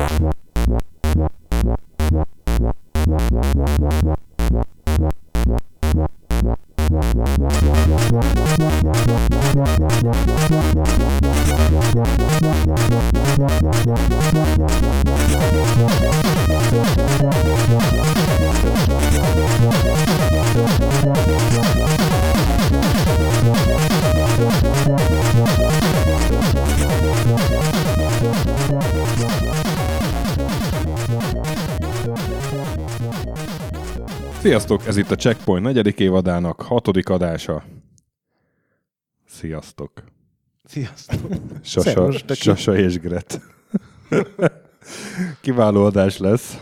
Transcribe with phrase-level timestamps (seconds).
[0.00, 0.30] Yeah.
[34.50, 37.62] Sziasztok, ez itt a Checkpoint negyedik évadának hatodik adása.
[39.26, 39.90] Sziasztok.
[40.64, 41.30] Sziasztok.
[41.62, 42.24] Sasa, Szervus.
[42.28, 43.40] Sasa és Gret.
[45.40, 46.60] Kiváló adás lesz.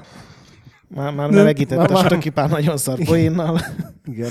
[0.88, 3.60] Már, már melegített már- a már- stöki pár nagyon szar poénnal.
[4.04, 4.30] Igen.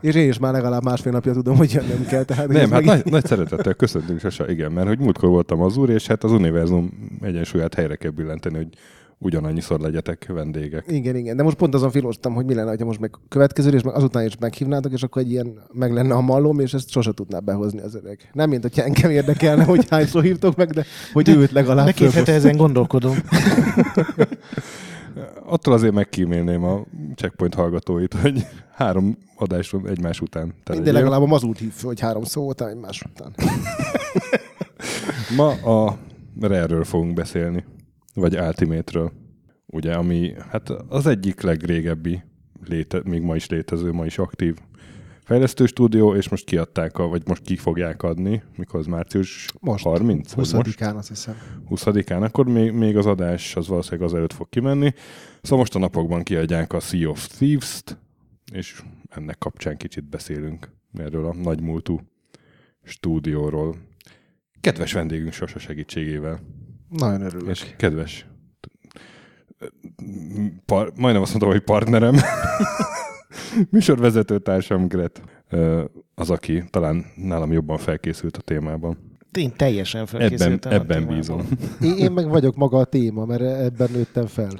[0.00, 2.24] És én is már legalább másfél napja tudom, hogy jönnem kell.
[2.24, 5.90] Tehát Nem, hát nagy, nagy szeretettel köszöntünk Sasa, igen, mert hogy múltkor voltam az úr,
[5.90, 8.68] és hát az univerzum egyensúlyát helyre kell billenteni, hogy
[9.18, 10.84] ugyanannyiszor legyetek vendégek.
[10.88, 11.36] Igen, igen.
[11.36, 14.26] De most pont azon filóztam, hogy mi lenne, ha most meg következő, és meg azután
[14.26, 17.80] is meghívnátok, és akkor egy ilyen meg lenne a mallom, és ezt sose tudná behozni
[17.80, 18.30] az öreg.
[18.32, 22.12] Nem, mint hogyha engem érdekelne, hogy hányszor hívtok meg, de hogy őt legalább De két
[22.12, 23.16] hete ezen gondolkodom.
[25.46, 30.54] Attól azért megkímélném a Checkpoint hallgatóit, hogy három adásról egymás után.
[30.82, 33.34] De legalább a mazút hív hogy három szó után, egymás után.
[35.36, 35.98] Ma a
[36.40, 37.64] Rare-ről fogunk beszélni,
[38.14, 39.12] vagy Ultimate-ről,
[39.66, 42.22] ugye, ami hát az egyik legrégebbi,
[42.64, 44.56] léte, még ma is létező, ma is aktív
[45.24, 49.84] fejlesztő stúdió, és most kiadták, a, vagy most ki fogják adni, mikor az március Most.
[49.84, 50.32] 30?
[50.32, 50.78] vagy most?
[50.78, 51.36] 20-án azt hiszem.
[51.70, 54.92] 20-án, akkor még, még az adás az valószínűleg az előtt fog kimenni.
[55.42, 57.98] Szóval most a napokban kiadják a Sea of Thieves-t,
[58.52, 62.00] és ennek kapcsán kicsit beszélünk erről a nagymúltú
[62.82, 63.76] stúdióról.
[64.60, 66.40] Kedves vendégünk Sasa segítségével,
[66.98, 67.48] Nagyon örülök.
[67.48, 68.26] és kedves
[70.66, 72.16] par, majdnem azt mondtam, hogy partnerem,
[73.70, 75.22] műsorvezetőtársam Gret,
[76.14, 79.12] az, aki talán nálam jobban felkészült a témában.
[79.38, 81.16] Én teljesen Ebben, felkészültem a ebben témában.
[81.16, 81.48] bízom.
[81.82, 84.50] Én, én meg vagyok maga a téma, mert ebben nőttem fel.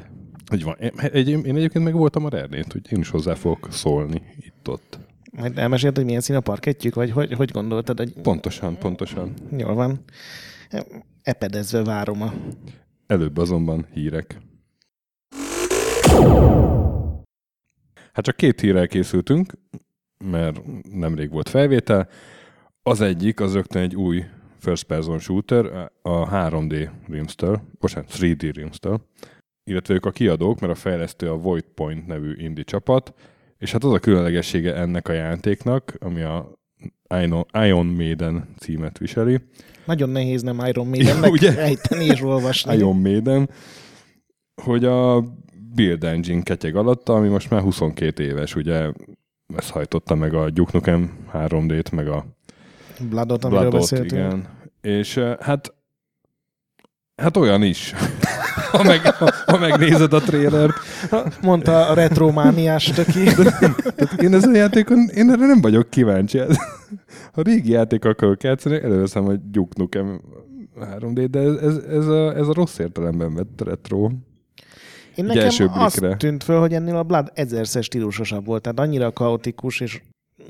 [0.47, 0.77] Hogy van.
[0.81, 4.99] Én, egy, én egyébként meg voltam a Rernét, hogy én is hozzá fogok szólni itt-ott.
[5.33, 9.33] Majd elmesélt, hogy milyen szín a parkettjük, vagy hogy, hogy gondoltad, hogy Pontosan, pontosan.
[9.56, 10.05] jól van.
[11.25, 12.33] Epedezve várom a...
[13.07, 14.41] Előbb azonban hírek.
[18.12, 19.53] Hát csak két hírrel készültünk,
[20.25, 22.09] mert nemrég volt felvétel.
[22.83, 24.25] Az egyik, az rögtön egy új
[24.59, 29.01] first person shooter, a 3D Rimster, bocsánat, 3D Rimster,
[29.65, 33.15] illetve ők a kiadók, mert a fejlesztő a Void Point nevű indie csapat,
[33.59, 36.59] és hát az a különlegessége ennek a játéknak, ami a
[37.53, 39.41] Ion Maiden címet viseli,
[39.84, 41.59] Nagyon nehéz nem Iron Maidennek ugye?
[41.59, 42.75] ejteni és olvasni.
[42.77, 43.50] Iron Maiden,
[44.62, 45.25] hogy a
[45.75, 48.91] Build Engine ketyeg alatta, ami most már 22 éves, ugye
[49.56, 52.27] ezt hajtotta meg a Duke Nukem 3D-t, meg a
[53.11, 54.12] Bloodot, amiről Bloodot, beszéltünk.
[54.12, 54.49] igen.
[54.81, 55.74] És eh, hát
[57.16, 57.92] hát olyan is.
[58.72, 60.72] ha, meg, ha, ha megnézed a trélert.
[61.42, 63.20] Mondta a retromániás töki.
[64.19, 66.38] Én ezen a játékon, én erre nem vagyok kíváncsi.
[67.32, 70.20] Ha régi játék akarok játszani, előveszem a Duke Nukem
[70.80, 74.10] 3D, de ez, ez, ez, a, ez a rossz értelemben vett retro.
[75.14, 76.16] Én nekem első azt blikre.
[76.16, 80.02] tűnt föl, hogy ennél a Blood ezerszer stílusosabb volt, tehát annyira kaotikus, és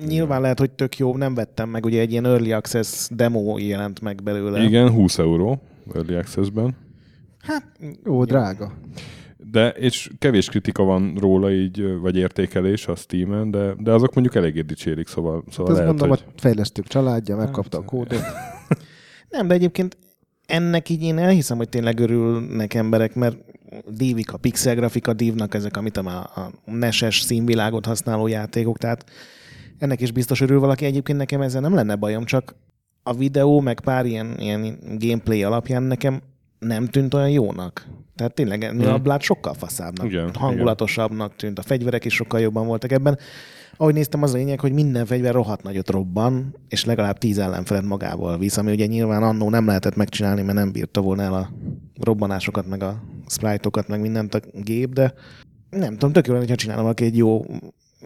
[0.07, 4.01] nyilván lehet, hogy tök jó, nem vettem meg, ugye egy ilyen Early Access demo jelent
[4.01, 4.63] meg belőle.
[4.63, 5.63] Igen, 20 euró
[5.93, 6.77] Early Access-ben.
[7.39, 7.79] Hát,
[8.09, 8.73] Ó, drága.
[9.51, 14.35] De, és kevés kritika van róla így, vagy értékelés a Steam-en, de, de azok mondjuk
[14.35, 16.25] eléggé dicsérik, szóval, szóval Azt lehet, mondom, hogy...
[16.27, 18.23] a fejlesztők családja megkapta a kódot.
[19.31, 19.97] nem, de egyébként
[20.47, 23.37] ennek így én elhiszem, hogy tényleg örülnek emberek, mert
[23.89, 29.05] dívik a pixel grafika, dívnak ezek, amit a, a neses színvilágot használó játékok, tehát
[29.79, 30.85] ennek is biztos örül valaki.
[30.85, 32.55] Egyébként nekem ezzel nem lenne bajom, csak
[33.07, 36.21] a videó, meg pár ilyen, ilyen gameplay alapján nekem
[36.59, 37.87] nem tűnt olyan jónak.
[38.17, 38.95] Tehát tényleg ennél Mhm.
[38.95, 41.59] a Blood sokkal faszábbnak, Igen, hangulatosabbnak tűnt.
[41.59, 43.19] A fegyverek is sokkal jobban voltak ebben.
[43.77, 47.85] Ahogy néztem, az a lényeg, hogy minden fegyver rohadt nagyot robban, és legalább tíz ellenfelet
[47.85, 51.51] magával visz, ami ugye nyilván annó nem lehetett megcsinálni, mert nem bírta volna el a
[52.01, 55.15] robbanásokat, meg a sprite-okat, meg mindent a gép, de
[55.71, 57.45] nem tudom, tök jó lenne, ha csinálna valaki egy jó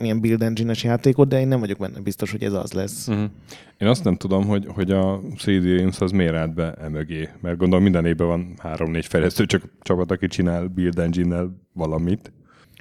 [0.00, 3.08] ilyen build engine-es játékot, de én nem vagyok benne biztos, hogy ez az lesz.
[3.08, 3.30] Uh-huh.
[3.78, 7.56] Én azt nem tudom, hogy, hogy a CD Games az miért állt be emögé, mert
[7.56, 12.32] gondolom minden évben van három-négy fejlesztő csak csapat, aki csinál Build Engine-nel valamit,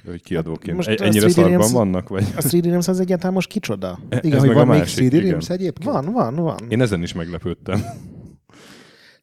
[0.06, 0.76] hogy kiadóként.
[0.76, 2.08] Most a ennyire 3D szarban Realms- vannak?
[2.08, 2.24] Vagy?
[2.36, 3.98] A 3D Realms az egyáltalán most kicsoda?
[4.10, 5.26] Igen, Ez hogy van a még másik, CD igen.
[5.26, 5.90] Realms egyébként?
[5.92, 6.58] Van, van, van.
[6.68, 7.82] Én ezen is meglepődtem.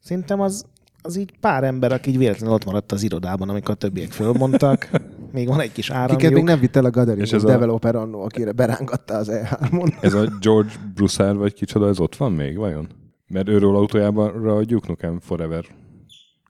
[0.00, 0.64] Szerintem az
[1.06, 4.90] az így pár ember, aki így véletlenül ott maradt az irodában, amikor a többiek fölmondtak.
[5.36, 6.44] Még van egy kis Kiket még áramjuk.
[6.46, 9.94] nem vitt el a Gathering És ez a- developer annó, akire berángatta az E E3-on.
[10.02, 12.88] Ez a George Broussard vagy kicsoda, ez ott van még, vajon?
[13.26, 15.64] Mert őről autójában a Duke Nukem Forever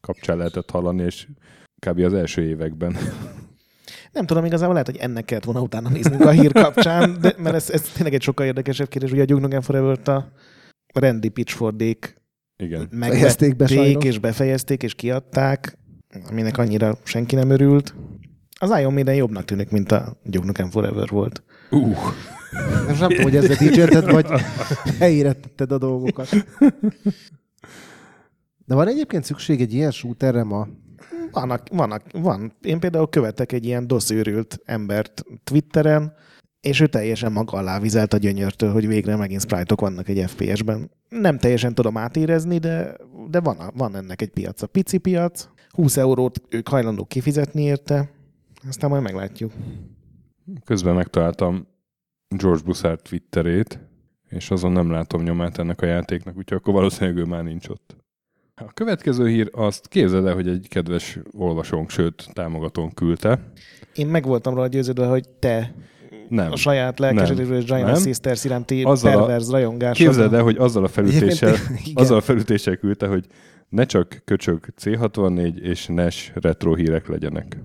[0.01, 1.27] kapcsán lehetett hallani, és
[1.87, 1.99] kb.
[2.01, 2.97] az első években.
[4.13, 7.55] Nem tudom, igazából lehet, hogy ennek kellett volna utána néznünk a hír kapcsán, de, mert
[7.55, 9.13] ez, ez tényleg egy sokkal érdekesebb kérdés.
[9.13, 10.29] Ugye a Duke Nukem Forever-t a
[10.95, 12.17] Randy Pitchfordék
[12.57, 12.87] Igen.
[12.91, 14.05] Be megvették, sajnos.
[14.05, 15.79] és befejezték, és kiadták,
[16.31, 17.95] aminek annyira senki nem örült.
[18.59, 21.43] Az Iron Maiden jobbnak tűnik, mint a Duke Nukem Forever volt.
[21.71, 21.97] Uh,
[22.87, 24.27] nem tudom, hogy ezzel dicsérted, vagy
[24.99, 26.29] helyére tetted a dolgokat.
[28.65, 30.69] De van egyébként szükség egy ilyen shooterre ma?
[31.33, 32.53] Vannak, vannak, van.
[32.63, 36.13] Én például követek egy ilyen doszőrült embert Twitteren,
[36.61, 40.91] és ő teljesen maga alá vizelt a gyönyörtől, hogy végre megint sprite vannak egy FPS-ben.
[41.09, 42.97] Nem teljesen tudom átérezni, de,
[43.31, 44.67] de van, a- van ennek egy piaca.
[44.67, 48.11] Pici piac, 20 eurót ők hajlandók kifizetni érte,
[48.69, 49.53] aztán majd meglátjuk.
[50.65, 51.67] közben megtaláltam
[52.29, 53.79] George Broussard Twitterét,
[54.29, 57.97] és azon nem látom nyomát ennek a játéknak, úgyhogy akkor valószínűleg ő már nincs ott.
[58.55, 63.53] A következő hír azt képzeld el, hogy egy kedves olvasónk, sőt támogatónk küldte.
[63.95, 65.75] Én meg voltam róla győződve, hogy te
[66.29, 66.53] Nem.
[66.53, 67.95] a saját lelkesedésről és Giant Nem.
[67.95, 70.07] Sisters iránti Azzal perverz rajongásod.
[70.07, 71.55] Képzeld el, hogy azzal a felütéssel,
[71.95, 73.27] azzal a felütéssel küldte, hogy
[73.69, 77.57] ne csak köcsög C64 és NES retro hírek legyenek.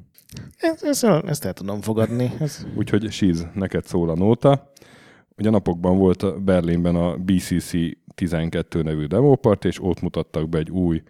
[0.57, 2.31] Ezt, ezt, ezt el tudom fogadni.
[2.39, 4.71] Ez, Úgyhogy Siz, neked szól a nóta.
[5.37, 7.71] Ugye napokban volt Berlinben a BCC
[8.15, 11.01] 12 nevű demopart, és ott mutattak be egy új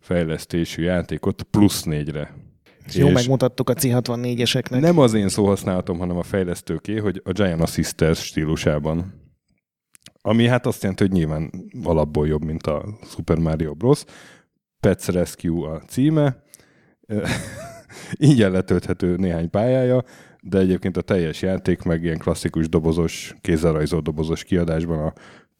[0.00, 2.34] fejlesztésű játékot plusz négyre.
[2.92, 4.80] jó És- megmutattuk a C64-eseknek.
[4.80, 9.20] Nem az én szóhasználatom, hanem a fejlesztőké, hogy a Giant Sisters stílusában.
[10.22, 11.50] Ami hát azt jelenti, hogy nyilván
[11.84, 14.04] alapból jobb, mint a Super Mario Bros.
[14.80, 16.42] Pets Rescue a címe.
[18.28, 20.04] Ingyen letölthető néhány pályája,
[20.42, 25.12] de egyébként a teljes játék meg ilyen klasszikus dobozos, kézzelrajzolt dobozos kiadásban a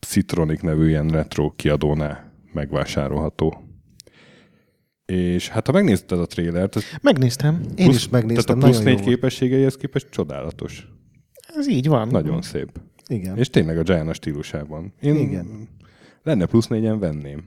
[0.06, 3.62] Citronic nevű ilyen retro kiadónál megvásárolható.
[5.04, 7.60] És hát ha megnézted a trélert, Megnéztem.
[7.76, 10.88] Én Plusz- is megnéztem, Tehát a plusz négy képességeihez képest csodálatos.
[11.56, 12.08] Ez így van.
[12.08, 12.80] Nagyon szép.
[13.06, 13.36] Igen.
[13.36, 14.92] És tényleg a Giant stílusában.
[15.00, 15.68] Én Igen.
[16.22, 17.44] lenne plusz négyen venném.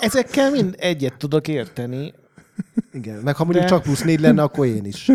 [0.00, 2.12] Ezekkel mind egyet tudok érteni.
[2.92, 3.20] Igen.
[3.22, 5.10] Meg ha mondjuk De- csak plusz négy lenne, akkor én is.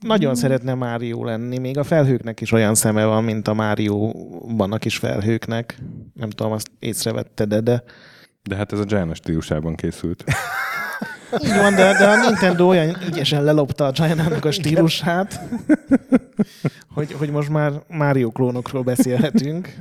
[0.00, 4.78] Nagyon szeretne Mário lenni, még a felhőknek is olyan szeme van, mint a Mário-ban a
[4.78, 5.78] kis felhőknek.
[6.14, 7.82] Nem tudom, azt észrevette, de, de
[8.42, 10.24] De hát ez a Giant stílusában készült.
[11.42, 15.40] így van, de, de a Nintendo olyan ügyesen lelopta a Giant-nak a stílusát,
[16.94, 19.74] hogy, hogy most már Mario klónokról beszélhetünk.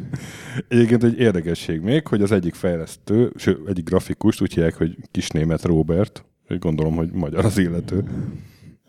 [0.67, 5.63] Egyébként egy érdekesség még, hogy az egyik fejlesztő, sőt, egyik grafikust úgy hívják, hogy kisnémet
[5.63, 8.03] Robert, hogy gondolom, hogy magyar az illető.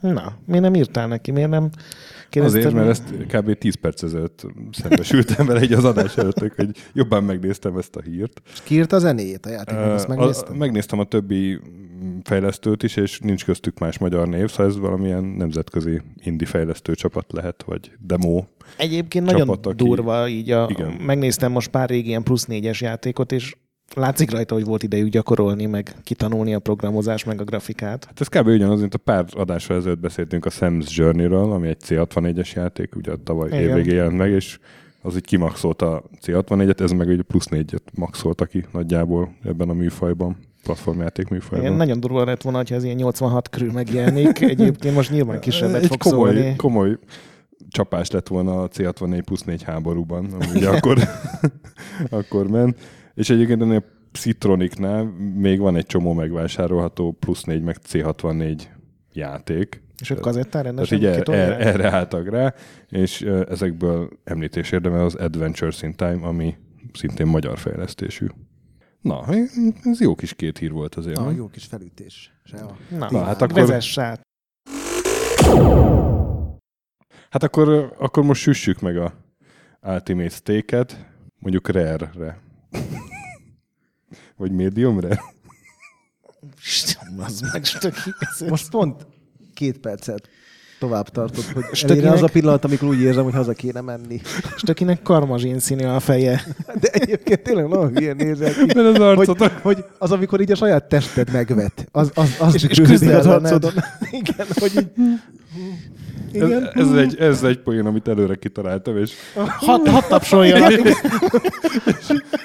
[0.00, 1.30] Na, miért nem írtál neki?
[1.30, 1.70] Miért nem
[2.34, 3.58] kérdezted Azért, mert ezt kb.
[3.58, 8.42] 10 perc ezelőtt szembesültem vele egy az adás előtt, hogy jobban megnéztem ezt a hírt.
[8.52, 10.54] És kiírta a zenéjét a játéknak, azt megnéztem.
[10.54, 11.60] A, megnéztem a többi
[12.22, 17.32] fejlesztőt is, és nincs köztük más magyar név, szóval ez valamilyen nemzetközi indie fejlesztő csapat
[17.32, 18.44] lehet, vagy demo.
[18.76, 20.90] Egyébként nagyon csapat, aki- durva, így a, Igen.
[20.92, 23.54] megnéztem most pár régi ilyen plusz négyes játékot, és
[23.94, 28.04] látszik rajta, hogy volt idejük gyakorolni, meg kitanulni a programozás, meg a grafikát.
[28.04, 28.46] Hát ez kb.
[28.46, 33.12] ugyanaz, mint a pár adásra ezelőtt beszéltünk a Sam's Journey-ről, ami egy C64-es játék, ugye
[33.24, 33.60] tavaly Igen.
[33.60, 34.58] évvégén jelent meg, és
[35.02, 39.72] az így kimaxolt a C64-et, ez meg egy plusz négyet maxolta ki nagyjából ebben a
[39.72, 41.66] műfajban, platformjáték műfajban.
[41.66, 44.40] Igen, nagyon durva lett volna, ha ez ilyen 86 körül megjelenik.
[44.40, 46.56] Egyébként most nyilván kisebbet egy fog komoly, szólni.
[46.56, 46.98] komoly
[47.68, 50.98] csapás lett volna a C64 plusz 4 háborúban, ami ugye akkor,
[52.10, 52.76] akkor ment.
[53.14, 55.04] És egyébként ennél Citronicnál
[55.34, 58.62] még van egy csomó megvásárolható plusz 4 meg C64
[59.12, 59.82] játék.
[60.00, 61.60] És ők kazettán Tehát rendesen így er, er, kitolják?
[61.60, 62.54] erre álltak rá,
[62.88, 66.54] és ezekből említés érdemel az Adventures in Time, ami
[66.92, 68.26] szintén magyar fejlesztésű.
[69.00, 69.24] Na,
[69.82, 71.18] ez jó kis két hír volt azért.
[71.18, 72.32] Na, jó kis felütés.
[72.98, 74.20] Na, Na, hát akkor- vezess át.
[77.30, 79.14] Hát akkor, akkor most süssük meg a
[79.82, 81.06] Ultimate Steak-et,
[81.38, 82.42] mondjuk rare-re.
[84.36, 84.52] Vagy
[87.18, 88.10] az meg stöki.
[88.48, 89.06] Most pont
[89.54, 90.28] két percet
[90.78, 94.20] tovább tartott, hogy Stökinek- elérjen az a pillanat, amikor úgy érzem, hogy haza kéne menni.
[94.56, 96.42] Stökinek karmazsin színű a feje.
[96.80, 98.64] De egyébként tényleg nagyon hülyen nézel ki.
[98.74, 99.52] Mert az Hogy, arcotok.
[99.62, 101.86] hogy az, amikor így a saját tested megvet.
[101.92, 103.72] Az, az, az És- és küzd az arcodon.
[104.10, 104.88] Igen, hogy így...
[106.32, 109.12] Ez, ez, egy, ez egy poén, amit előre kitaláltam, és
[109.56, 110.72] Hat, hat tapsoljanak.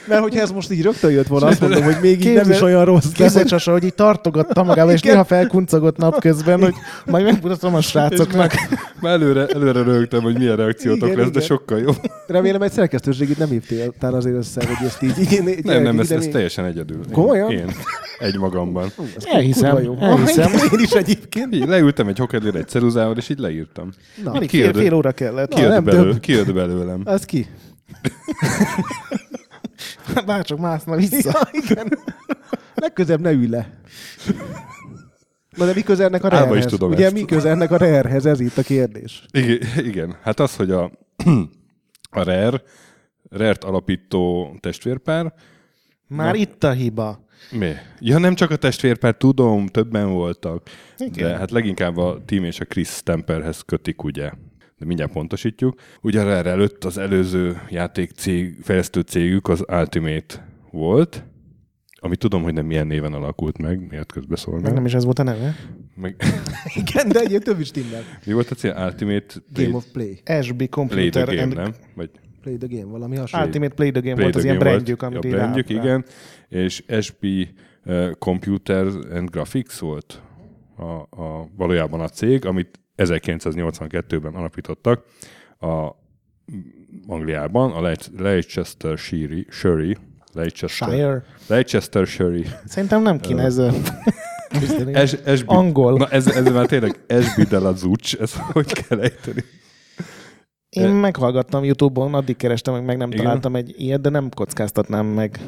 [0.07, 2.55] Mert hogyha ez most így rögtön jött volna, azt mondom, hogy még így nem Képzel-
[2.55, 3.05] is olyan rossz.
[3.05, 5.11] de Képzeld hogy- így tartogatta magával, és Igen.
[5.11, 6.73] néha felkuncogott napközben, hogy
[7.05, 8.51] majd megmutatom a srácoknak.
[9.01, 11.41] már előre, előre rögtem, hogy milyen reakciótok Igen, lesz, de igen.
[11.41, 11.95] sokkal jobb.
[12.27, 15.19] Remélem egy szerkesztőségét nem hívtál azért össze, hogy ezt így...
[15.19, 16.99] így, így Nem, nem, ez, ez teljesen egyedül.
[17.11, 17.51] Komolyan?
[17.51, 17.71] Én.
[18.19, 18.91] Egy magamban.
[19.33, 20.51] Elhiszem, elhiszem.
[20.73, 21.65] Én is egyébként.
[21.65, 23.58] Leültem egy hokedére egy ceruzával, és így leírtam.
[24.23, 25.49] Na, Alig Kijött- fél, fél óra kellett.
[25.49, 26.19] Na, Kijött, nem belő, több.
[26.19, 27.01] kijött belőlem.
[27.05, 27.47] az ki?
[30.25, 31.29] Bárcsak mászna vissza.
[31.33, 31.97] Ja, igen.
[32.75, 33.79] Legközebb ne ülj le.
[35.57, 37.13] Na de mi köze ennek a Álma is tudom Ugye ezt.
[37.13, 38.25] mi köze ennek a rerhez?
[38.25, 39.23] Ez itt a kérdés.
[39.31, 40.15] Igen, igen.
[40.21, 40.91] hát az, hogy a,
[42.19, 42.61] a RER,
[43.29, 45.33] RER-t alapító testvérpár,
[46.07, 46.39] Már Na.
[46.39, 47.25] itt a hiba.
[47.51, 47.71] Mi?
[47.99, 50.69] Ja, nem csak a testvérpár, tudom, többen voltak.
[50.97, 51.27] Igen.
[51.29, 54.31] De hát leginkább a Tim és a Chris Stamperhez kötik, ugye.
[54.77, 55.79] De mindjárt pontosítjuk.
[56.01, 61.23] Ugye RER előtt az előző játék cég, fejlesztő cégük az Ultimate volt,
[62.01, 64.73] ami tudom, hogy nem milyen néven alakult meg, miért Meg közbeszólnak.
[64.73, 65.55] nem is ez volt a neve?
[65.95, 66.15] Meg,
[66.81, 68.01] Igen, de egyébként több is timmel.
[68.25, 68.75] mi volt a cél?
[68.85, 70.21] Ultimate Game of Play.
[70.41, 71.73] SB Play Computer the Game, and nem?
[71.95, 72.09] Vagy
[72.41, 73.45] Play the game, valami hasonló.
[73.45, 75.69] Ultimate Play the Game Play volt az the ilyen Game brandjük, volt, amit a brandjük,
[75.69, 76.05] igen,
[76.47, 77.25] és SB
[77.85, 80.21] uh, Computer and Graphics volt
[80.75, 80.83] a,
[81.23, 85.03] a, valójában a cég, amit 1982-ben alapítottak
[85.59, 85.89] a
[87.07, 89.97] Angliában, a Le- Leicester Shire, Shire
[90.33, 91.23] Leicester, Shire.
[91.47, 92.61] Leicester Shire.
[92.65, 93.73] Szerintem nem kéne ezzel.
[94.93, 95.97] Es, SB, Angol.
[95.97, 97.73] Na ez, ez már tényleg SB de la
[98.19, 99.43] ez hogy kell ejteni?
[100.69, 103.23] Én meghallgattam Youtube-on, addig kerestem, meg, meg nem Igen.
[103.23, 105.39] találtam egy ilyet, de nem kockáztatnám meg.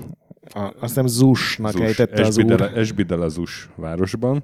[0.53, 2.71] A, azt hiszem Zusnak Zus, ejtette az úr.
[2.83, 4.43] SB de Zus városban,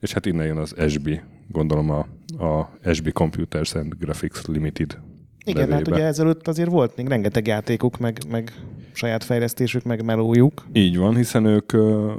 [0.00, 1.98] és hát innen jön az SB, gondolom a,
[2.44, 4.98] a SB Computers and Graphics Limited
[5.44, 5.94] Igen, hát nevébe.
[5.94, 8.52] ugye ezelőtt azért volt még rengeteg játékuk, meg, meg
[8.92, 10.66] saját fejlesztésük, meg melójuk.
[10.72, 12.14] Így van, hiszen ők ö,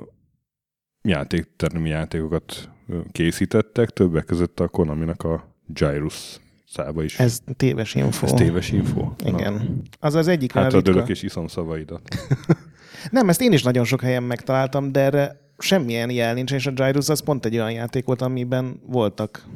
[1.02, 7.20] játéktermi játékokat ö, készítettek, többek között a Konaminak a Gyrus szába is.
[7.20, 8.26] Ez téves info.
[8.26, 9.12] Ez téves info.
[9.26, 9.82] Igen.
[10.00, 12.02] Az az egyik Hátra ritka- dőlök és iszom szavaidat.
[13.12, 16.72] Nem, ezt én is nagyon sok helyen megtaláltam, de erre semmilyen jel nincs, és a
[16.72, 19.48] Gyrus az pont egy olyan játék volt, amiben voltak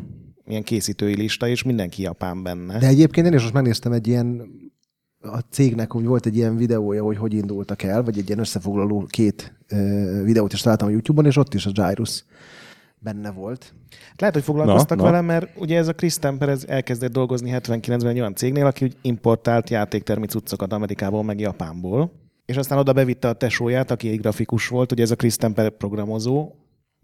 [0.48, 2.80] ilyen készítői lista, és mindenki japán benne.
[2.80, 4.48] De egyébként én is most megnéztem egy ilyen
[5.22, 9.06] a cégnek, hogy volt egy ilyen videója, hogy hogy indultak el, vagy egy ilyen összefoglaló
[9.10, 12.26] két ö, videót is találtam a YouTube-on, és ott is a Gyrus
[13.04, 13.74] benne volt.
[14.16, 17.52] Lehet, hogy foglalkoztak Na, na, vele, mert ugye ez a Chris Temper ez elkezdett dolgozni
[17.54, 22.12] 79-ben egy olyan cégnél, aki úgy importált játéktermi cuccokat Amerikából, meg Japánból.
[22.46, 25.70] És aztán oda bevitte a tesóját, aki egy grafikus volt, ugye ez a Chris Temper
[25.70, 26.52] programozó,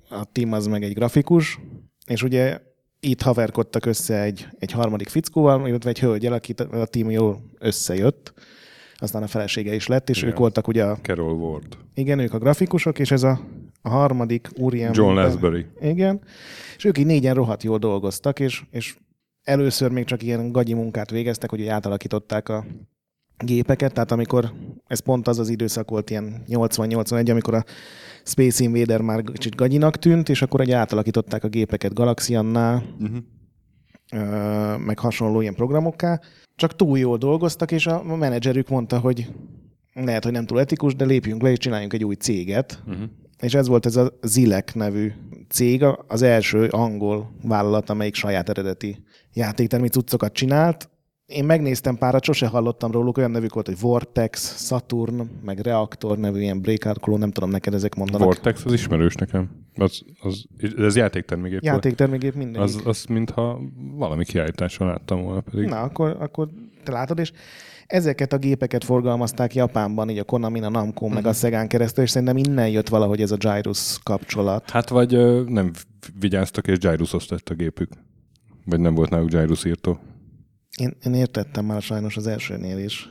[0.10, 1.60] a Tim az meg egy grafikus,
[2.06, 2.60] és ugye
[3.00, 8.34] itt haverkodtak össze egy, egy harmadik fickóval, illetve egy hölgyel, akit a Tim jól összejött.
[8.96, 10.30] Aztán a felesége is lett, és Igen.
[10.30, 11.78] ők voltak ugye a, Carol Ward.
[11.94, 13.40] igen, ők a grafikusok, és ez a,
[13.82, 14.98] a harmadik úriember.
[14.98, 15.66] John Lansbury.
[15.82, 16.22] Igen.
[16.78, 18.96] És ők így négyen rohadt jól dolgoztak, és, és
[19.44, 22.66] először még csak ilyen gagyi munkát végeztek, hogy átalakították a
[23.38, 24.54] gépeket, tehát amikor,
[24.88, 27.64] ez pont az az időszak volt, ilyen 80-81, amikor a
[28.24, 34.78] Space Invader már kicsit gagyinak tűnt, és akkor egy átalakították a gépeket Galaxiannál, Uh-huh.
[34.78, 36.22] meg hasonló ilyen programokká,
[36.56, 39.32] csak túl jól dolgoztak, és a menedzserük mondta, hogy
[39.94, 43.04] lehet, hogy nem túl etikus, de lépjünk le, és csináljunk egy új céget, Uh-huh.
[43.42, 45.12] És ez volt ez a Zilek nevű
[45.50, 49.04] cég, az első angol vállalat, amelyik saját eredeti
[49.34, 50.90] játéktermi cuccokat csinált.
[51.26, 56.40] Én megnéztem párat, sose hallottam róluk, olyan nevük volt, hogy Vortex, Saturn, meg Reaktor nevű
[56.40, 58.26] ilyen breakout klón, nem tudom, neked ezek mondanak.
[58.26, 59.50] Vortex az ismerős nekem.
[59.76, 60.46] Az, az,
[60.78, 61.74] ez játéktermégép volt.
[61.74, 62.62] Játéktermégép mindegyik.
[62.62, 63.60] Az, az mintha
[63.96, 65.68] valami kiállításon láttam volna pedig.
[65.68, 66.50] Na, akkor, akkor
[66.84, 67.32] te látod, és
[67.90, 72.10] ezeket a gépeket forgalmazták Japánban, így a Konami, a Namco, meg a Szegán keresztül, és
[72.10, 74.70] szerintem innen jött valahogy ez a Gyrus kapcsolat.
[74.70, 75.72] Hát vagy ö, nem
[76.20, 77.90] vigyáztak, és Gyrusos lett a gépük.
[78.66, 80.00] Vagy nem volt náluk Gyrus írtó.
[80.78, 83.10] Én, én értettem már sajnos az elsőnél is.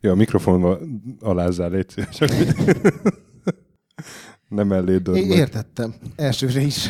[0.00, 0.78] Ja, a mikrofonba
[1.20, 2.18] alázzál, légy szíves.
[4.48, 5.38] Nem Én meg.
[5.38, 5.94] értettem.
[6.16, 6.88] Elsőre is.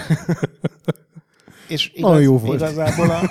[1.69, 2.61] És Nagyon jó volt.
[2.61, 3.31] Igazából a,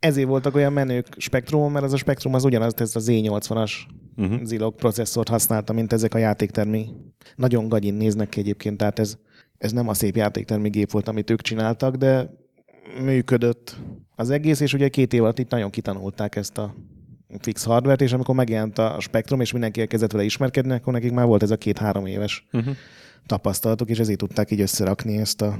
[0.00, 3.72] ezért voltak olyan menők Spectrumon, mert az a Spectrum az ugyanaz, ez a Z80-as
[4.16, 4.44] Uh-huh.
[4.44, 6.88] Zilog processzort használta, mint ezek a játéktermi.
[7.36, 9.16] Nagyon gagyin néznek ki egyébként, tehát ez,
[9.58, 12.30] ez nem a szép játéktermi gép volt, amit ők csináltak, de
[13.02, 13.76] működött
[14.16, 16.74] az egész, és ugye két év alatt itt nagyon kitanulták ezt a
[17.38, 21.26] fix hardware és amikor megjelent a Spectrum, és mindenki elkezdett vele ismerkedni, akkor nekik már
[21.26, 22.74] volt ez a két-három éves Uh-huh.
[23.26, 25.58] tapasztalatok, és ezért tudták így összerakni ezt a,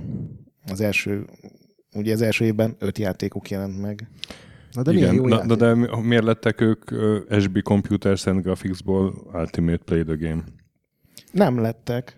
[0.67, 1.27] az első
[1.95, 4.09] ugye az első évben öt játékuk jelent meg.
[4.73, 5.57] Na de milyen Igen, jó na, játék.
[5.57, 10.45] de, de miért lettek ők ö, SB Computers and Graphicsból Ultimate Play the Game?
[11.33, 12.17] Nem lettek.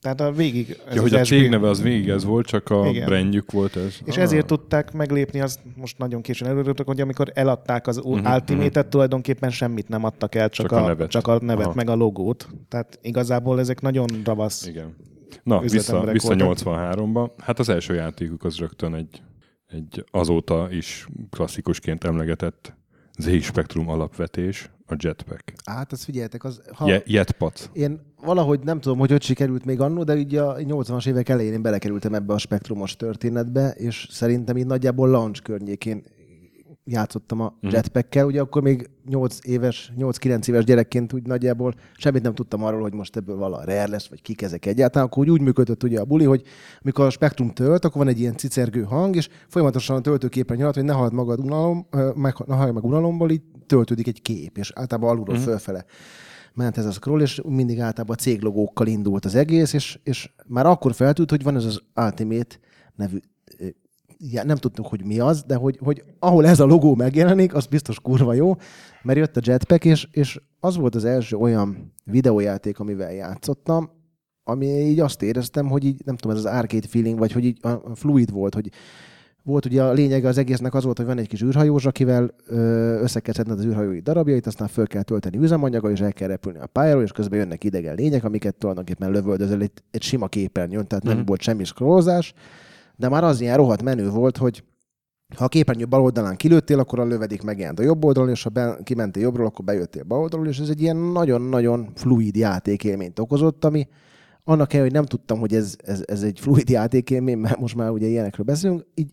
[0.00, 0.68] Tehát a végig...
[0.88, 3.06] Ez Ja, az hogy a SB az végig ez volt, csak a Igen.
[3.06, 3.96] brandjük volt ez.
[4.04, 4.22] És Ah.
[4.22, 9.50] ezért tudták meglépni, azt most nagyon későn előrültök, hogy amikor eladták az uh-huh, Ultimate-et, tulajdonképpen
[9.50, 11.10] semmit nem adtak el, csak, Csak a a, nevet.
[11.10, 11.74] csak a nevet, Aha.
[11.74, 12.48] meg a logót.
[12.68, 14.66] Tehát igazából ezek nagyon ravasz.
[14.66, 14.96] Igen.
[15.44, 16.56] Na, vissza, vissza voltak.
[16.64, 17.30] 83-ba.
[17.38, 19.22] Hát az első játékuk az rögtön egy,
[19.66, 22.74] egy azóta is klasszikusként emlegetett
[23.18, 25.52] ZX Spectrum alapvetés, a Jetpack.
[25.64, 26.88] Hát, azt figyeljetek, az, ha.
[26.88, 27.68] Je- Jetpac.
[27.72, 31.52] én valahogy nem tudom, hogy hogy sikerült még annó, de ugye a 80-as évek elején
[31.52, 36.02] én belekerültem ebbe a spektrumos történetbe, és szerintem így nagyjából launch környékén
[36.86, 37.72] játszottam a Mhm.
[37.74, 42.80] jetpackkel, ugye akkor még 8 éves, 8-9 éves gyerekként úgy nagyjából semmit nem tudtam arról,
[42.80, 46.00] hogy most ebből vala rare lesz, vagy kik ezek egyáltalán, akkor úgy, úgy működött ugye
[46.00, 46.42] a buli, hogy
[46.82, 50.74] amikor a spektrum tölt, akkor van egy ilyen cicergő hang, és folyamatosan a töltőképen nyalat,
[50.74, 54.72] hogy ne halld magad unalom, meg, ne halld meg unalomból, így töltődik egy kép, és
[54.74, 55.44] általában alulról Mhm.
[55.44, 55.84] fölfele
[56.54, 60.94] ment ez a scroll, és mindig általában céglogókkal indult az egész, és, és már akkor
[60.94, 62.56] feltűnt, hogy van ez az Ultimate
[62.96, 63.18] nevű
[64.32, 67.66] já, nem tudtuk, hogy mi az, de hogy, hogy ahol ez a logó megjelenik, az
[67.66, 68.56] biztos kurva jó,
[69.02, 73.90] mert jött a Jetpack, és, és az volt az első olyan videójáték, amivel játszottam,
[74.44, 77.58] ami így azt éreztem, hogy így, nem tudom, ez az arcade feeling, vagy hogy így
[77.62, 78.68] a fluid volt, hogy
[79.42, 82.56] volt ugye a lényege az egésznek az volt, hogy van egy kis űrhajós, akivel ö,
[83.00, 86.58] össze kell szedned az űrhajói darabjait, aztán föl kell tölteni üzemanyaggal, és el kell repülni
[86.58, 91.04] a pályáról, és közben jönnek idegen lények, amiket tulajdonképpen lövöldözel egy, egy sima képernyőn, tehát
[91.04, 91.26] nem Mhm.
[91.26, 92.34] volt semmi scrollozás,
[92.96, 94.64] de már az ilyen rohadt menő volt, hogy
[95.36, 98.48] ha a képernyő bal oldalán kilőttél, akkor a lövedék megjelent a jobb oldalon, és ha
[98.50, 103.64] be, kimentél jobbról, akkor bejöttél bal oldalról, és ez egy ilyen nagyon-nagyon fluid játékélményt okozott,
[103.64, 103.88] ami
[104.44, 107.90] annak ellenére, hogy nem tudtam, hogy ez, ez, ez egy fluid játékélmény, mert most már
[107.90, 109.10] ugye ilyenekről beszélünk, így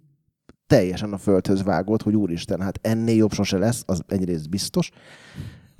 [0.67, 4.91] teljesen a földhöz vágott, hogy úristen, hát ennél jobb sose lesz, az egyrészt biztos.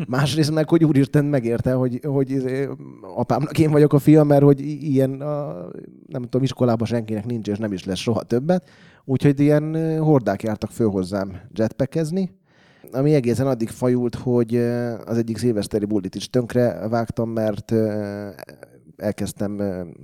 [0.08, 2.68] Másrészt meg, hogy úristen megérte, hogy, hogy izé,
[3.16, 5.68] apámnak én vagyok a fia, mert hogy ilyen, a,
[6.08, 8.70] nem tudom, iskolában senkinek nincs, és nem is lesz soha többet.
[9.06, 12.32] Úgyhogy ilyen hordák jártak föl hozzám jetpackezni,
[12.92, 14.56] ami egészen addig fajult, hogy
[15.06, 17.74] az egyik szilveszteri bulit is tönkre vágtam, mert
[18.96, 19.60] elkezdtem,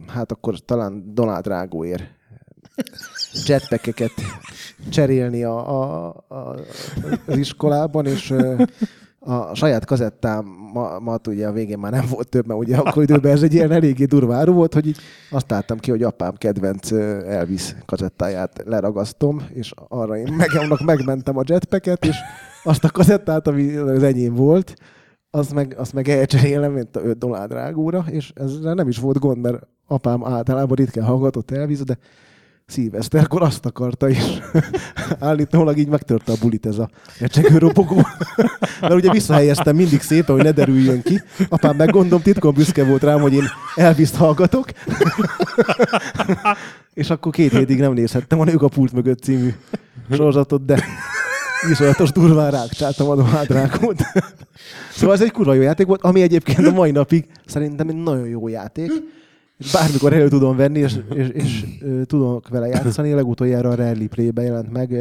[0.08, 2.04] hát akkor talán Donald Drágóért
[3.46, 4.12] jetpackeket
[4.90, 6.56] cserélni a, a, a,
[7.28, 8.34] az iskolában, és
[9.28, 13.44] a saját kazettámat ugye a végén már nem volt több, mert ugye akkor időben ez
[13.44, 14.98] egy ilyen eléggé durva áru volt, hogy így
[15.30, 16.92] azt álltam ki, hogy apám kedvenc
[17.28, 22.16] Elvis kazettáját leragasztom, és arra én meg, annak megmentem a jetpacket, és
[22.63, 24.74] azt a kazettát, ami az enyém volt,
[25.30, 29.20] azt meg, azt meg elcserélem, mint a 5 dollár drágúra, és ezzel nem is volt
[29.20, 31.98] gond, mert apám általában ritkán hallgatott Elvis, de
[32.68, 34.24] szilveszterkor azt akarta is.
[35.20, 38.02] Állítólag így megtörte a bulit ez a recsegő robogó.
[38.82, 41.22] Mert ugye visszahelyeztem mindig szépen, hogy ne derüljön ki.
[41.50, 43.44] Apám meg gondolom titkon büszke volt rám, hogy én
[43.76, 44.70] elviszt hallgatok.
[46.94, 49.54] És akkor két hétig nem nézhettem a Nők a pult mögött című
[50.12, 50.84] sorozatot, de
[51.72, 54.06] iszonyatos durván rákcsáltam a Donald
[54.92, 58.28] Szóval ez egy kurva jó játék volt, ami egyébként a mai napig szerintem egy nagyon
[58.28, 58.92] jó játék.
[59.74, 61.65] Bármikor elő tudom venni, és, és, és
[62.06, 63.13] tudok vele játszani.
[63.13, 64.93] Legutoljára a Rally Play-be jelent meg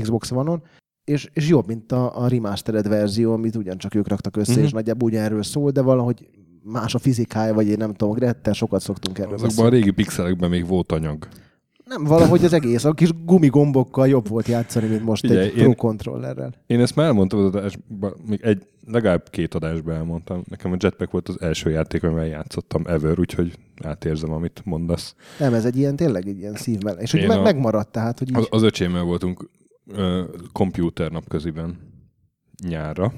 [0.00, 0.62] Xbox One-on,
[1.04, 4.62] és, és jobb, mint a, a remastered verzió, amit ugyancsak ők raktak össze, Mhm.
[4.62, 6.28] és nagyjából ugyanerről szól, de valahogy
[6.62, 9.76] más a fizikája, vagy én nem tudom, Grettel sokat szoktunk erről Azokban a beszélni.
[9.76, 11.28] régi pixelekben még volt anyag.
[11.88, 15.64] Nem, valahogy az egész, a kis gumigombokkal jobb volt játszani, mint most Figyelj, egy én-
[15.64, 16.54] Pro Controllerrel.
[16.66, 20.42] Én ezt már elmondtam az adásban, még egy, legalább két adásban elmondtam.
[20.48, 25.14] Nekem a Jetpack volt az első játék, amivel játszottam ever, úgyhogy átérzem, amit mondasz.
[25.38, 26.98] Nem, ez egy ilyen, tényleg egy ilyen szívvel.
[26.98, 28.36] És hogy meg, a- megmaradt, tehát, hogy így...
[28.36, 29.50] Az, az öcsémmel voltunk
[29.86, 30.22] ö,
[30.52, 31.78] komputer napköziben
[32.68, 33.12] nyárra.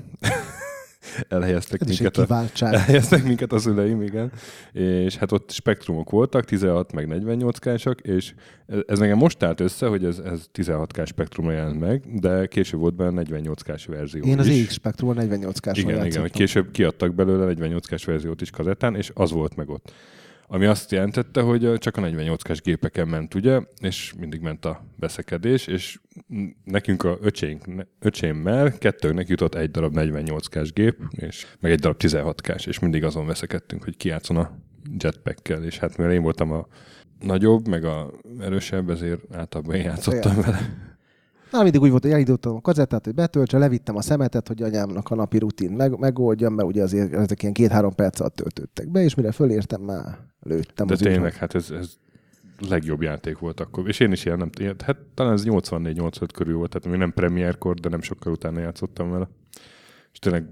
[1.28, 2.20] Elhelyeztek ez minket a,
[2.60, 4.32] elhelyeztek minket a szüleim, igen.
[4.72, 8.34] És hát ott spektrumok voltak, 16 meg 48 kásak, és
[8.86, 12.80] ez- nekem most állt össze, hogy ez, ez 16 k spektrumra jelent meg, de később
[12.80, 14.64] volt benne 48 k verzió Én az is.
[14.64, 18.96] EX Spectrum 48 k Igen, igen, hogy később kiadtak belőle 48 k verziót is kazettán,
[18.96, 19.92] és az volt meg ott.
[20.50, 24.84] Ami azt jelentette, hogy csak a 48 k gépeken ment, ugye, és mindig ment a
[24.96, 25.98] beszekedés, és
[26.64, 27.64] nekünk a öcsénk,
[27.98, 32.78] öcsémmel kettőnek jutott egy darab 48 k gép, és meg egy darab 16 k és
[32.78, 34.58] mindig azon veszekedtünk, hogy ki játszon a
[34.98, 36.66] jetpackkel, és hát mivel én voltam a
[37.20, 40.96] nagyobb, meg a erősebb, ezért általában én játszottam vele.
[41.50, 45.10] Na, mindig úgy volt, hogy elindítottam a kazettát, hogy betöltse, levittem a szemetet, hogy anyámnak
[45.10, 49.02] a napi rutin meg, megoldjam, mert ugye azért ezek ilyen két-három perc alatt töltődtek be,
[49.02, 51.38] és mire fölértem, már lőttem De az tényleg, ügyhöz.
[51.38, 51.96] hát ez, ez
[52.68, 53.88] legjobb játék volt akkor.
[53.88, 57.12] És én is ilyen, nem, ilyen hát talán ez 84-85 körül volt, tehát még nem
[57.12, 59.28] premierkor, de nem sokkal utána játszottam vele.
[60.12, 60.46] És tényleg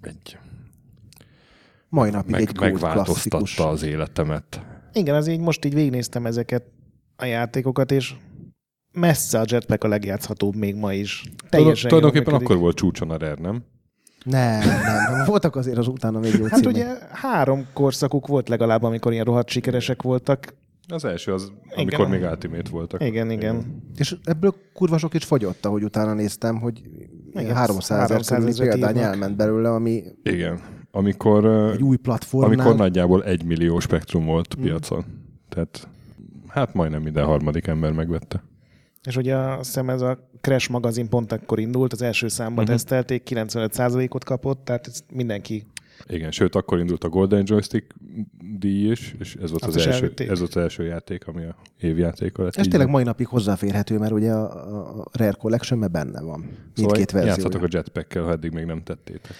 [0.00, 0.38] egy
[1.88, 3.58] Mai napig meg, egy megváltoztatta klasszikus.
[3.58, 4.60] az életemet.
[4.92, 6.62] Igen, az így most így végignéztem ezeket
[7.16, 8.14] a játékokat, és
[8.92, 11.24] messze a Jetpack a legjátszhatóbb még ma is.
[11.48, 13.62] Teljesen Tulajdonképpen akkor volt csúcson a Rare, nem?
[14.24, 14.80] Nem, nem,
[15.16, 15.24] nem.
[15.26, 16.74] Voltak azért az utána még jó Hát címek.
[16.74, 20.54] ugye három korszakuk volt legalább, amikor ilyen rohadt sikeresek voltak.
[20.88, 21.78] Az első az, Igen.
[21.78, 23.04] amikor még Ultimate voltak.
[23.04, 23.82] Igen, igen.
[23.96, 26.78] És ebből kurva sok is fogyott, ahogy utána néztem, hogy
[27.30, 30.60] Igen, Igen, 300 ezer 300 körüli ezret példány elment belőle, ami Igen.
[30.90, 32.58] Amikor, egy új platformnál.
[32.58, 34.62] amikor nagyjából egy millió spektrum volt Mm.
[34.62, 35.04] piacon.
[35.48, 35.88] Tehát
[36.48, 38.42] hát majdnem minden harmadik ember megvette.
[39.06, 42.62] És ugye azt hiszem ez a Crash magazin pont akkor indult, az első számban Mhm.
[42.62, 42.76] uh-huh.
[42.76, 45.66] tesztelték, 95%-ot kapott, tehát ez mindenki
[46.08, 47.94] Igen, sőt, akkor indult a Golden Joystick
[48.58, 50.28] díj is, és ez volt, Azt az, első, elvitték.
[50.28, 52.56] ez volt az első játék, ami a évjátéka lett.
[52.56, 56.40] Ez tényleg mai napig hozzáférhető, mert ugye a, a Rare Collection benne van.
[56.40, 57.24] Mindkét szóval verzió.
[57.24, 59.32] játszatok a jetpack-kel, ha eddig még nem tettétek.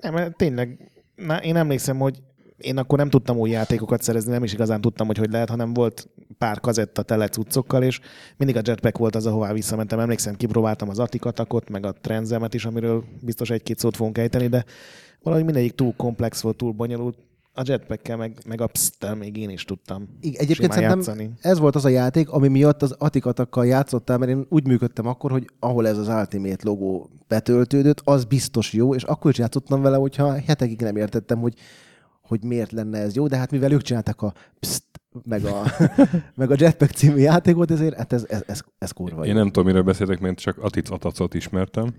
[0.00, 2.22] Nem, mert tényleg, na, én emlékszem, hogy
[2.58, 5.74] én akkor nem tudtam új játékokat szerezni, nem is igazán tudtam, hogy hogy lehet, hanem
[5.74, 8.00] volt pár kazetta tele cuccokkal, és
[8.36, 9.98] mindig a jetpack volt az, ahová visszamentem.
[9.98, 14.64] Emlékszem, kipróbáltam az Atikatakot, meg a Trenzemet is, amiről biztos egy-két szót fogunk ejteni, de
[15.22, 17.18] valahogy mindegyik túl komplex volt, túl bonyolult.
[17.56, 21.30] A jetpackkel, meg, meg a psztel még én is tudtam Igen, Egyébként szerintem játszani.
[21.40, 25.30] ez volt az a játék, ami miatt az atikatakkal játszottál, mert én úgy működtem akkor,
[25.30, 29.96] hogy ahol ez az Ultimate logó betöltődött, az biztos jó, és akkor is játszottam vele,
[29.96, 31.54] hogyha hetekig nem értettem, hogy,
[32.28, 34.84] hogy miért lenne ez jó, de hát mivel ők csinálták a pszt,
[35.24, 35.62] meg a,
[36.36, 39.36] meg a Jetpack című játékot, ezért hát ez, ez, ez, ez kurva Én jó.
[39.38, 41.94] nem tudom, miről beszéltek, mert csak Atic Atacot ismertem,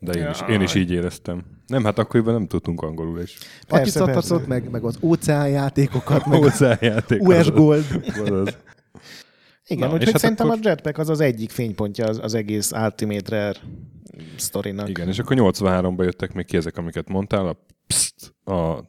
[0.00, 1.44] de én is, én is így éreztem.
[1.66, 3.38] Nem, hát akkoriban nem tudtunk angolul is.
[3.68, 4.40] Persze.
[4.46, 7.22] meg, meg az óceán játékokat, meg Hozzájáték.
[7.22, 7.84] US Gold.
[8.24, 8.56] Azaz.
[9.66, 12.34] Igen, Na, úgyhogy és hát szerintem akkor- a jetpack az az egyik fénypontja az, az
[12.34, 13.58] egész Ultimate Rare
[14.36, 14.88] sztorinak.
[14.88, 18.84] Igen, és akkor 83-ban jöttek még ki ezek, amiket mondtál, a Psst, a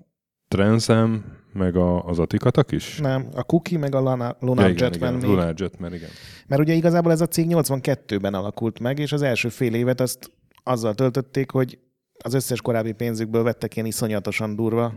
[0.54, 2.98] Transem, meg a, az Atikatak is?
[2.98, 5.30] Nem, a Cookie meg a Lana, Lunar ja, igen, Jetman igen, még.
[5.30, 6.10] Lunar Jetman, igen.
[6.48, 10.32] Mert ugye igazából ez a cég 82-ben alakult meg, és az első fél évet azt
[10.64, 11.80] azzal töltötték, hogy
[12.24, 14.94] az összes korábbi pénzükből vettek ilyen iszonyatosan durva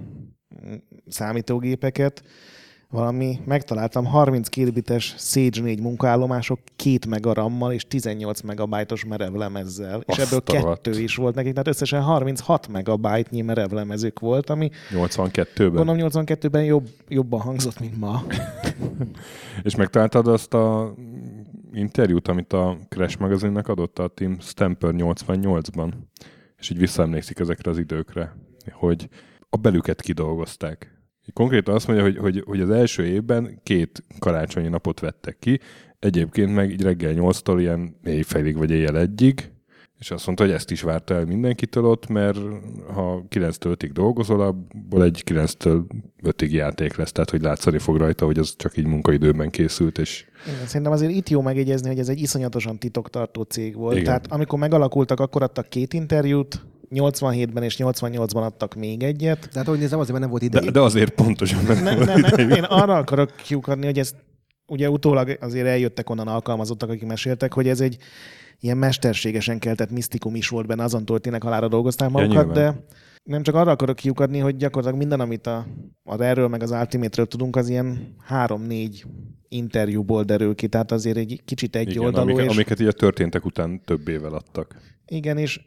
[0.66, 0.75] mm,
[1.07, 2.23] számítógépeket.
[2.90, 10.01] Valami, megtaláltam 32 bites Sage 4 munkaállomások 2 megarammal és 18 megabajtos merevlemezzel.
[10.07, 10.83] És Azt ebből a rohadt.
[10.83, 15.72] kettő is volt nekik, tehát összesen 36 megabajtnyi merevlemezük volt, ami 82-ben.
[15.72, 18.22] gondolom 82-ben jobb, jobban hangzott, mint ma.
[19.62, 20.94] És megtaláltad azt a
[21.72, 25.92] interjút, amit a Crash magazinnak adott a Tim Stamper 88-ban,
[26.59, 28.37] és így visszaemlékszik ezekre az időkre,
[28.72, 29.09] hogy
[29.51, 30.95] a belüket kidolgozták.
[31.33, 35.61] Konkrétan azt mondja, hogy, hogy, hogy az első évben két karácsonyi napot vettek ki,
[35.99, 39.51] egyébként meg így reggel 8-tól ilyen éjfélig vagy éjjel egyig,
[39.99, 42.39] és azt mondta, hogy ezt is várta el mindenkitől ott, mert
[42.93, 45.83] ha 9-től 5-ig dolgozol, abból egy 9-től
[46.23, 50.27] 5-ig játék lesz, tehát hogy látszani fog rajta, hogy az csak így munkaidőben készült, és
[50.47, 53.93] Igen, szerintem azért itt jó megjegyezni, hogy ez egy iszonyatosan titoktartó cég volt.
[53.93, 54.05] Igen.
[54.05, 59.40] Tehát amikor megalakultak, akkor adtak két interjút, 87-ben és 88-ban adtak még egyet.
[59.40, 60.70] De hát ahogy nézem, azért nem volt de, idejük.
[60.70, 64.14] de azért pontosan meg Nem, nem, nem, én arra akarok kiukadni, hogy ez
[64.66, 67.96] ugye utólag azért eljöttek onnan alkalmazottak, akik meséltek, hogy ez egy
[68.61, 72.75] ilyen mesterségesen keltett misztikum is volt benne, azon történnek halára dolgozták magukat, nyilván.
[72.75, 72.85] de
[73.22, 75.66] nem csak arra akarok kiukadni, hogy gyakorlatilag minden, amit a,
[76.03, 79.07] a erről meg az Ultimate-ről tudunk, az ilyen három-négy
[79.49, 82.29] interjúból derül ki, tehát azért egy kicsit egy Igen, oldalú.
[82.29, 82.53] amiket, és...
[82.53, 84.77] amiket így a történtek után több évvel adtak.
[85.07, 85.61] Igen, és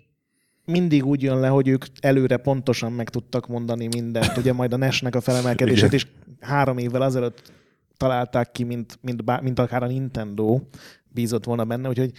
[0.70, 4.38] mindig úgy jön le, hogy ők előre pontosan meg tudtak mondani mindent.
[4.38, 6.08] Ugye majd a NES-nek a felemelkedését is
[6.40, 7.52] három évvel azelőtt
[7.98, 10.60] találták ki, mint, mint, bá, mint akár a Nintendo
[11.08, 12.12] bízott volna benne, úgyhogy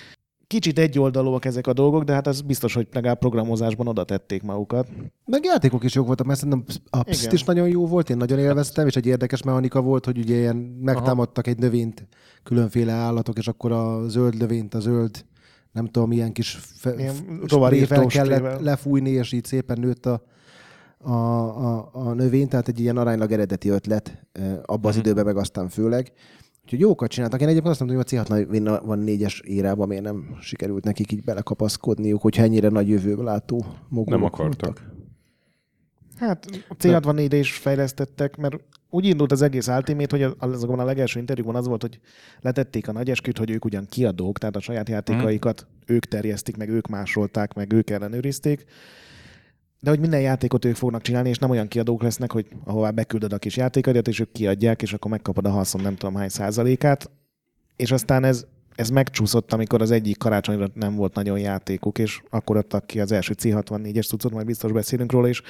[0.47, 4.89] kicsit egyoldalúak ezek a dolgok, de hát az biztos, hogy legalább programozásban oda tették magukat.
[5.25, 8.39] Meg játékok is jók voltak, mert szerintem a Pszt is nagyon jó volt, én nagyon
[8.39, 12.07] élveztem, és egy érdekes mechanika volt, hogy ugye ilyen megtámadtak egy növényt,
[12.43, 15.25] különféle állatok, és akkor a zöld növényt, a zöld,
[15.73, 17.15] nem tudom, ilyen kis fe, Ilyen
[18.07, 20.23] kellett lefújni, és így szépen nőtt a,
[20.99, 25.05] a, a, a növény, tehát egy ilyen aránylag eredeti ötlet, eh, abban az Mhm.
[25.05, 26.13] időben meg aztán főleg.
[26.63, 27.41] Úgyhogy jókat csináltak.
[27.41, 31.25] Én egyébként azt mondom, hogy a C6 van négyes érában, miért nem sikerült nekik így
[31.25, 34.61] belekapaszkodniuk, hogyha ennyire nagy jövőbe látó mogulok Nem akartak.
[34.79, 34.99] voltak.
[36.17, 38.57] Hát a C64-re is fejlesztettek, mert
[38.91, 42.01] úgy indult az egész Ultimate, hogy az- azokban a legelső interjúkban az volt, hogy
[42.41, 46.69] letették a nagy esküt, hogy ők ugyan kiadók, tehát a saját játékaikat ők terjesztik, meg
[46.69, 48.65] ők másolták, meg ők ellenőrizték.
[49.81, 53.33] De hogy minden játékot ők fognak csinálni, és nem olyan kiadók lesznek, hogy ahová beküldöd
[53.33, 57.11] a kis játékaidat, és ők kiadják, és akkor megkapod a haszon nem tudom hány százalékát.
[57.77, 62.57] És aztán ez, ez megcsúszott, amikor az egyik karácsonyra nem volt nagyon játékuk, és akkor
[62.57, 65.43] adtak ki az első C64-es cuccot, majd biztos beszélünk róla, és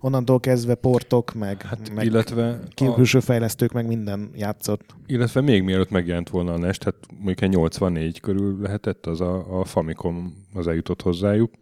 [0.00, 4.94] onnantól kezdve portok, meg, Hát, meg illetve, ki- a, külső fejlesztők, meg minden játszott.
[5.06, 9.60] illetve még mielőtt megjelent volna a NES, tehát mondjuk egy 84 körül lehetett, az a,
[9.60, 11.54] a Famicom az eljutott hozzájuk,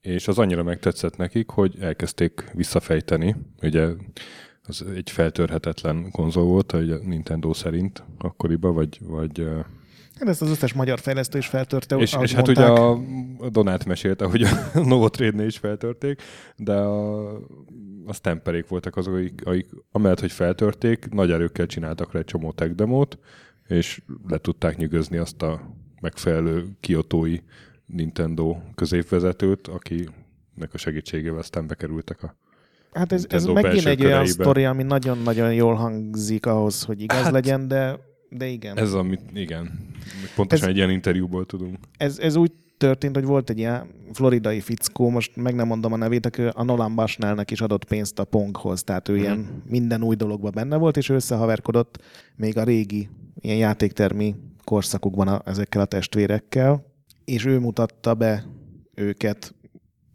[0.00, 3.36] és az annyira megtetszett nekik, hogy elkezdték visszafejteni.
[3.62, 3.88] Ugye
[4.62, 9.48] az egy feltörhetetlen konzol volt, a Nintendo szerint akkoriban, vagy, vagy
[10.18, 13.00] Hát ezt az összes magyar fejlesztő is feltörte, és, és hát ugye a,
[13.50, 14.48] Donát mesélte, hogy a
[14.88, 16.22] Novotrade-nél is feltörték,
[16.56, 17.28] de a,
[18.06, 22.52] a Stemperék voltak azok, akik, akik amellett, hogy feltörték, nagy erőkkel csináltak rá egy csomó
[22.52, 23.18] tech demót,
[23.66, 27.38] és le tudták nyűgözni azt a megfelelő kiotói
[27.86, 32.36] Nintendo középvezetőt, akinek a segítségével aztán bekerültek a
[32.92, 34.42] Hát ez, ez megint egy olyan köreibe.
[34.42, 37.98] sztori, ami nagyon-nagyon jól hangzik ahhoz, hogy igaz hát, legyen, de,
[38.30, 38.78] de igen.
[38.78, 39.70] Ez, amit, igen,
[40.36, 41.76] pontosan Ez- egy ilyen interjúból tudunk.
[41.96, 45.96] ez, ez úgy történt, hogy volt egy ilyen floridai fickó, most meg nem mondom a
[45.96, 49.22] nevét, aki a Nolan Bushnellnek is adott pénzt a Ponghoz, tehát ő Mhm.
[49.22, 52.02] ilyen minden új dologban benne volt, és összehaverkodott
[52.36, 53.08] még a régi
[53.40, 56.84] ilyen játéktermi korszakukban a, ezekkel a testvérekkel,
[57.24, 58.44] és ő mutatta be
[58.94, 59.54] őket.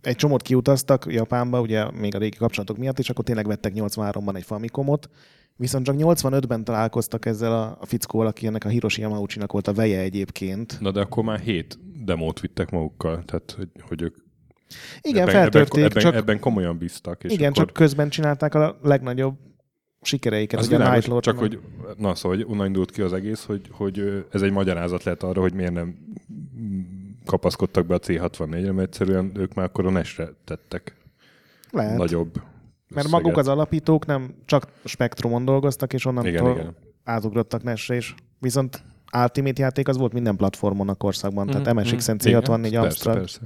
[0.02, 4.36] Egy csomót kiutaztak Japánba, ugye még a régi kapcsolatok miatt, és akkor tényleg vettek 83-ban
[4.36, 5.10] egy Famicomot,
[5.56, 9.74] viszont csak 85-ben találkoztak ezzel a, a fickóval, aki ennek a Hiroshi Yamauchi-nak volt a
[9.74, 10.78] veje egyébként.
[10.80, 14.16] Na de akkor már hét demót vittek magukkal, tehát hogy, hogy ők
[15.02, 17.24] Igen, ebben, feltörték, ebben, csak, ebben komolyan bíztak.
[17.24, 19.36] És igen, akkor, csak közben csinálták a legnagyobb
[20.02, 20.60] sikereiket.
[20.60, 21.60] az ugye világos, Night Lord csak hogy,
[21.98, 25.42] na szóval, hogy onnan indult ki az egész, hogy, hogy ez egy magyarázat lehet arra,
[25.42, 25.98] hogy miért nem
[27.26, 30.96] kapaszkodtak be a C64-re, mert egyszerűen ők már akkor a NES-re tettek
[31.72, 31.98] lehet.
[31.98, 32.42] nagyobb
[32.93, 33.23] Mert összeget.
[33.23, 36.75] maguk az alapítók nem csak Spectrumon dolgoztak, és onnantól Igen, igen.
[37.03, 38.84] átugrottak NES-re, és viszont
[39.21, 42.27] Ultimate játék az volt minden platformon a korszakban, tehát Mhm, MSX-en mhm.
[42.27, 43.15] Igen, C64 persze, Amstrad.
[43.15, 43.39] Persze.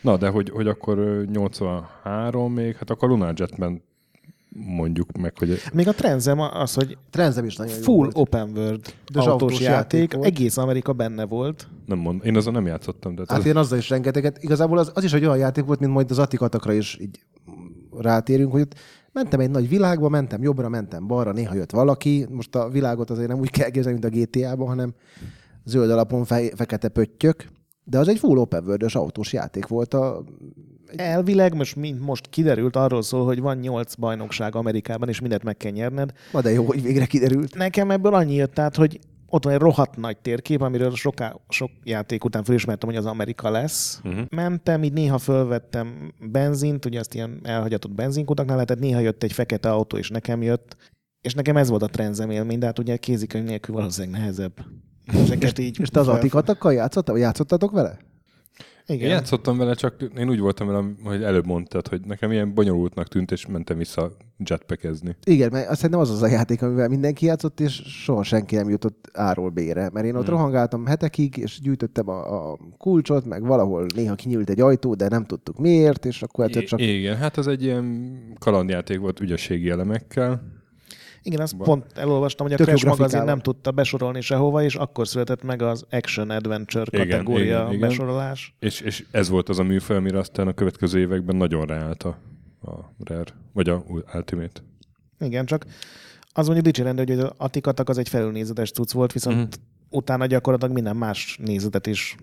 [0.00, 3.82] Na, de hogy, hogy akkor ö, 83 még, hát akkor Lunar Jetman
[4.56, 8.16] mondjuk meg, hogy Még a Trenzem az, hogy Trenzem is nagyon jó full volt.
[8.16, 11.68] open world De autós autós játék, játék egész Amerika benne volt.
[11.86, 14.42] nem mond, én azon nem játszottam, de Hát az, én azzal is rengeteget.
[14.42, 17.18] Igazából az, az is egy olyan játék volt, mint majd az Atikatakra is így
[18.00, 18.74] rátérünk, hogy ott
[19.12, 22.26] mentem egy nagy világba, mentem jobbra, mentem balra, néha jött valaki.
[22.30, 24.94] Most a világot azért nem úgy kell képzelni, mint a GTA-ban, hanem
[25.64, 27.48] zöld alapon fej, fekete pöttyök.
[27.84, 29.94] De az egy full open world autós játék volt.
[29.94, 30.24] A...
[30.96, 35.56] Elvileg most, mint most kiderült, arról szól, hogy van nyolc bajnokság Amerikában, és mindent meg
[35.56, 36.12] kell nyerned.
[36.32, 37.54] Na de jó, hogy végre kiderült.
[37.54, 38.98] Nekem ebből annyi jött át, hogy
[39.34, 43.50] ott van egy rohadt nagy térkép, amiről soká, sok játék után felismertem, hogy az Amerika
[43.50, 44.00] lesz.
[44.04, 44.24] Uh-huh.
[44.30, 49.70] Mentem, így néha fölvettem benzint, ugye azt ilyen elhagyatott benzinkutaknál lehetett, néha jött egy fekete
[49.70, 50.76] autó, és nekem jött.
[51.20, 54.64] És nekem ez volt a trenzem élmény, de hát ugye kézikönyv nélkül valószínűleg nehezebb.
[55.06, 57.98] Ezeket így És te az fel- Atikatakkal játszottál, vagy játszottatok vele?
[58.86, 59.08] Én Igen.
[59.08, 63.32] játszottam vele, csak én úgy voltam vele, hogy előbb mondtad, hogy nekem ilyen bonyolultnak tűnt,
[63.32, 64.10] és mentem vissza
[64.44, 65.16] jetpackezni.
[65.24, 68.68] Igen, mert azt szerintem az az a játék, amivel mindenki játszott, és soha senki nem
[68.68, 69.90] jutott A-ról B-re.
[69.92, 70.34] Mert én ott Hmm.
[70.34, 75.24] rohangáltam hetekig, és gyűjtöttem a, a kulcsot, meg valahol néha kinyílt egy ajtó, de nem
[75.24, 76.80] tudtuk miért, és akkor egyszer csak...
[76.80, 80.42] I- igen, hát az egy ilyen kalandjáték volt ügyességi elemekkel.
[81.26, 81.66] Igen, azt Van.
[81.66, 85.62] pont elolvastam, hogy a Tök Crash magazin nem tudta besorolni sehova, és akkor született meg
[85.62, 87.88] az Action Adventure Igen, kategória igen, igen.
[87.88, 88.54] besorolás.
[88.58, 92.18] És, és ez volt az a műfaj, amire aztán a következő években nagyon ráállt a,
[92.62, 93.84] a Rare, vagy a
[94.14, 94.60] Ultimate.
[95.20, 95.66] Igen, csak
[96.32, 99.48] az mondjuk dicsérendő, hogy az Atikatak az egy felülnézetes cucc volt, viszont Mhm.
[99.90, 102.16] utána gyakorlatilag minden más nézetet is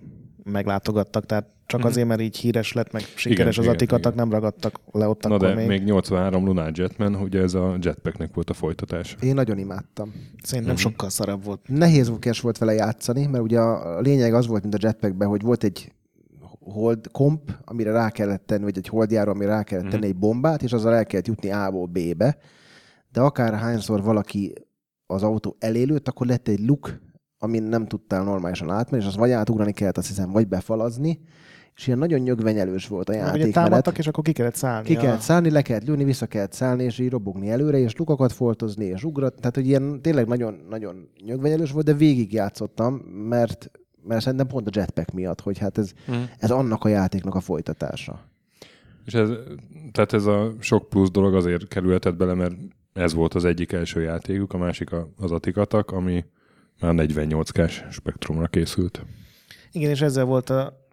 [0.44, 1.88] meglátogattak, tehát csak Mhm.
[1.88, 4.26] azért, mert így híres lett, meg sikeres Igen, az igen, Atikatak, igen.
[4.28, 5.66] nem ragadtak le ott Na de még.
[5.66, 9.16] még 83 Lunar Jetman, ugye ez a Jetpacknek volt a folytatása.
[9.20, 10.12] Én nagyon imádtam.
[10.42, 10.82] Szerintem Mhm.
[10.82, 11.60] sokkal szarabb volt.
[11.68, 15.64] Nehéz volt vele játszani, mert ugye a lényeg az volt, mint a jetpackben, hogy volt
[15.64, 15.92] egy
[16.60, 20.62] hold komp, amire rá kellett tenni, vagy egy holdjáró, amire rá kellett tenni egy bombát,
[20.62, 22.36] és azzal el kellett jutni A-ból B-be.
[23.12, 24.52] De akár hányszor valaki
[25.06, 27.00] az autó elélőtt, akkor lett egy luk,
[27.42, 31.20] amin nem tudtál normálisan átmenni, és az vagy átugrani kellett, azt hiszem, vagy befalazni,
[31.76, 33.52] és ilyen nagyon nyögvenyelős volt a Ugye játékmenet.
[33.54, 34.86] támadtak, és akkor ki kellett szállni.
[34.86, 37.96] Ki a- kellett szállni, le kellett lőni, vissza kellett szállni, és így robogni előre, és
[37.96, 39.34] lukakat foltozni, és ugrat.
[39.34, 42.94] Tehát, hogy ilyen tényleg nagyon, nagyon nyögvenyelős volt, de végig játszottam,
[43.28, 43.70] mert,
[44.04, 46.16] mert szerintem pont a jetpack miatt, hogy hát ez, Mhm.
[46.38, 48.20] ez annak a játéknak a folytatása.
[49.04, 49.28] És ez,
[49.92, 52.54] tehát ez a sok plusz dolog azért kerülhetett bele, mert
[52.92, 56.24] ez volt az egyik első játékuk, a másik az Atikatak, ami
[56.82, 59.06] már 48K-s spektrumra készült.
[59.72, 60.86] Igen, és ezzel volt a,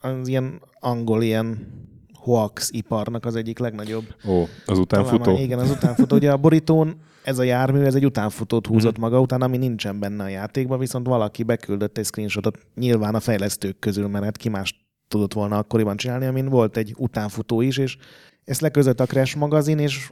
[0.00, 1.66] az ilyen angol ilyen
[2.12, 5.22] hoax iparnak az egyik legnagyobb Ó, az utánfutó.
[5.22, 6.16] Talán, igen, az utánfutó.
[6.16, 9.00] Ugye a borítón ez a jármű, ez egy utánfutót húzott Mhm.
[9.00, 13.78] maga után, ami nincsen benne a játékban, viszont valaki beküldött egy screenshotot nyilván a fejlesztők
[13.78, 17.96] közül, mert hát ki más tudott volna akkoriban csinálni, amin volt egy utánfutó is, és
[18.44, 20.10] ezt leközött a Crash magazin, és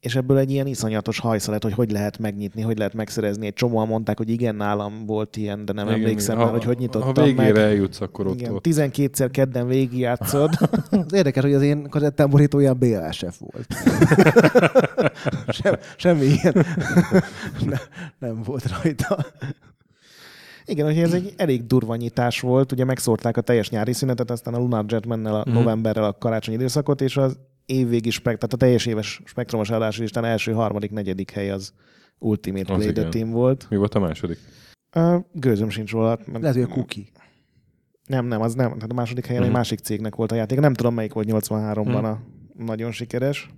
[0.00, 3.46] és ebből egy ilyen iszonyatos hajsza lett, hogy hogy lehet megnyitni, hogy lehet megszerezni.
[3.46, 6.46] Egy csomóan mondták, hogy igen, nálam volt ilyen, de nem Igen, emlékszem igen.
[6.48, 7.56] már, hogy hogy nyitottam Ha végére meg.
[7.56, 10.50] eljutsz, akkor ott, Igen, ott 12-szer kedden végigjátszod.
[10.90, 13.66] Az érdekes, hogy az én kazettám borítóján BASF volt.
[15.62, 16.54] Sem, semmi ilyen
[17.70, 17.76] ne,
[18.18, 19.18] nem volt rajta.
[20.64, 24.54] Igen, hogy ez egy elég durva nyitás volt, ugye megszórták a teljes nyári szünetet, aztán
[24.54, 25.52] a Lunar Jetmannel a Mhm.
[25.58, 30.24] novemberrel a karácsonyi időszakot, és az évvégi spek, tehát a teljes éves spektrumos adási listán
[30.24, 31.72] első, harmadik, negyedik hely az
[32.18, 33.08] Ultimate Az Play the.
[33.08, 33.66] Team volt.
[33.70, 34.38] Mi volt a második?
[34.96, 36.18] Uh, gőzöm sincs róla.
[36.26, 37.04] mert- Lehet, hogy a cookie.
[38.06, 38.66] Nem, nem, az nem.
[38.72, 39.56] Tehát a második helyen egy Mhm.
[39.56, 40.58] másik cégnek volt a játék.
[40.60, 42.04] Nem tudom, melyik volt 83-ban Mhm.
[42.04, 42.20] a
[42.64, 43.50] nagyon sikeres.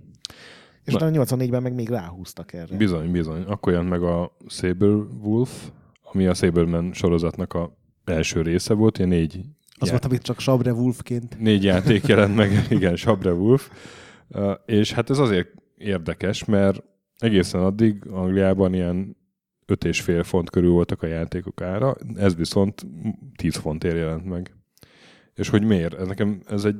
[0.83, 0.97] És Na.
[0.97, 2.75] utána 84-ben meg még ráhúztak erre.
[2.77, 3.41] Bizony, bizony.
[3.41, 4.89] Akkor jelent meg a Saber
[5.21, 5.69] Wolf,
[6.01, 10.39] ami a Saberman sorozatnak a első része volt, ilyen négy, Az já- volt, amit csak
[10.39, 11.39] Sabre Wolfként.
[11.39, 13.69] négy játék jelent meg, igen, Sabre Wolf.
[14.65, 16.83] És hát ez azért érdekes, mert
[17.17, 19.17] egészen addig Angliában ilyen
[19.67, 22.85] 5,5 font körül voltak a játékok ára, ez viszont
[23.35, 24.55] 10 fontért jelent meg.
[25.35, 25.93] És hogy miért?
[25.93, 26.75] Ez nekem ez egy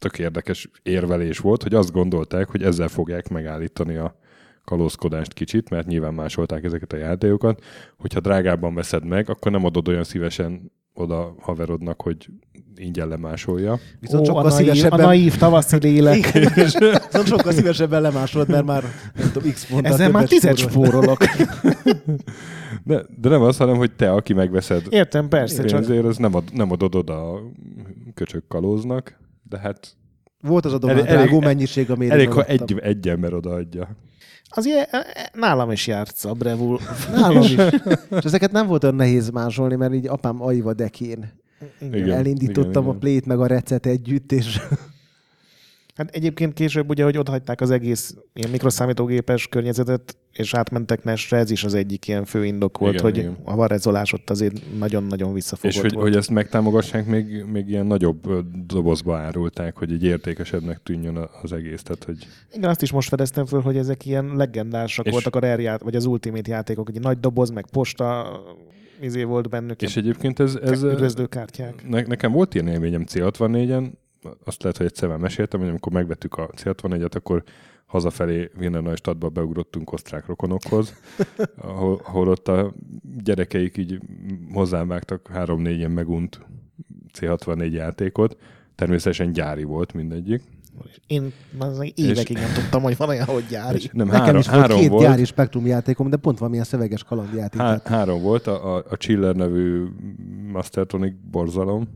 [0.00, 4.18] tök érdekes érvelés volt, hogy azt gondolták, hogy ezzel fogják megállítani a
[4.64, 7.64] kalózkodást kicsit, mert nyilván másolták ezeket a játékokat,
[7.96, 12.28] hogyha drágábban veszed meg, akkor nem adod olyan szívesen oda haverodnak, hogy
[12.76, 13.78] ingyen lemásolja.
[14.00, 15.00] Viszont Ó, sokkal a, naív, a szívesebben...
[15.06, 16.16] naív tavaszi lélek.
[16.16, 18.84] Igen, Viszont sokkal szívesebben lemásolod, mert már
[19.14, 20.86] nem tudom, x ponttal Ezzel már tizet spórol.
[20.90, 21.18] spórolok.
[22.84, 26.34] De, de nem az, hanem, hogy te, aki megveszed Értem, persze, csak pénzért, az nem,
[26.34, 27.40] ad, nem adod oda a
[28.14, 29.96] köcsök kalóznak, de hát
[30.40, 33.96] Volt az a Elég- Donald Drágó elég- mennyiség, amire elég, ha egy, egy ember odaadja.
[34.48, 34.86] Az ilyen,
[35.32, 36.80] nálam is járt a Brevul.
[37.14, 37.56] Nálam is.
[38.10, 41.32] És ezeket nem volt olyan nehéz másolni, mert így apám Aiva dekén
[41.80, 42.98] Igen, elindítottam igen, a igen.
[42.98, 44.60] plét meg a recet együtt, és
[45.98, 51.50] Hát egyébként később ugye, hogy otthagyták az egész ilyen mikroszámítógépes környezetet, és átmentek Nesre, ez
[51.50, 53.36] is az egyik ilyen fő indok volt, Igen, hogy igen.
[53.44, 56.04] a varezolás ott azért nagyon-nagyon visszafogott És hogy, volt.
[56.06, 61.82] hogy ezt megtámogassák, még, még ilyen nagyobb dobozba árulták, hogy így értékesebbnek tűnjön az egész.
[61.82, 65.38] Tehát, hogy Igen, azt is most fedeztem föl, hogy ezek ilyen legendásak És- voltak a
[65.38, 68.26] Rare vagy az Ultimate játékok, egy nagy doboz, meg posta
[69.00, 71.88] izé volt bennük, és egyébként ez, ez üdvözlőkártyák.
[71.88, 73.90] ne, nekem volt ilyen élményem C64-en,
[74.44, 77.42] azt lehet, hogy egyszer már meséltem, hogy amikor megvettük a C64-et, akkor
[77.86, 80.94] hazafelé Wiener Neustadtba beugrottunk osztrák rokonokhoz,
[81.56, 82.74] ahol, ahol ott a
[83.24, 84.00] gyerekeik így
[84.52, 86.40] hozzám vágtak három-négy ilyen megunt
[87.18, 88.36] C64 játékot,
[88.74, 90.42] természetesen gyári volt mindegyik.
[91.06, 93.76] Én az évekig nem tudtam, hogy van olyan, hogy gyári.
[93.76, 96.64] És nem, nekem három, is volt három két volt, gyári spektrum játékom, de pont valamilyen
[96.64, 97.60] szöveges kalandjáték.
[97.60, 99.84] há, három volt, a, a, a Chiller nevű
[100.52, 101.88] Mastertonic borzalom,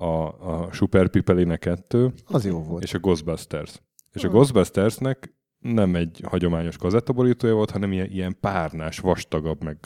[0.00, 2.82] a, a Super Pipeline 2, Az jó volt.
[2.82, 3.80] és a Ghostbusters.
[4.12, 9.76] És a Ghostbustersnek nem egy hagyományos kazettaborítója volt, hanem ilyen, ilyen párnás, vastagabb, meg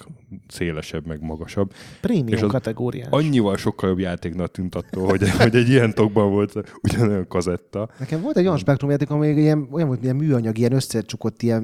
[0.48, 1.72] szélesebb, meg magasabb.
[2.00, 3.09] Prémium és kategóriás.
[3.11, 7.88] Annyival sokkal jobb játéknak tűnt attól, hogy, hogy egy ilyen tokban volt ugyanolyan kazetta.
[7.98, 11.62] Nekem volt egy olyan spektrum játék, ami ilyen, olyan volt, milyen műanyag, ilyen összecsukott, ilyen,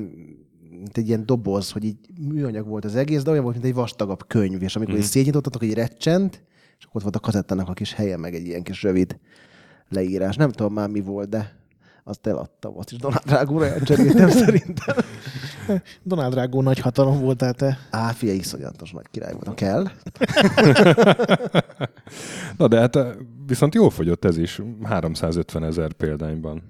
[0.71, 3.75] mint egy ilyen doboz, hogy így műanyag volt az egész, de olyan volt, mint egy
[3.75, 4.99] vastagabb könyv, és amikor mm.
[4.99, 6.43] így szétnyitottatok, így recsent,
[6.81, 9.19] és ott volt a kazettának a kis helye, meg egy ilyen kis rövid
[9.88, 10.37] leírás.
[10.37, 11.59] Nem tudom már mi volt, de
[12.05, 12.79] azt eladtam.
[12.79, 14.97] Azt is Donald Drágóra elcseréltem szerintem.
[16.03, 17.79] Donald Drágó nagy hatalom voltál te.
[17.90, 19.55] Á, fia, iszonyatos nagy király volt.
[19.55, 19.87] Kell.
[22.59, 23.12] Na de hát eh,
[23.47, 26.62] viszont jól fogyott ez is, 350 ezer példányban.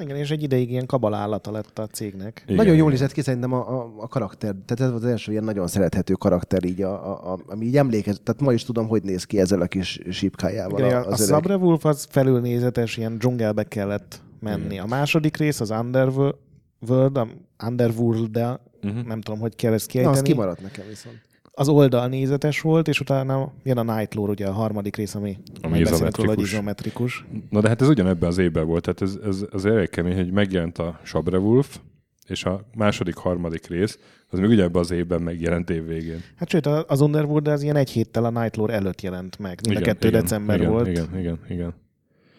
[0.00, 2.42] Igen, és egy ideig ilyen kabalállata lett a cégnek.
[2.44, 2.90] Igen, nagyon jól igen.
[2.92, 4.54] nézett ki szerintem a, a, a karakter.
[4.64, 7.76] Tehát ez volt az első ilyen nagyon szerethető karakter, így a, a, a, ami így
[7.76, 8.20] emlékez.
[8.24, 10.78] Tehát ma is tudom, hogy néz ki ezzel a kis sípkájával.
[10.78, 11.34] Igen, a, a, a az öreg.
[11.34, 14.78] Sabrewolf az felülnézetes, ilyen dzsungelbe kellett menni.
[14.78, 17.28] A második rész az Underworld, a
[17.66, 19.04] Underworld, de Uh-huh.
[19.06, 20.28] nem tudom, hogy kell ezt Na, az kiejteni.
[20.28, 21.20] kimaradt nekem viszont.
[21.58, 25.38] Az oldal nézetes volt, és utána jön a Night Lore, ugye a harmadik rész, ami,
[25.62, 26.52] Ami beszélünk róla, izometrikus.
[26.52, 27.24] izometrikus.
[27.50, 30.30] Na de hát ez ugyanebben az évben volt, tehát ez, ez az elég kemény, hogy
[30.30, 31.78] megjelent a Sabrewolf,
[32.26, 33.98] és a második, harmadik rész,
[34.30, 36.22] az még ugyanebben az évben megjelent év végén.
[36.36, 39.60] Hát sőt, az Underworld az ilyen egy héttel a Night Lore előtt jelent meg.
[39.68, 40.88] Mind a kettő december igen, volt.
[40.88, 41.74] Igen, igen, igen.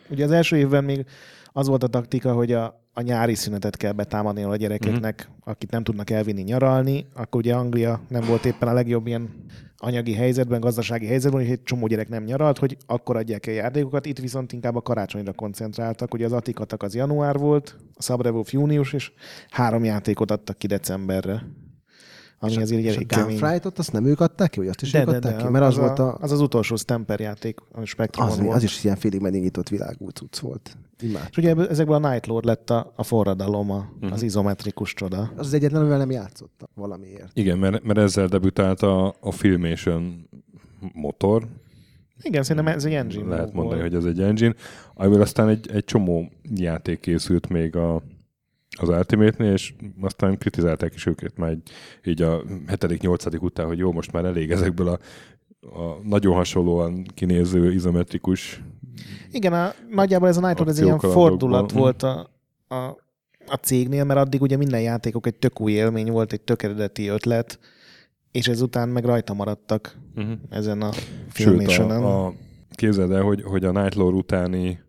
[0.09, 1.05] Ugye az első évben még
[1.51, 5.51] az volt a taktika, hogy a, a nyári szünetet kell betámadni a gyerekeknek, uh-huh.
[5.51, 9.45] akit nem tudnak elvinni nyaralni, akkor ugye Anglia nem volt éppen a legjobb ilyen
[9.77, 14.05] anyagi helyzetben, gazdasági helyzetben, hogy egy csomó gyerek nem nyaralt, hogy akkor adják el játékokat.
[14.05, 16.13] Itt viszont inkább a karácsonyra koncentráltak.
[16.13, 19.11] Ugye az Atikatak az január volt, a Subrevolve június, és
[19.49, 21.43] három játékot adtak ki decemberre.
[22.39, 23.37] Ami és azért és elég a kemény.
[23.37, 25.49] Gunfright-ot azt nem ők adták ki, vagy azt is De, ők de, adták de, ki?
[25.49, 26.17] Mert az, az, volt a, a...
[26.21, 28.55] az az utolsó Stamper játék, a Spectrumon Az, volt.
[28.55, 30.77] az is ilyen félig megnyitott világú cucc volt.
[30.99, 31.27] Imád.
[31.29, 34.11] És ugye ezekből a Night Lord lett a, a forradalom, a, Mhm.
[34.11, 35.31] az izometrikus csoda.
[35.35, 37.29] Az az egyetlen, amivel nem játszottam valamiért.
[37.33, 40.29] Igen, mert, mert ezzel debütált a, a Filmation
[40.93, 41.47] motor,
[42.21, 43.91] Igen, szerintem ez egy engine lehet mondani, volt.
[43.93, 44.53] hogy ez egy engine,
[44.93, 48.01] amiből aztán egy, egy csomó játék készült még a,
[48.77, 51.69] az Ultimate-nél, és aztán kritizálták is őket már egy,
[52.03, 53.41] így a 7.-8.
[53.41, 54.99] után, hogy jó, most már elég ezekből a,
[55.79, 58.61] a nagyon hasonlóan kinéző izometrikus
[59.31, 61.79] Igen, a, nagyjából ez a Night Lord ez egy ilyen fordulat Mhm.
[61.79, 62.29] volt a,
[62.67, 62.75] a,
[63.47, 67.07] a cégnél, mert addig ugye minden játékok egy tök új élmény volt, egy tök eredeti
[67.07, 67.59] ötlet,
[68.31, 70.33] és ezután meg rajta maradtak uh-huh.
[70.49, 70.91] ezen a
[71.29, 71.89] filmésen.
[71.89, 72.33] a, a,
[72.71, 74.79] képzeld el, hogy, hogy a Night Lord utáni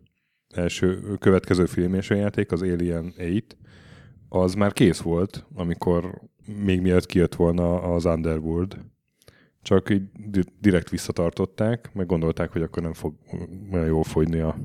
[0.49, 3.43] első következő filmés játék, az Alien 8,
[4.29, 6.21] az már kész volt, amikor
[6.63, 8.77] még mielőtt kijött volna az Underworld.
[9.61, 13.13] Csak így di- direkt visszatartották, meg gondolták, hogy akkor nem fog
[13.71, 14.55] olyan jól fogyni a,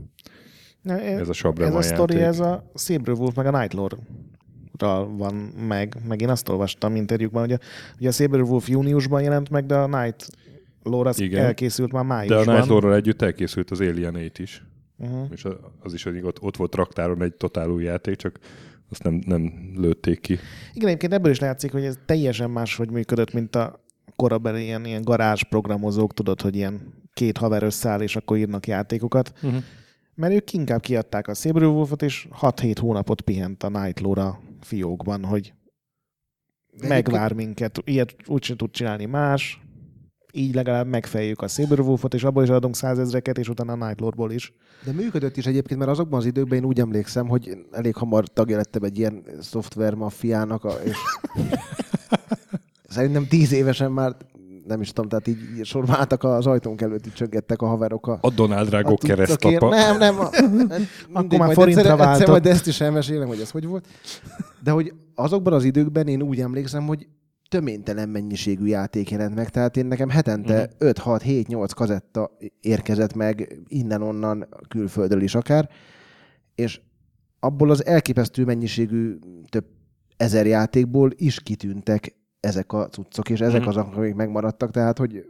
[0.83, 2.29] Na, ez a ez Sabrema a sztori, játék.
[2.29, 3.97] ez a Saberwolf meg a Night Lord
[5.17, 5.35] van
[5.69, 7.59] meg, meg én azt olvastam interjúkban, hogy a,
[7.99, 10.27] hogy a Saberwolf júniusban jelent meg, de a Night
[10.83, 11.45] Lord az Igen.
[11.45, 12.55] elkészült már De a májusban.
[12.55, 14.65] Night Lord-ral együtt elkészült az Alien 8 is.
[14.99, 15.27] uh-huh.
[15.33, 18.39] És a- az is, hogy ott, ott volt raktáron egy totál új játék, csak
[18.91, 20.39] azt nem, nem lőtték ki.
[20.73, 23.85] Igen, egyébként ebből is látszik, hogy ez teljesen máshogy működött, mint a
[24.17, 29.33] korabeli ilyen, ilyen garázs programozók, tudod, hogy ilyen két haver összeáll, és akkor írnak játékokat.
[29.43, 29.63] Uh-huh.
[30.15, 35.25] Mert ők inkább kiadták a Saberwolfot, és 6-7 hónapot pihent a Night Lord a fiókban,
[35.25, 35.55] hogy
[36.73, 37.81] De megvár minket.
[37.85, 39.64] Ilyet úgysem tud csinálni más.
[40.37, 44.31] Így legalább megfejjük a Saberwolfot, és abból is adunk százezreket, és utána a Night Lordból
[44.33, 44.53] is.
[44.85, 48.57] De működött is egyébként, mert azokban az időkben én úgy emlékszem, hogy elég hamar tagja
[48.57, 50.97] lettem egy ilyen szoftver maffiának, a, és
[52.89, 54.17] szerintem tíz évesen már
[54.67, 58.19] nem is tudom, tehát így sorba álltak az ajtónk előtt, így csöggettek a haverok a,
[58.21, 59.01] A Donald cuccokért.
[59.01, 59.69] keresztapa.
[59.69, 60.21] Nem, nem.
[60.21, 62.27] A, mindegy, már majd forintra egyszer, egyszer váltott.
[62.27, 63.87] majd ezt is elmesélem, hogy ez hogy volt.
[64.63, 67.07] De hogy azokban az időkben én úgy emlékszem, hogy
[67.55, 73.15] töménytelen mennyiségű játék jelent meg, tehát én nekem hetente 5, 6, 7, 8 kazetta érkezett
[73.15, 75.69] meg innen-onnan külföldről is akár,
[76.55, 76.81] és
[77.41, 79.65] abból az elképesztő mennyiségű több
[80.17, 83.69] ezer játékból is kitűntek ezek a cuccok, és ezek Mhm.
[83.69, 85.25] azok, amik megmaradtak, tehát hogy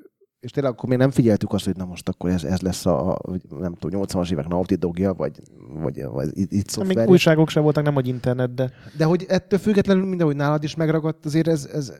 [0.44, 3.18] és tényleg akkor még nem figyeltük azt, hogy na most akkor ez, ez lesz a,
[3.58, 5.40] nem tudom, 80-as évek Naughty Dogja, vagy,
[5.82, 7.08] vagy, vagy itt, itt Még szoftver.
[7.08, 10.74] újságok sem voltak, nem hogy internet, de De hogy ettől függetlenül, mind ahogy nálad is
[10.74, 11.92] megragadt, azért ez, ez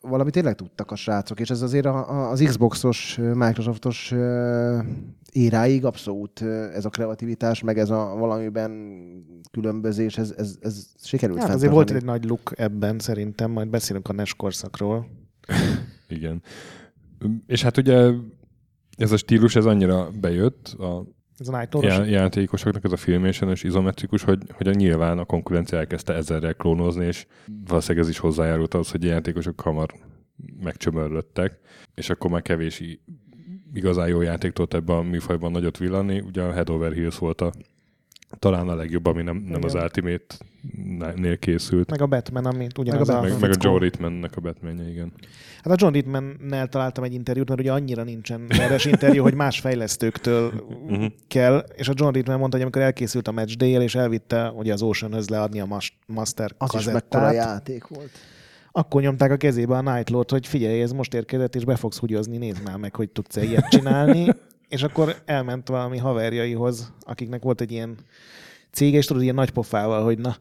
[0.00, 4.14] valami tényleg tudtak a srácok, és ez azért a, a, az Xboxos, Microsoftos
[5.32, 6.42] éráig abszolút
[6.74, 8.72] ez a kreativitás, meg ez a valamiben
[9.50, 14.08] különbözés, ez, ez, ez sikerült hát azért volt egy nagy look ebben szerintem, majd beszélünk
[14.08, 15.06] a NES korszakról.
[16.08, 16.42] Igen.
[17.46, 18.10] És hát ugye
[18.96, 21.04] ez a stílus, ez annyira bejött a
[21.38, 21.52] Ez a
[21.86, 26.54] já- játékosoknak, ez a filmation és izometrikus, hogy, hogy a nyilván a konkurencia elkezdte ezerrel
[26.54, 27.26] klónozni, és
[27.66, 29.94] valószínűleg ez is hozzájárult ahhoz, hogy a játékosok hamar
[30.62, 31.58] megcsömörlöttek,
[31.94, 32.82] és akkor már kevés
[33.72, 36.20] igazán jó játék tudott ebben a műfajban nagyot villanni.
[36.20, 37.52] Ugye a Head Over Heels volt a
[38.38, 39.74] talán a legjobb, ami nem, nem az.
[39.74, 41.90] Ultimate-nél készült.
[41.90, 43.54] meg a Batman, ami ugyanaz Meg a, a Meg, meg a.
[43.60, 45.12] Joe Ritmannek a Batmanje, igen.
[45.62, 49.60] Hát a John Ritman-nel találtam egy interjút, mert ugye annyira nincsen erres interjú, hogy más
[49.60, 50.52] fejlesztőktől
[50.88, 51.04] Mhm.
[51.28, 54.72] kell, és a John Ritman mondta, hogy amikor elkészült a Match day és elvitte ugye
[54.72, 58.10] az Oceanhöz leadni a mas- Master Az is kazettát, mekkora játék volt.
[58.72, 61.98] akkor nyomták a kezébe a Night Lord, hogy figyelj, ez most érkezett, és be fogsz
[61.98, 64.26] húgyozni, nézd már meg, hogy tudsz-e ilyet csinálni.
[64.68, 67.96] és akkor elment valami haverjaihoz, akiknek volt egy ilyen
[68.70, 70.36] cége, és tudod, ilyen nagy pofával, hogy na,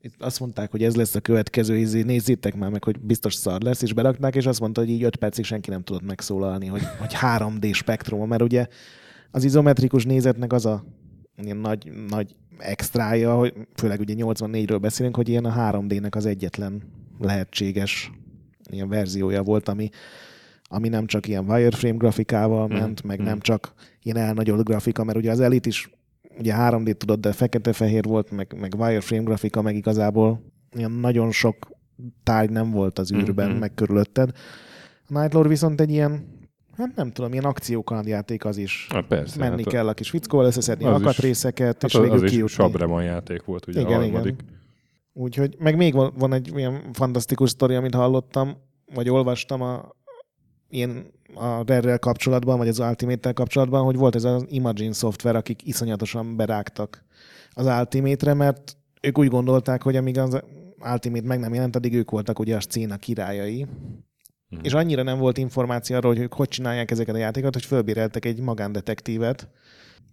[0.00, 3.62] itt azt mondták, hogy ez lesz a következő izé, nézzétek már meg, hogy biztos szar
[3.62, 6.82] lesz, és berakták, és azt mondta, hogy így öt percig senki nem tudott megszólalni, hogy,
[6.98, 8.66] hogy 3D spektrum, mert ugye
[9.30, 10.84] az izometrikus nézetnek az a
[11.36, 16.82] ilyen nagy, nagy extrája, hogy főleg ugye 84-ről beszélünk, hogy ilyen a 3D-nek az egyetlen
[17.18, 18.12] lehetséges
[18.70, 19.88] ilyen verziója volt, ami,
[20.72, 23.26] ami nem csak ilyen wireframe grafikával Mhm, ment, meg mhm.
[23.26, 25.90] nem csak ilyen elnagyolt grafika, mert ugye az Elite is
[26.38, 30.40] ugye 3D tudod, de fekete-fehér volt, meg, meg wireframe grafika, meg igazából
[30.76, 31.56] ilyen nagyon sok
[32.22, 33.58] tárgy nem volt az űrben, Mhm.
[33.58, 34.30] meg körülötted.
[35.08, 36.38] A Night Lord viszont egy ilyen,
[36.76, 38.86] hát nem tudom, ilyen akciókalandjáték az is.
[38.90, 39.38] Hát persze.
[39.38, 42.30] Menni hát kell a kis fickóval, összeszedni az is- alkatrészeket, és Hát végül az is
[42.30, 42.54] kijutni.
[42.54, 44.44] Sabremon játék volt, ugye Igen, a harmadik.
[45.12, 48.56] Úgyhogy, meg még van, van egy ilyen fantasztikus sztori, amit hallottam,
[48.94, 49.96] vagy olvastam a,
[50.70, 55.66] ilyen a Rare-rel kapcsolatban, vagy az Ultimate-tel kapcsolatban, hogy volt ez az Imagine szoftver, akik
[55.66, 57.04] iszonyatosan berágtak
[57.52, 60.40] az Ultimate-re, mert ők úgy gondolták, hogy amíg az
[60.92, 63.66] Ultimate meg nem jelent, addig ők voltak ugye a szcéna királyai.
[64.48, 64.60] Mhm.
[64.64, 68.24] És annyira nem volt információ arról, hogy ők hogy csinálják ezeket a játékokat, hogy fölbéreltek
[68.24, 69.48] egy magándetektívet.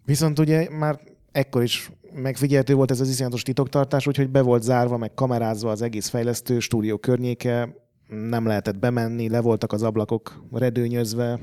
[0.05, 0.99] Viszont ugye már
[1.31, 5.81] ekkor is megfigyelhető volt ez az iszonyatos titoktartás, úgyhogy be volt zárva, meg kamerázva az
[5.81, 7.75] egész fejlesztő stúdió környéke,
[8.07, 11.39] nem lehetett bemenni, le voltak az ablakok redőnyözve,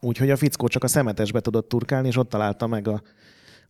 [0.00, 3.02] úgyhogy a fickó csak a szemetesbe tudott turkálni, és ott találta meg a,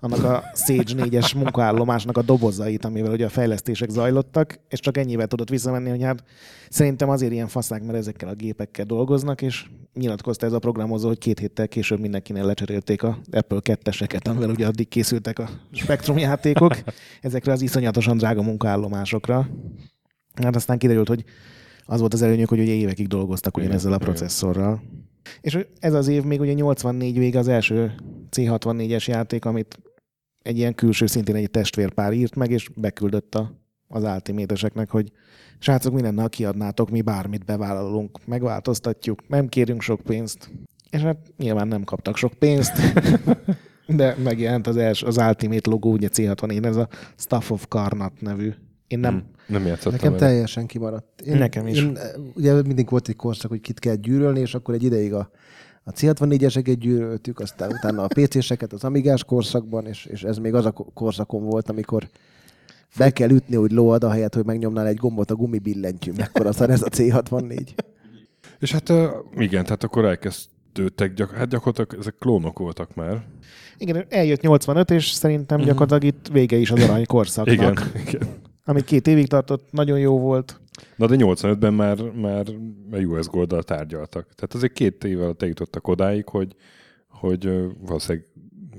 [0.01, 5.27] annak a Sage 4-es munkaállomásnak a dobozait, amivel ugye a fejlesztések zajlottak, és csak ennyivel
[5.27, 6.25] tudott visszamenni, hogy hát
[6.69, 11.19] szerintem azért ilyen faszák, mert ezekkel a gépekkel dolgoznak, és nyilatkozta ez a programozó, hogy
[11.19, 16.77] két héttel később mindenkinél lecserélték a Apple 2-eseket, amivel ugye addig készültek a Spectrum játékok,
[17.21, 19.49] ezekre az iszonyatosan drága munkaállomásokra.
[20.43, 21.25] Hát aztán kiderült, hogy
[21.91, 24.83] az volt az előnyük, hogy ugye évekig dolgoztak Igen, ugyanezzel a processzorral.
[25.41, 27.95] És ez az év még ugye 84 vége az első
[28.31, 29.79] C64-es játék, amit
[30.43, 33.53] egy ilyen külső szintén egy testvérpár írt meg, és beküldött a,
[33.89, 35.13] az ultimate hogy
[35.59, 40.51] srácok, mi lenne, ha kiadnátok, mi bármit bevállalunk, megváltoztatjuk, nem kérünk sok pénzt.
[40.91, 42.73] És hát nyilván nem kaptak sok pénzt,
[43.87, 48.53] de megjelent az, els, az Ultimate logó, ugye C64, ez a Stuff of Karnat nevű.
[48.89, 49.15] Én nem,
[49.47, 49.53] Hm.
[49.53, 50.27] Nem játszottam Nekem vele.
[50.27, 51.21] teljesen kimaradt.
[51.21, 51.79] Én, Nekem is.
[51.83, 51.99] Én,
[52.35, 55.31] ugye mindig volt egy korszak, hogy kit kell gyűrölni, és akkor egy ideig a,
[55.85, 60.65] a C64-eseket gyűröltük, aztán utána a PC-seket az Amigás korszakban, és, és ez még az
[60.65, 62.09] a ko- korszakon volt, amikor
[62.99, 66.83] be kell ütni, hogy lóad, ahelyett, hogy megnyomnál egy gombot a gumibillentyű, mekkora szar ez
[66.83, 67.69] a C64.
[68.59, 68.93] És hát
[69.37, 73.25] igen, tehát akkor elkezdődtek, gyak, hát gyakorlatilag ezek klónok voltak már.
[73.79, 77.55] Igen, eljött 85, és szerintem gyakorlatilag itt vége is az arany korszaknak.
[77.55, 77.77] Igen,
[78.07, 78.28] igen.
[78.69, 80.61] Ami két évig tartott, nagyon jó volt.
[80.97, 82.47] Na de 85-ben már, már
[82.91, 84.35] a US Gold-dal tárgyaltak.
[84.35, 86.55] Tehát azért két év alatt eljutottak odáig, hogy,
[87.09, 87.51] hogy
[87.81, 88.29] valószínűleg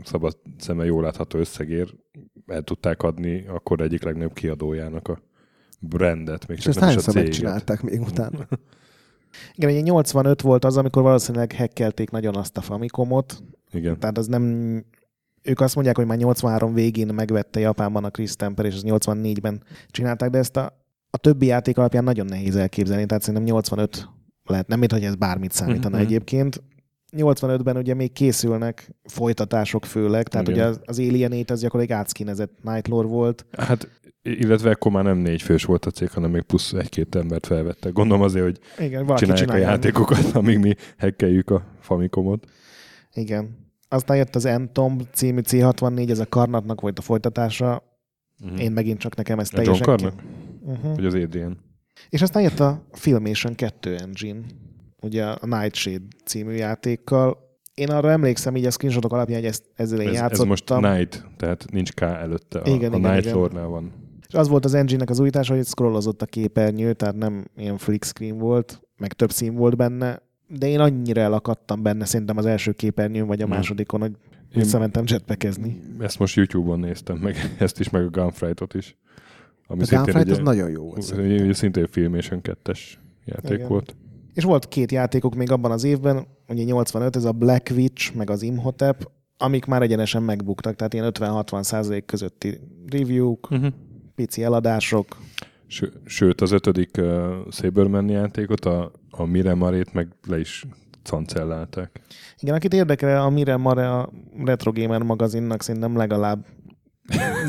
[0.04, 1.94] szabad szemmel jól látható összegért
[2.48, 5.22] el tudták adni akkor egyik legnagyobb kiadójának a
[5.80, 7.30] brandet, még És csak ezt nem is a hányszor céget.
[7.30, 8.48] megcsinálták még utána?
[9.56, 14.00] Igen, ugye 85 volt az, amikor valószínűleg hackelték nagyon azt a Famicomot, Igen.
[14.00, 14.44] tehát az nem...
[15.42, 19.64] Ők azt mondják, hogy már 83 végén megvette Japánban a Chris Temper, és az 84-ben
[19.88, 20.78] csinálták, de ezt a,
[21.10, 24.10] a többi játék alapján nagyon nehéz elképzelni, tehát szerintem 85
[24.44, 26.06] lehet, nem mint hogy ez bármit számítana Mhm.
[26.06, 26.64] egyébként.
[27.18, 30.60] 85-ben ugye még készülnek folytatások főleg, tehát Igen.
[30.60, 33.90] ugye az, az Alien 8 az gyakorlatilag átszkinezett Night Lore volt, Hát,
[34.22, 37.94] illetve akkor már nem négy fős volt a cég, hanem még plusz egy-két embert felvettek.
[37.94, 39.68] Gondolom azért, hogy Igen, csinálják csinálja.
[39.68, 42.46] a játékokat, amíg mi hackeljük a Famicomot.
[43.14, 43.68] Igen.
[43.90, 47.84] Aztán jött az Entom című C64, ez a Karnatnak volt a folytatása.
[48.44, 48.56] Mhm.
[48.56, 49.98] Én megint csak nekem ez A John teljesen...
[49.98, 50.24] Carmack?
[50.62, 50.96] Uh-huh.
[50.96, 51.58] Vagy az Adrian?
[52.10, 54.40] És aztán jött a Filmation 2 engine,
[55.02, 57.38] ugye a Nightshade című játékkal.
[57.74, 60.48] Én arra emlékszem így a screenshotok alapján, hogy ezt, ezzel én Ez, ez játszottam.
[60.48, 62.60] most Night, tehát nincs K előtte.
[62.60, 63.38] A, Igen, a igen, Night igen.
[63.38, 63.92] Lore-nál van.
[64.28, 68.04] És az volt az engine-nek az újítása, hogy scrollozott a képernyő, tehát nem ilyen flick
[68.06, 72.72] screen volt, meg több szín volt benne, de én annyira elakadtam benne, szerintem az első
[72.72, 74.12] képernyőn, vagy a másodikon, hogy
[74.54, 75.80] visszamentem jetpackezni.
[76.00, 78.98] ezt most YouTube-on néztem meg, ezt is, meg a Gunfight-ot is.
[79.68, 81.02] Ami A Gunfight az nagyon jó volt.
[81.02, 81.44] szerintem.
[81.44, 82.80] ugye szintén Filmation 2-es
[83.26, 83.68] játék Igen.
[83.68, 83.96] volt.
[84.34, 88.30] És volt két játékok még abban az évben, ugye 85, ez a Black Witch, meg
[88.30, 93.74] az Imhotep, amik már egyenesen megbuktak, tehát ilyen 50-60 százalék közötti review-k, Uh-huh.
[94.16, 95.18] pici eladások.
[95.72, 100.66] Ső, sőt, az ötödik uh, Saberman játékot, a, a Miremarét meg le is
[101.04, 102.02] cancellálták.
[102.40, 104.10] Igen, akit érdekel, a Mire Mare a
[104.46, 106.46] Retro Gamer magazinnak szerintem legalább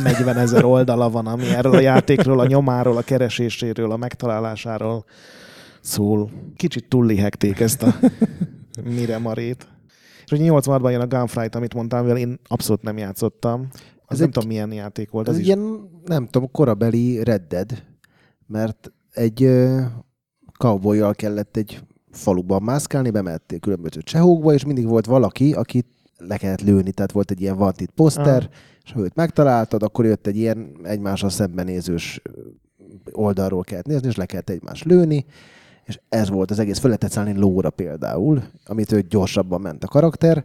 [0.03, 5.05] 40 ezer oldala van, ami erről a játékról, a nyomáról, a kereséséről, a megtalálásáról
[5.81, 6.31] szól.
[6.57, 7.95] Kicsit túllihegték ezt a
[8.85, 9.67] Mire Marét.
[10.25, 13.69] És ugye 86-ban jön a Gunfight, amit mondtam, mivel én abszolút nem játszottam.
[13.71, 15.29] Az Ez nem egy- tudom, milyen játék volt.
[15.29, 15.47] Ez egy is.
[15.47, 17.83] ilyen, nem tudom, korabeli Red Dead,
[18.51, 19.51] mert egy
[20.59, 25.87] cowboyjal kellett egy faluban mászkálni, bemehettél különböző csehókba, és mindig volt valaki, akit
[26.17, 28.51] le kellett lőni, tehát volt egy ilyen wanted poszter, Ah.
[28.85, 32.23] és ha őt megtaláltad, akkor jött egy ilyen egymással szembenézős
[33.13, 35.25] oldalról kellett nézni, és le kellett egymást lőni,
[35.85, 36.79] és ez volt az egész.
[36.79, 40.45] Föl lehetett szállni lóra például, amit ő gyorsabban ment a karakter,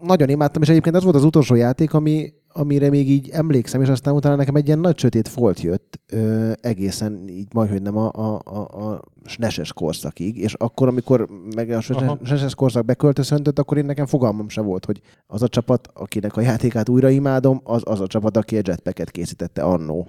[0.00, 3.88] nagyon imádtam, és egyébként az volt az utolsó játék, ami, amire még így emlékszem, és
[3.88, 8.10] aztán utána nekem egy ilyen nagy sötét folt jött, ö, egészen így majdhogy nem a,
[8.12, 11.80] a, a, a SNES-es korszakig, és akkor, amikor meg a.
[11.80, 16.40] SNES-es korszak beköltözöntött, akkor én nekem fogalmam se volt, hogy az a csapat, akinek a
[16.40, 20.08] játékát újra imádom, az az a csapat, aki a jetpacket készítette annó.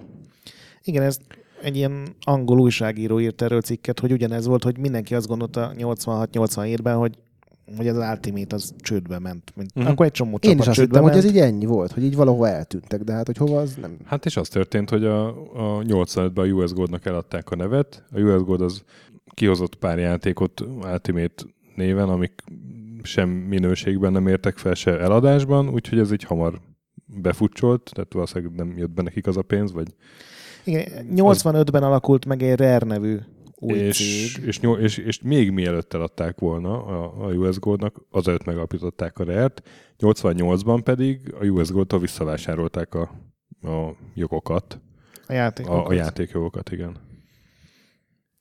[0.82, 1.18] Igen, ez
[1.62, 6.96] egy ilyen angol újságíró írt erről cikket, hogy ugyanez volt, hogy mindenki azt gondolta 86-87-ben,
[6.96, 7.18] hogy
[7.76, 9.52] hogy az Ultimate az csődbe ment.
[9.56, 9.92] Mint, uh-huh.
[9.92, 12.48] Akkor egy csomó Én is azt hittem, hogy ez így ennyi volt, hogy így valahova
[12.48, 13.96] eltűntek, de hát hogy hova az nem.
[14.04, 18.04] Hát és az történt, hogy a, a 85-ben a US Gold-nak eladták a nevet.
[18.12, 18.82] A US Gold az
[19.34, 21.44] kihozott pár játékot Ultimate
[21.74, 22.42] néven, amik
[23.02, 26.60] sem minőségben nem értek fel, se eladásban, úgyhogy ez így hamar
[27.06, 29.94] befutcsolt, tehát valószínűleg nem jött be nekik az a pénz, vagy
[30.64, 33.16] Igen, 85-ben alakult meg egy Rare nevű
[33.60, 34.44] új és, cég.
[34.46, 39.62] és, és, és, még mielőtt eladták volna a, a US Goldnak, azelőtt megalapították a Rare-t,
[39.98, 43.00] 88-ban pedig a US Gold-tól visszavásárolták a,
[43.62, 44.80] a jogokat,
[45.26, 45.68] A játék.
[45.68, 46.96] a, a játékjogokat, igen.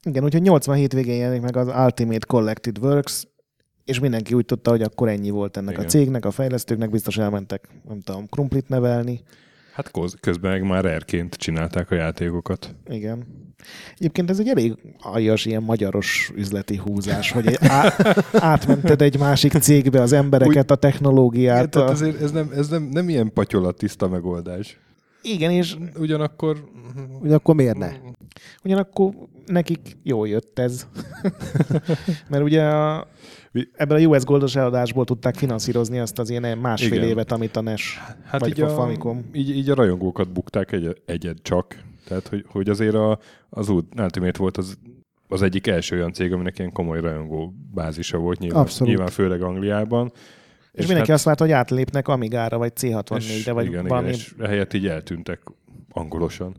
[0.04, 3.28] Igen, úgyhogy 87 végén jelenik meg az Ultimate Collected Works,
[3.86, 5.86] és mindenki úgy tudta, hogy akkor ennyi volt ennek Igen.
[5.86, 9.22] a cégnek, a fejlesztőknek, biztos elmentek, nem tudom, krumplit nevelni.
[9.74, 12.76] Hát közben meg már rare csinálták a játékokat.
[12.88, 13.48] Igen.
[13.98, 20.02] Egyébként ez egy elég aljas, ilyen magyaros üzleti húzás, hogy á- átmented egy másik cégbe
[20.02, 21.76] az embereket, a technológiát.
[21.76, 21.92] Igen, A...
[21.92, 24.80] ezért ez, nem, ez nem, nem ilyen patyolat tiszta megoldás.
[25.22, 26.64] Igen, és Ugyanakkor
[27.20, 27.92] Hogy akkor miért ne?
[28.64, 29.14] ugyanakkor
[29.46, 30.88] nekik jól jött ez.
[32.30, 33.08] Mert ugye a,
[33.76, 37.08] ebből a US Goldos eladásból tudták finanszírozni azt az ilyen másfél Igen.
[37.08, 39.30] évet, amit a NES hát vagy így a a, Famicom.
[39.34, 41.76] így, így a rajongókat bukták egy, egyed csak.
[42.08, 43.20] Tehát, hogy, hogy azért a,
[43.50, 44.78] az Ultimate volt az,
[45.28, 48.88] az egyik első olyan cég, aminek ilyen komoly rajongó bázisa volt nyilván, Abszolút.
[48.88, 50.12] nyilván főleg Angliában.
[50.72, 54.08] És, és mindenki azt várta, hogy átlépnek Amigára, vagy és, C64-re, vagy igen, valami...
[54.08, 55.42] igen, és ehelyett így eltűntek
[55.92, 56.56] angolosan.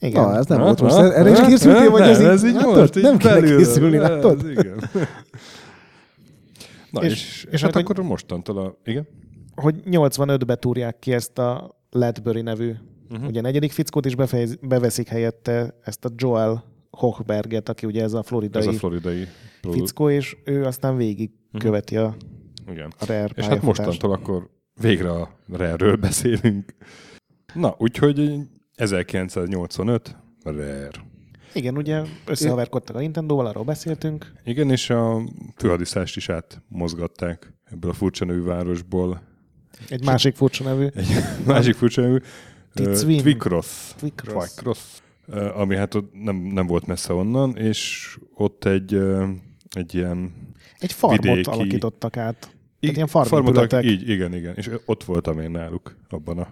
[0.00, 0.22] Igen.
[0.22, 0.96] Na, ez nem volt most.
[0.96, 2.54] Erre is készültél, vagy ez így, ez így
[3.02, 3.58] nem kéne belülről.
[3.58, 4.50] készülni, Ez, látod?
[4.50, 4.90] Igen.
[6.94, 8.78] Na és, És- és, hát hogy- akkor mostantól a...
[8.84, 9.06] Igen?
[9.54, 12.72] hogy 85-be túrják ki ezt a Ledbury nevű,
[13.10, 13.26] uh-huh.
[13.28, 18.22] ugye negyedik fickót is befejez, beveszik helyette ezt a Joel Hochberget, aki ugye ez a
[18.22, 19.26] floridai Ez a floridai
[19.70, 21.62] fickó, és ő aztán végig Mhm.
[21.62, 22.16] követi a,
[22.70, 22.92] Igen.
[22.98, 26.74] a Rare És hát mostantól akkor végre a Rare-ről beszélünk.
[27.54, 28.38] Na, úgyhogy
[28.74, 30.90] 1985, Rare.
[31.54, 34.32] Igen, ugye összehaverkodtak a Nintendo-val, arról beszéltünk.
[34.44, 35.22] Igen, és a
[35.56, 39.22] főhadiszást is átmozgatták ebből a furcsa nevű városból.
[39.88, 40.86] Egy másik furcsa nevű.
[40.94, 41.06] Egy
[41.46, 42.16] másik furcsa nevű,
[42.74, 43.22] Ticvin.
[43.22, 43.94] Twicross.
[43.96, 44.54] Twicross.
[44.54, 44.78] Twicross.
[45.26, 49.00] Ö, Ami hát ott nem, nem volt messze onnan, és ott egy,
[49.70, 50.32] egy ilyen
[50.78, 52.52] Egy farmot Vidéki- alakítottak át.
[52.80, 54.54] Tehát ilyen farmot, így, igen, igen.
[54.56, 56.48] És ott voltam én náluk, abban a...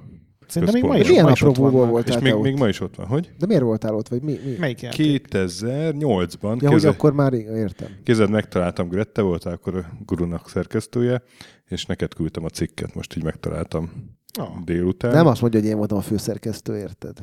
[0.52, 1.90] Szerintem még ma is, Milyen ma is ott apróból vannak.
[1.90, 2.06] volt?
[2.08, 2.60] És Voltál még, te még ott?
[2.60, 3.06] ma is ott van.
[3.06, 3.30] Hogy?
[3.38, 4.38] De miért voltál ott, vagy mi?
[4.44, 4.56] mi?
[4.58, 5.28] Melyik játék?
[5.32, 7.88] 2008-ban Ja, hogy akkor már értem.
[8.04, 11.22] kézzel megtaláltam, Grette volt akkor a gurunak szerkesztője,
[11.68, 13.90] és neked küldtem a cikket, most így megtaláltam
[14.38, 14.48] Ah.
[14.64, 15.12] délután.
[15.12, 17.18] Nem azt mondja, hogy én voltam a főszerkesztő, érted?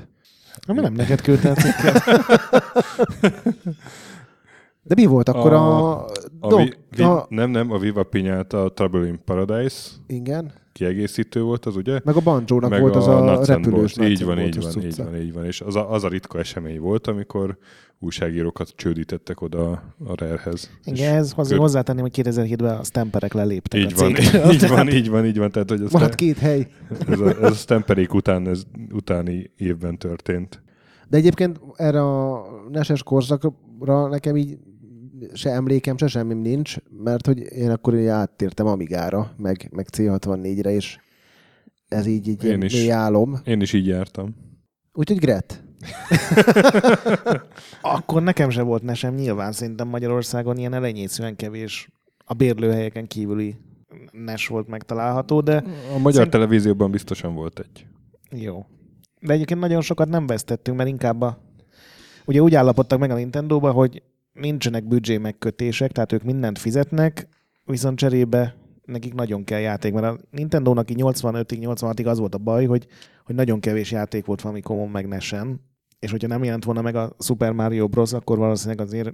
[0.67, 2.03] Na, mi nem neked küldte a cikket?
[4.83, 5.89] De mi volt akkor a...
[6.05, 6.09] A-
[6.39, 10.51] a, vi, vi, a nem, nem, a Viva Pinyata, a Trouble in Paradise igen.
[10.71, 11.99] Kiegészítő volt az, ugye?
[12.03, 13.97] Meg a banjo Meg volt az a, and repülős.
[13.97, 15.45] Így van, így van, így van, így van.
[15.45, 17.57] És az a, az a ritka esemény volt, amikor
[17.99, 19.69] újságírókat csődítettek oda
[20.05, 20.69] a Rare-hez.
[20.83, 24.51] Igen, ez azért kör- hozzátenném, hogy 2007-ben a stamperek leléptek Így a van, cégről.
[24.51, 25.51] így van, így van, így van.
[25.51, 26.67] Tehát, hogy ez, Maradt két hely.
[27.07, 30.61] ez, a, ez a Stamperék után, ez utáni évben történt.
[31.09, 34.57] De egyébként erre a neses korszakra nekem így
[35.33, 40.71] se emlékem, se semmim nincs, mert hogy én akkor így áttértem Amigára, meg, meg C64-re,
[40.71, 40.97] és
[41.87, 42.73] ez így, így Én is.
[42.73, 43.39] mély álom.
[43.43, 44.35] Én is így jártam.
[44.93, 45.63] Úgyhogy Gret.
[47.81, 51.89] Akkor nekem se volt nesem, nyilván szerintem Magyarországon ilyen elenyészően kevés
[52.25, 53.55] a bérlőhelyeken kívüli
[54.11, 55.55] NES volt megtalálható, de
[55.93, 57.85] A magyar Szerint- televízióban biztosan volt egy.
[58.41, 58.65] jó.
[59.21, 61.37] De egyébként nagyon sokat nem vesztettünk, mert inkább a...
[62.25, 64.01] Ugye úgy állapodtak meg a Nintendo-ba, hogy
[64.33, 67.27] nincsenek büdzsé megkötések, tehát ők mindent fizetnek,
[67.65, 68.55] viszont cserébe
[68.85, 72.87] nekik nagyon kell játék, mert a Nintendo-nak így 85-ig, 86-ig az volt a baj, hogy,
[73.25, 75.61] hogy nagyon kevés játék volt Famicomon meg Nesen,
[75.99, 79.13] és hogyha nem jelent volna meg a Super Mario Bros., akkor valószínűleg azért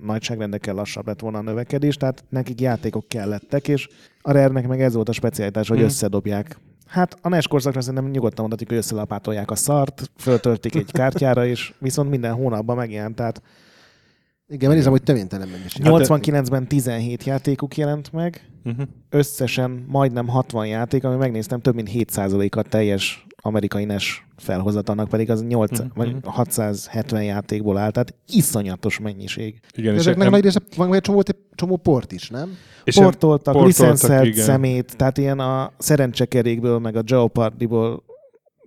[0.00, 3.88] nagyságrendekkel lassabb lett volna a növekedés, tehát nekik játékok kellettek, és
[4.20, 5.86] a Rare-nek meg ez volt a specialitás, hogy Hmm.
[5.86, 6.58] összedobják.
[6.86, 11.74] Hát a NES korszakra szerintem nyugodtan mondhatjuk, hogy összelapátolják a szart, föltöltik egy kártyára, és
[11.78, 13.42] viszont minden hónapban megjelent, tehát
[14.50, 15.82] Igen, mert nézem, hogy töménytelen mennyiség.
[15.84, 18.84] 89-ben 17 játékuk jelent meg, Uh-huh.
[19.10, 25.42] összesen majdnem 60 játék, ami megnéztem, több mint 7%-a teljes amerikai NES felhozatalnak, pedig az
[25.46, 29.60] 8, Mhm, vagy 670 játékból áll, tehát iszonyatos mennyiség.
[29.76, 31.22] Igen, és Ezeknek em- nagy része, van egy csomó,
[31.54, 32.56] csomó port is, nem?
[32.84, 34.44] és Portoltak, portoltak, licenszelt igen.
[34.44, 38.02] szemét, tehát ilyen a szerencsekerékből, meg a Jeopardy-ból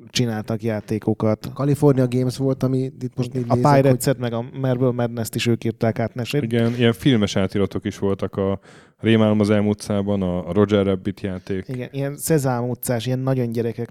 [0.10, 1.50] csináltak játékokat.
[1.54, 5.46] California Games volt, ami itt most így A nézek, hogy meg a Marble Madness-t is
[5.46, 6.44] ők írták át nesét.
[6.44, 8.60] Igen, ilyen filmes átiratok is voltak a
[9.00, 11.68] Rémálom az elmúltszában, a a Roger Rabbit játék.
[11.68, 13.90] Igen, ilyen Szezám utcás, ilyen nagyon gyerekek,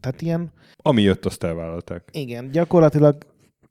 [0.00, 2.08] tehát ilyen, Ami jött, azt elvállalták.
[2.12, 3.16] igen, gyakorlatilag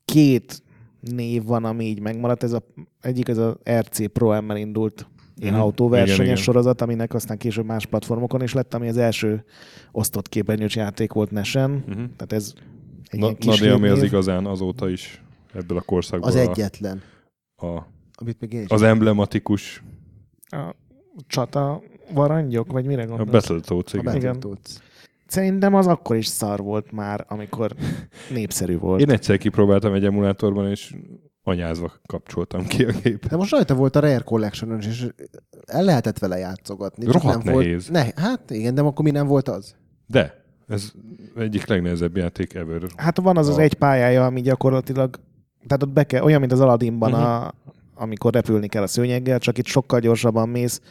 [0.05, 0.63] két
[0.99, 2.43] név van, ami így megmaradt.
[2.43, 2.63] Ez a,
[3.01, 5.07] egyik az a RC Pro M-mel indult
[5.39, 5.61] ilyen Mhm.
[5.63, 6.35] autóversenyes Igen, igen.
[6.35, 9.43] sorozat, aminek aztán később más platformokon is lett, ami az első
[9.91, 11.71] osztott képernyős játék volt Nesen.
[11.71, 11.95] Uh-huh.
[11.95, 12.53] Tehát ez
[13.09, 15.23] egy Na, kis de ami az igazán azóta is
[15.53, 17.01] ebből a korszakból az a, egyetlen,
[17.55, 17.79] a,
[18.15, 18.69] amit még én is.
[18.69, 19.83] az emblematikus
[20.51, 20.75] A
[21.27, 21.81] csata
[22.13, 23.29] varangyok, vagy mire a gondolsz?
[23.31, 24.15] Battletoads, a igen.
[24.15, 24.33] Igen.
[24.33, 24.77] Battletoads.
[25.27, 27.75] Szerintem az akkor is szar volt már, amikor
[28.33, 29.01] népszerű volt.
[29.01, 30.95] Én egyszer kipróbáltam egy emulátorban, és
[31.43, 33.29] anyázva kapcsoltam ki a gépet.
[33.29, 35.07] De most rajta volt a Rare collection és
[35.65, 37.05] el lehetett vele játszogatni.
[37.05, 37.89] Rohadt nem nehéz.
[37.89, 39.75] Volt, ne, hát igen, de akkor mi nem volt az?
[40.07, 40.91] De, ez
[41.35, 42.81] egyik legnehezebb játék ever.
[42.95, 45.19] Hát van az az A- egy pályája, ami gyakorlatilag,
[45.67, 47.19] tehát ott be kell, olyan, mint az Aladdinban, Mhm.
[47.21, 47.53] a,
[47.95, 50.81] amikor repülni kell a szőnyeggel, csak itt sokkal gyorsabban mész.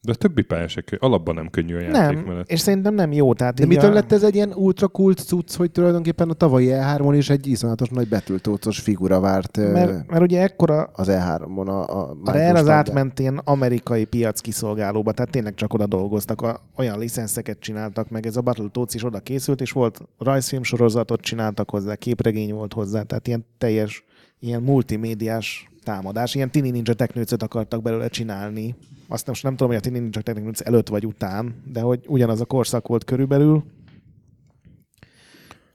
[0.00, 1.00] De a többi pálya se könnyű.
[1.02, 2.50] Alapban nem könnyű a játék nem, mellett.
[2.50, 3.34] és szerintem nem jó.
[3.34, 6.68] Tehát De mitől a, lett ez egy ilyen ultra kult cucc, hogy tulajdonképpen a tavalyi
[6.72, 12.00] E3-on is egy iszonyatos nagy Battletoads-os figura várt Mert, mert ugye ekkora, az E3-on a,
[12.00, 16.60] a a Rare az átment ilyen amerikai piac kiszolgálóba, tehát tényleg csak oda dolgoztak, a,
[16.76, 21.70] olyan licenszeket csináltak meg, ez a Battletoads is oda készült, és volt rajzfilm sorozatot csináltak
[21.70, 24.04] hozzá, képregény volt hozzá, tehát ilyen teljes,
[24.38, 28.74] ilyen multimédiás támadás, ilyen Tini Ninja Technőcöt akartak belőle csinálni.
[29.08, 32.40] Azt most nem tudom, hogy a Tini Ninja Technőc előtt vagy után, de hogy ugyanaz
[32.40, 33.64] a korszak volt körülbelül.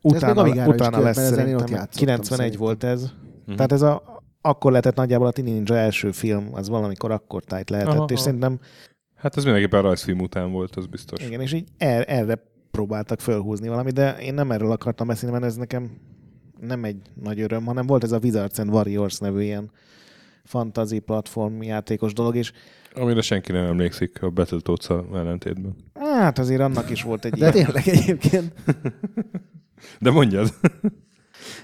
[0.01, 1.67] Ez még Utána, utána kijött, lesz szerintem.
[1.67, 2.59] játszottam 91 szerintem.
[2.59, 3.11] volt ez.
[3.45, 3.55] Mhm.
[3.55, 7.69] Tehát ez a, akkor lehetett nagyjából a Tini Ninja első film, az valamikor akkor tájt
[7.69, 8.23] lehetett, Aha, és aha.
[8.23, 8.59] szerintem
[9.15, 11.25] Hát ez mindenképpen rajzfilm után volt, az biztos.
[11.25, 15.45] igen, és így er, erre próbáltak fölhúzni valami, de én nem erről akartam beszélni, mert
[15.45, 15.91] ez nekem
[16.59, 19.71] nem egy nagy öröm, hanem volt ez a Wizards and Warriors nevű ilyen
[20.43, 22.51] fantasy platform játékos dolog, és
[22.95, 25.75] Amire senki nem emlékszik a battletoads ellentétben.
[25.95, 27.51] hát azért annak is volt egy De ilyen.
[27.51, 28.53] tényleg egyébként.
[29.99, 30.49] De mondjad.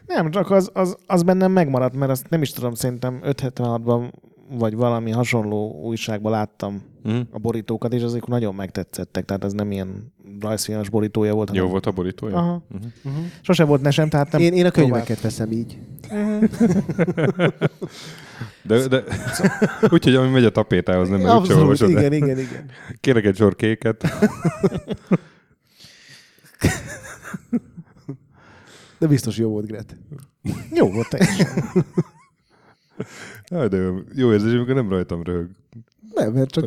[0.05, 4.11] Nem, csak az, az, az bennem megmaradt, mert azt nem is tudom, szerintem 576-ban
[4.51, 7.19] vagy valami hasonló újságban láttam Mhm.
[7.31, 11.55] a borítókat, és azok nagyon megtetszettek, tehát ez nem ilyen rajzfilmes borítója volt.
[11.55, 12.35] Jó volt a borítója?
[12.37, 12.63] Aha.
[12.67, 12.83] Mhm.
[13.03, 13.23] Uh-huh.
[13.41, 15.77] Sose volt nesem, tehát nem Én, én a könyveket veszem így.
[18.61, 19.03] De, de
[19.93, 21.89] úgyhogy ami megy a tapétához, nem Abszolút, olvasod.
[21.89, 22.69] igen, igen, igen.
[23.01, 24.03] Kérek egy sor kéket.
[28.99, 29.97] De biztos jó volt, Gret.
[30.73, 31.85] Jó volt teljesen.
[33.49, 35.49] Jaj, de jó, jó érzés, amikor nem rajtam röhög.
[36.13, 36.63] Nem, mert csak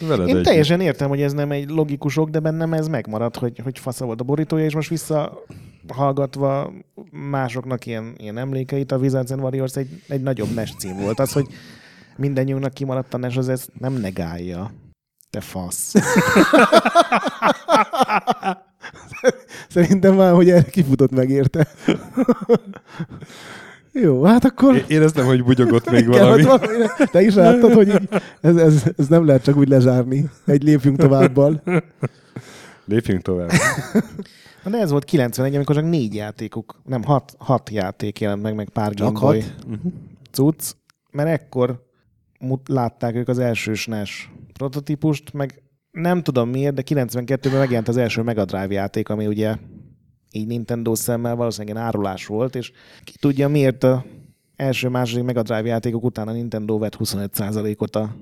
[0.00, 0.44] Veled Én együtt.
[0.44, 4.04] teljesen értem, hogy ez nem egy logikus ok, de bennem ez megmaradt, hogy, hogy fasza
[4.04, 5.44] volt a borítója, és most vissza
[5.88, 6.72] hallgatva
[7.10, 11.18] másoknak ilyen, ilyen emlékeit, a Wizards and Warriors egy, egy nagyobb NES cím volt.
[11.18, 11.46] Az, hogy
[12.16, 14.72] mindannyiunknak kimaradt a NES, az ezt nem negálja.
[15.30, 15.92] Te fasz.
[19.68, 21.68] szerintem már, hogy erre kifutott meg érte.
[24.00, 24.76] Jó, hát akkor...
[24.76, 26.44] É- Éreztem, hogy bugyogott még valami.
[26.44, 26.84] hát valami.
[27.10, 28.08] Te is láttad, hogy így,
[28.40, 30.30] ez, ez, ez, nem lehet csak úgy lezárni.
[30.46, 31.62] Egy lépjünk továbbal.
[32.84, 33.50] Lépjünk tovább.
[34.64, 38.54] Na de ez volt 91, amikor csak négy játékuk, nem, hat, hat játék jelent meg,
[38.54, 39.78] meg pár Csak Game Boy hat?
[40.30, 40.72] cucc,
[41.10, 41.84] mert ekkor
[42.40, 47.96] mut- látták ők az első SNES prototípust, meg nem tudom miért, de 92-ben megjelent az
[47.96, 49.56] első Mega Drive játék, ami ugye
[50.30, 52.72] így Nintendo szemmel valószínűleg árulás volt, és
[53.04, 54.04] ki tudja miért a
[54.56, 58.16] első, második Mega Drive játékok után a Nintendo vett 25%-ot a,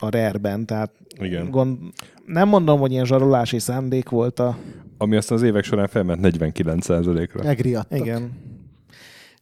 [0.00, 1.50] a Rare-ben, tehát Igen.
[1.50, 1.78] gond,
[2.26, 4.58] nem mondom, hogy ilyen zsarolási szándék volt a...
[4.98, 7.42] Ami aztán az évek során felment 49%-ra.
[7.42, 7.98] Megriadtak.
[7.98, 8.32] Igen.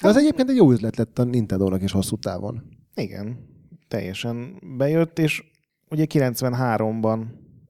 [0.00, 2.62] De az egyébként egy jó üzlet lett a Nintendo-nak is hosszú távon.
[2.94, 3.38] Igen,
[3.88, 5.44] teljesen bejött, és
[5.90, 7.24] ugye 93-ban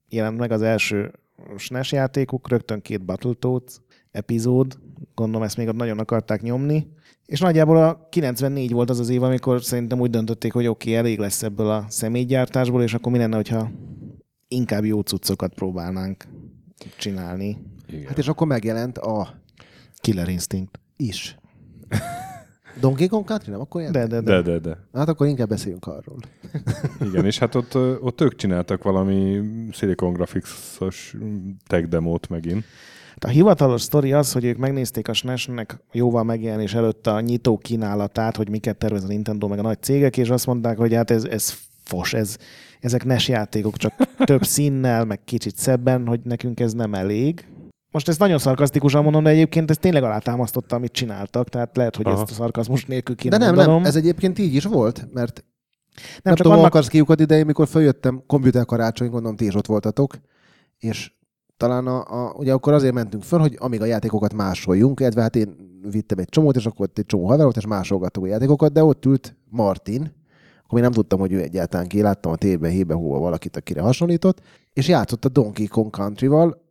[0.08, 1.12] jelent meg az első
[1.56, 3.80] SNES játékuk, rögtön két Battletoads
[4.12, 4.78] epizód,
[5.14, 6.86] gondolom ezt még ott nagyon akarták nyomni,
[7.26, 11.00] és nagyjából a 94 volt az az év, amikor szerintem úgy döntötték, hogy oké, okay,
[11.00, 13.70] elég lesz ebből a személygyártásból, és akkor mi lenne, hogyha
[14.48, 16.24] inkább jó cuccokat próbálnánk
[16.96, 17.58] csinálni.
[17.88, 18.06] Igen.
[18.06, 19.40] Hát és akkor megjelent a
[19.96, 20.80] Killer Instinct.
[20.96, 21.36] is.
[22.80, 23.60] Donkey Kong Country nem?
[23.60, 23.82] Akkor?
[23.82, 24.20] De, de, de.
[24.20, 24.78] De, de, de.
[24.92, 26.16] Hát akkor inkább beszéljünk arról.
[27.08, 29.40] Igen, és hát ott, ott ők csináltak valami
[29.72, 31.16] Silicon Graphics-os
[31.66, 32.64] tech demót megint.
[33.16, 38.36] A hivatalos sztori az, hogy ők megnézték a SNES-nek jóval megjelenés előtt a nyitó kínálatát,
[38.36, 41.24] hogy miket tervez a Nintendo meg a nagy cégek, és azt mondták, hogy hát ez,
[41.24, 41.54] ez
[41.84, 42.36] fos, ez,
[42.80, 43.94] ezek NES játékok csak
[44.24, 47.46] több színnel, meg kicsit szebben, hogy nekünk ez nem elég.
[47.90, 52.06] Most ezt nagyon szarkasztikusan mondom, de egyébként ez tényleg alátámasztotta, amit csináltak, tehát lehet, hogy
[52.06, 52.20] Aha.
[52.20, 53.80] ezt a szarkazmus nélkül kéne De nem, mondanom.
[53.80, 55.44] nem, ez egyébként így is volt, mert
[55.94, 59.54] nem, nem csak tudom, annak, akarsz kiukat idején, mikor följöttem komputer karácsony, gondolom ti is
[59.54, 60.18] ott voltatok,
[60.78, 61.12] és
[61.62, 65.36] talán a, a, ugye akkor azért mentünk föl, hogy amíg a játékokat másoljunk, illetve hát
[65.36, 65.56] én
[65.90, 69.04] vittem egy csomót, és akkor egy csomó haver volt, és másolgattuk a játékokat, de ott
[69.04, 70.00] ült Martin,
[70.58, 73.80] akkor még nem tudtam, hogy ő egyáltalán ki, láttam a tévben, hébe, hova valakit, akire
[73.80, 74.40] hasonlított,
[74.72, 76.62] és játszott a Donkey Kong Country-val,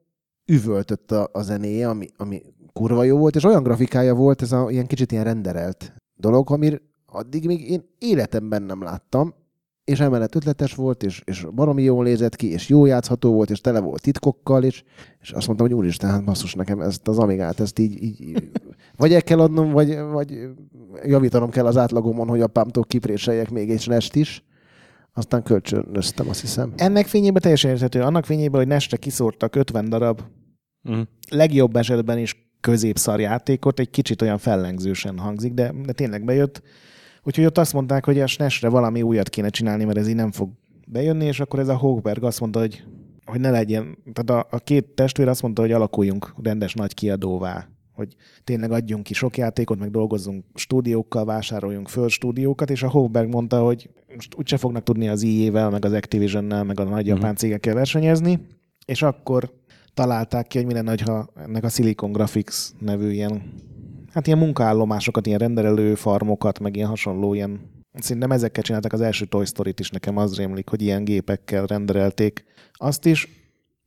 [0.45, 2.41] üvöltött a, a zenéje, ami, ami
[2.73, 6.81] kurva jó volt, és olyan grafikája volt, ez a ilyen kicsit ilyen renderelt dolog, amir
[7.05, 9.33] addig még én életemben nem láttam,
[9.83, 13.61] és emellett ötletes volt, és, és baromi jól nézett ki, és jó játszható volt, és
[13.61, 14.83] tele volt titkokkal, és,
[15.21, 18.49] és azt mondtam, hogy úristen, hát basszus nekem ezt az amigát, ezt így, így,
[18.97, 20.49] vagy el kell adnom, vagy, vagy
[21.03, 24.43] javítanom kell az átlagomon, hogy apámtól kipréseljek még egy nest is.
[25.13, 26.73] Aztán kölcsönöztem, azt hiszem.
[26.75, 28.01] ennek fényében teljesen érthető.
[28.01, 30.21] Annak fényében, hogy Nestre kiszórtak 50 darab
[30.89, 31.01] Mm.
[31.29, 36.61] legjobb esetben is középszar játékot, egy kicsit olyan fellengzősen hangzik, de, de tényleg bejött.
[37.23, 40.31] Úgyhogy ott azt mondták, hogy a SNES-re valami újat kéne csinálni, mert ez így nem
[40.31, 40.49] fog
[40.87, 42.83] bejönni, és akkor ez a Hogberg azt mondta, hogy,
[43.25, 47.67] hogy ne legyen, tehát a, a két testvér azt mondta, hogy alakuljunk rendes nagy kiadóvá,
[47.93, 53.29] hogy tényleg adjunk ki sok játékot, meg dolgozzunk stúdiókkal, vásároljunk föl stúdiókat, és a Hogberg
[53.29, 57.35] mondta, hogy most úgyse fognak tudni az EA-vel, meg az Activision-nel, meg a nagy japán
[57.35, 58.39] cégekkel versenyezni,
[58.85, 59.53] és akkor
[59.93, 63.41] találták ki, hogy mi lenne, ha ennek a Silicon Graphics nevű ilyen,
[64.13, 67.59] hát ilyen munkaállomásokat, ilyen rendelő farmokat, meg ilyen hasonló ilyen,
[67.93, 72.43] szerintem ezekkel csinálták az első Toy Story-t is, nekem az rémlik, hogy ilyen gépekkel renderelték
[72.73, 73.27] azt is,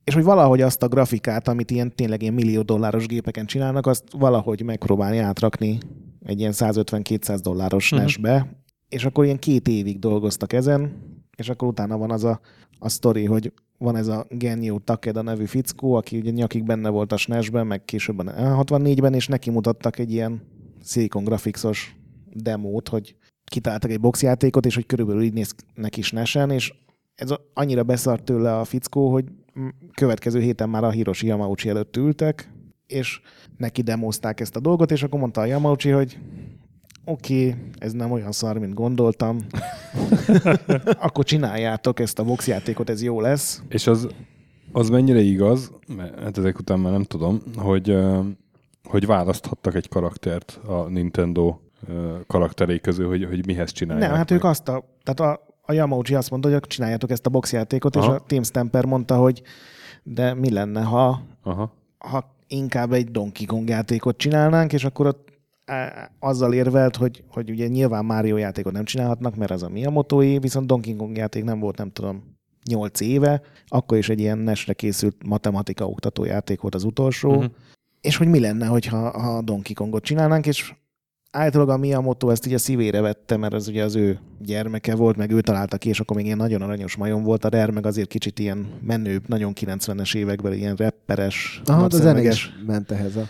[0.03, 4.03] és hogy valahogy azt a grafikát, amit ilyen tényleg ilyen millió dolláros gépeken csinálnak, azt
[4.11, 5.77] valahogy megpróbálni átrakni
[6.21, 8.01] egy ilyen 150-200 dolláros Mhm.
[8.01, 11.03] NES-be, és akkor ilyen két évig dolgoztak ezen,
[11.37, 12.39] és akkor utána van az a,
[12.79, 17.11] a sztori, hogy van ez a Genyo Takeda nevű fickó, aki ugye nyakig benne volt
[17.11, 18.23] a SNES-ben, meg később a
[18.63, 20.41] 64-ben, és neki mutattak egy ilyen
[20.83, 21.95] Silicon Graphics-os
[22.33, 26.73] demót, hogy kitaláltak egy boxjátékot, és hogy körülbelül így néz neki SNES-en, és
[27.15, 29.25] ez annyira beszart tőle a fickó, hogy
[29.93, 32.51] következő héten már a Hiroshi Yamauchi előtt ültek,
[32.87, 33.21] és
[33.57, 36.19] neki demozták ezt a dolgot, és akkor mondta a Yamauchi, hogy
[37.05, 39.39] oké, okay, ez nem olyan szar, mint gondoltam,
[41.05, 43.61] akkor csináljátok ezt a boxjátékot, ez jó lesz.
[43.69, 44.07] És az,
[44.71, 47.97] az mennyire igaz, mert hát ezek után már nem tudom, hogy,
[48.83, 51.57] hogy választhattak egy karaktert a Nintendo
[52.27, 54.07] karakterei közül, hogy, hogy mihez csinálják.
[54.07, 54.39] Nem, hát meg.
[54.39, 58.05] ők azt a, tehát a, a Yamauchi azt mondta, hogy csináljátok ezt a boxjátékot, Aha.
[58.05, 59.41] és a Tim Stamper mondta, hogy
[60.03, 61.73] de mi lenne, ha, Aha.
[61.97, 65.34] ha inkább egy Donkey Kong játékot csinálnánk, és akkor ott
[66.19, 70.67] azzal érvelt, hogy, hogy ugye nyilván Mario játékot nem csinálhatnak, mert az a Miyamoto-i, viszont
[70.67, 72.23] Donkey Kong játék nem volt, nem tudom,
[72.69, 77.51] 8 éve, akkor is egy ilyen nesre készült matematika oktató játék volt az utolsó, uh-huh.
[78.01, 80.73] és hogy mi lenne, hogyha ha Donkey Kongot csinálnánk, és
[81.31, 85.17] általában a Miyamoto ezt így a szívére vette, mert az ugye az ő gyermeke volt,
[85.17, 87.85] meg ő találta ki, és akkor még ilyen nagyon aranyos majom volt, a Rare meg
[87.85, 92.91] azért kicsit ilyen menőbb, nagyon 90-es években ilyen rapperes, Aha, de a zene is ment
[92.91, 93.27] ehhez a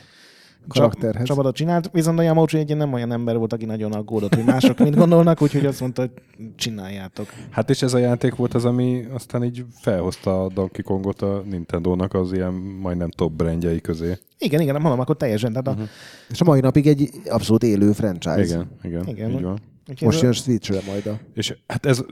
[0.68, 1.28] karakterhez.
[1.28, 4.80] csapatot csinált, viszont a Yamauchi egy nem olyan ember volt, aki nagyon aggódott, hogy mások
[4.80, 6.12] mit gondolnak, úgyhogy azt mondta, hogy
[6.56, 7.28] csináljátok.
[7.50, 11.44] Hát és ez a játék volt az, ami aztán így felhozta a Donkey Kongot a
[11.50, 14.18] Nintendo-nak az ilyen majdnem top brandjei közé.
[14.38, 15.50] Igen, igen, mondom, akkor teljesen.
[15.50, 15.82] Tehát a, Mhm.
[16.30, 18.42] És a mai napig egy abszolút élő franchise.
[18.44, 19.32] Igen, igen, Igen.
[19.32, 19.60] így van.
[19.90, 21.20] úgyhogy Most jön Switchre majd a...
[21.34, 22.04] És hát ez,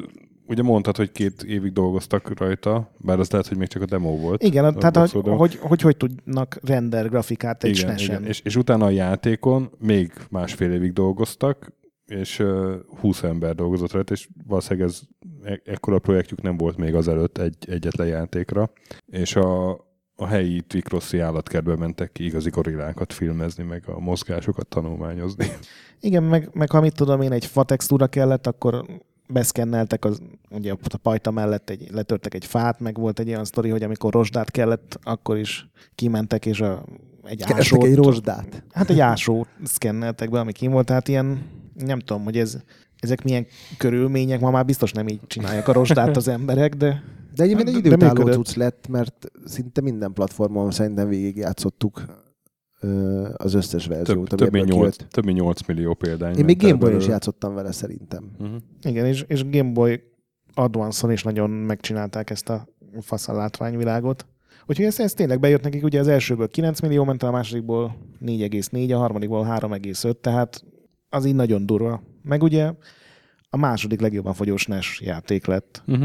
[0.47, 4.17] ugye mondtad, hogy két évig dolgoztak rajta, bár az lehet, hogy még csak a demo
[4.17, 4.43] volt.
[4.43, 5.37] Igen, a tehát hogy, boxoló demo.
[5.37, 8.25] hogy, hogy hogy tudnak render grafikát egy igen, igen.
[8.25, 11.73] És, és utána a játékon még másfél évig dolgoztak,
[12.05, 15.01] és uh, 20 ember dolgozott rajta, és valószínűleg ez
[15.43, 18.71] e- ekkora projektjük nem volt még azelőtt egy, egyetlen játékra.
[19.05, 19.71] És a,
[20.15, 25.45] a helyi Twikrossi állatkertbe mentek ki igazi gorillákat filmezni, meg a mozgásokat tanulmányozni.
[25.99, 28.85] Igen, meg, meg ha mit tudom én, egy fa textúra kellett, akkor
[29.27, 33.69] beszkenneltek, az, ugye a pajta mellett egy, letörtek egy fát, meg volt egy olyan sztori,
[33.69, 36.85] hogy amikor rozsdát kellett, akkor is kimentek, és a,
[37.23, 38.63] egy Kerestek ásót, egy rozsdát.
[38.71, 41.41] hát egy ásót szkenneltek be, ami kim volt, tehát ilyen,
[41.73, 42.57] nem tudom, hogy ez,
[42.99, 43.45] ezek milyen
[43.77, 47.03] körülmények, ma már biztos nem így csinálják a rozsdát az emberek, de
[47.35, 52.05] De egyébként egy De- de időtálló cucc lett, mert szinte minden platformon szerintem végigjátszottuk
[53.33, 55.11] az összes Több, verziót, ami több, mint ebből 8, kijött.
[55.11, 56.35] több mint 8 millió példány.
[56.37, 58.31] Én még ment Game Boy-on is játszottam vele szerintem.
[58.37, 58.55] Mhm.
[58.81, 60.01] Igen, és, és Game Boy
[60.53, 62.67] Advance-on is nagyon megcsinálták ezt a
[63.01, 64.25] faszal látványvilágot.
[64.65, 67.95] Úgyhogy ez, ez tényleg bejött nekik, ugye az elsőből 9 millió ment el, a másodikból
[68.25, 70.63] 4,4, a harmadikból 3,5, tehát
[71.09, 72.01] az így nagyon durva.
[72.21, 72.73] Meg ugye
[73.49, 76.03] a második legjobban fogyó SNES játék lett Mhm.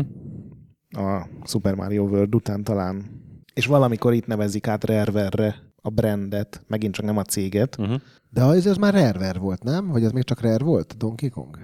[0.91, 3.05] a Super Mario World után talán.
[3.55, 5.55] És valamikor itt nevezik át Rareware-re
[5.89, 7.77] a brandet, megint csak nem a céget.
[7.77, 7.95] Mhm.
[8.31, 9.89] De ez, ez már Rareware volt, nem?
[9.89, 10.97] Vagy ez még csak Rare volt?
[10.97, 11.59] Donkey Kong?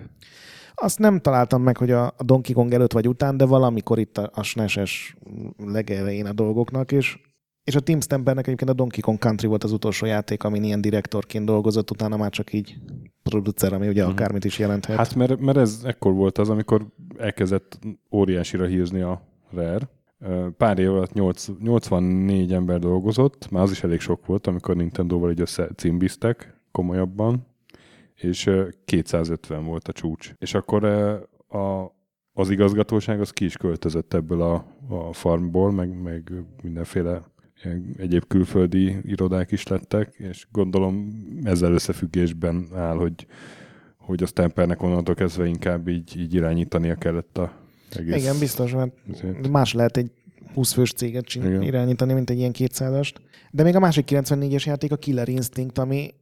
[0.74, 4.30] Azt nem találtam meg, hogy a Donkey Kong előtt vagy után, de valamikor itt a,
[4.34, 5.16] a SNES-es
[5.56, 7.18] legelején a dolgoknak, és,
[7.64, 10.80] és a Tim Stampernek egyébként a Donkey Kong Country volt az utolsó játék, amin ilyen
[10.80, 12.76] direktorként dolgozott, utána már csak így
[13.22, 14.96] producer, ami ugye akármit is jelenthet.
[14.96, 16.86] Hát mert, mert ez ekkor volt az, amikor
[17.18, 17.78] elkezdett
[18.10, 19.22] óriásira hízni a
[19.52, 19.88] Rare.
[20.56, 25.30] Pár év alatt 8, 84 ember dolgozott, már az is elég sok volt, amikor Nintendo-val
[25.30, 27.46] így összecimbiztek komolyabban,
[28.14, 30.32] és ö, 250 volt a csúcs.
[30.38, 30.84] És akkor
[31.48, 31.94] a,
[32.32, 37.22] az igazgatóság az ki is költözött ebből a, a farmból, meg, meg mindenféle
[37.96, 41.12] egyéb külföldi irodák is lettek, és gondolom
[41.42, 43.26] ezzel összefüggésben áll, hogy
[44.04, 47.52] hogy a Stampernek onnantól kezdve inkább így, így irányítania kellett a
[47.96, 48.16] egész...
[48.22, 49.48] Igen, biztos, mert Ezért.
[49.48, 50.10] más lehet egy
[50.54, 51.62] 20 fős céget csin- Igen.
[51.62, 53.12] irányítani, mint egy ilyen 200-ast.
[53.50, 56.14] De még a másik 94-es játék a Killer Instinct, ami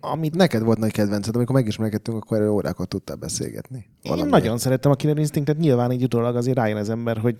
[0.00, 3.76] amit Neked volt nagy kedvenced, amikor megismerkedtünk, akkor erről órákat tudtál beszélgetni.
[3.76, 4.30] Én Valamiért.
[4.42, 7.36] nagyon szerettem a Killer Instinctet, nyilván így utólag azért rájön az ember, hogy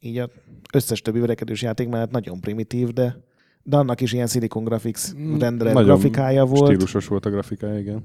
[0.00, 0.30] így a
[0.72, 3.16] összes többi verekedős játék mellett nagyon primitív, de,
[3.62, 6.70] de annak is ilyen Silicon Graphics Mm, nagyon grafikája volt.
[6.72, 8.04] Stílusos volt a grafikája, igen.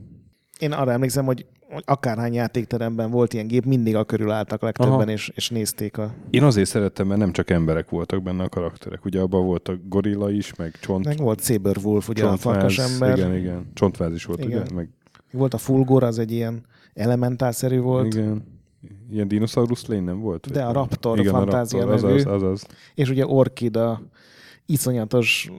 [0.59, 1.45] Én arra emlékszem, hogy
[1.85, 5.11] akárhány játékteremben volt ilyen gép, mindig a körül álltak legtöbben, Aha.
[5.11, 6.13] és, és nézték a...
[6.29, 9.05] Én azért szerettem, mert nem csak emberek voltak benne a karakterek.
[9.05, 13.17] Ugye abban volt a gorilla is, meg csont, Meg volt Saberwolf, ugye a farkas ember.
[13.17, 13.71] Igen, igen.
[13.73, 14.61] Csontváz is volt, Igen.
[14.61, 14.73] ugye?
[14.75, 14.89] Meg,
[15.31, 18.13] Volt a Fulgor, az egy ilyen elementálszerű volt.
[18.13, 18.43] igen.
[19.11, 20.51] Ilyen dinoszaurusz lény nem volt?
[20.51, 22.19] De a Raptor, igen, a Fantázia Raptor, nevű.
[22.19, 22.65] azaz, azaz.
[22.95, 24.01] És ugye Orchid, a
[24.65, 25.51] iszonyatos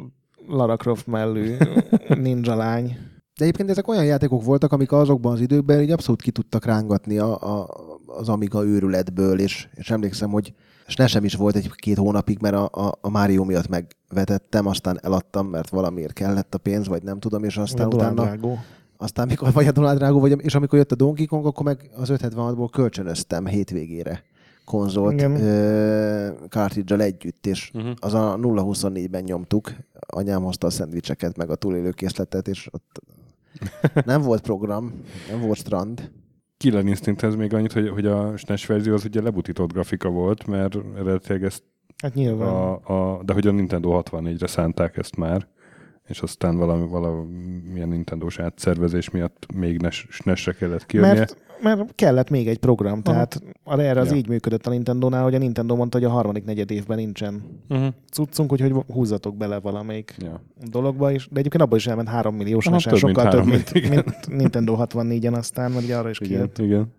[0.49, 1.57] Lara Croft mellű
[2.23, 2.97] ninja lány.
[3.39, 7.18] De egyébként ezek olyan játékok voltak, amik azokban az időkben így abszolút ki tudtak rángatni
[7.18, 7.68] a, a,
[8.07, 10.53] az Amiga őrületből, és, és emlékszem, hogy
[10.86, 14.99] és ne sem is volt egy-két hónapig, mert a, a, a Mario miatt megvetettem, aztán
[15.03, 18.59] eladtam, mert valamiért kellett a pénz, vagy nem tudom, és aztán utána, Durandragó.
[18.97, 21.91] aztán mikor, vagy a Donald Drago, vagy, és amikor jött a Donkey Kong, akkor meg
[21.97, 24.22] az 576-ból kölcsönöztem hétvégére
[24.64, 25.26] konzolt
[26.49, 27.93] cartridge együtt, és Uh-huh.
[27.99, 29.72] az a 0-24-ben nyomtuk,
[30.07, 33.01] anyám hozta a szendvicseket, meg a túlélőkészletet, és ott
[34.05, 34.93] nem volt program,
[35.31, 36.11] nem volt strand.
[36.57, 40.79] Killer Instinkthez még annyit, hogy, hogy a SNES verzió az ugye lebutított grafika volt, mert
[40.97, 41.63] eredetileg ezt
[42.03, 42.49] Hát nyilván.
[42.49, 43.17] A...
[43.17, 45.47] a, de hogy a Nintendo 64-re szánták ezt már,
[46.07, 51.15] és aztán valami, valamilyen Nintendo-s átszervezés miatt még NES, NES-re kellett kijönnie.
[51.15, 54.17] Mert, mert kellett még egy program, tehát a erre az Ja.
[54.17, 57.89] így működött a Nintendo-nál, hogy a Nintendo mondta, hogy a harmadik negyed évben nincsen Uh-huh.
[58.11, 60.43] cuccunk, úgyhogy húzzatok bele valamelyik Ja.
[60.71, 61.29] dologba is.
[61.31, 64.77] De egyébként abban is elment 3 milliós, Aha, nesen, több, sokkal több, mint, mint Nintendo
[64.79, 66.59] 64-en aztán, mert ugye arra is Igen, kijött.
[66.59, 66.93] igen.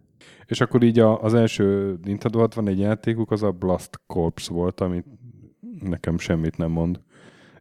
[0.46, 5.04] És akkor így a, az első Nintendo 64 játékuk az a Blast Corps volt, ami
[5.82, 7.00] nekem semmit nem mond.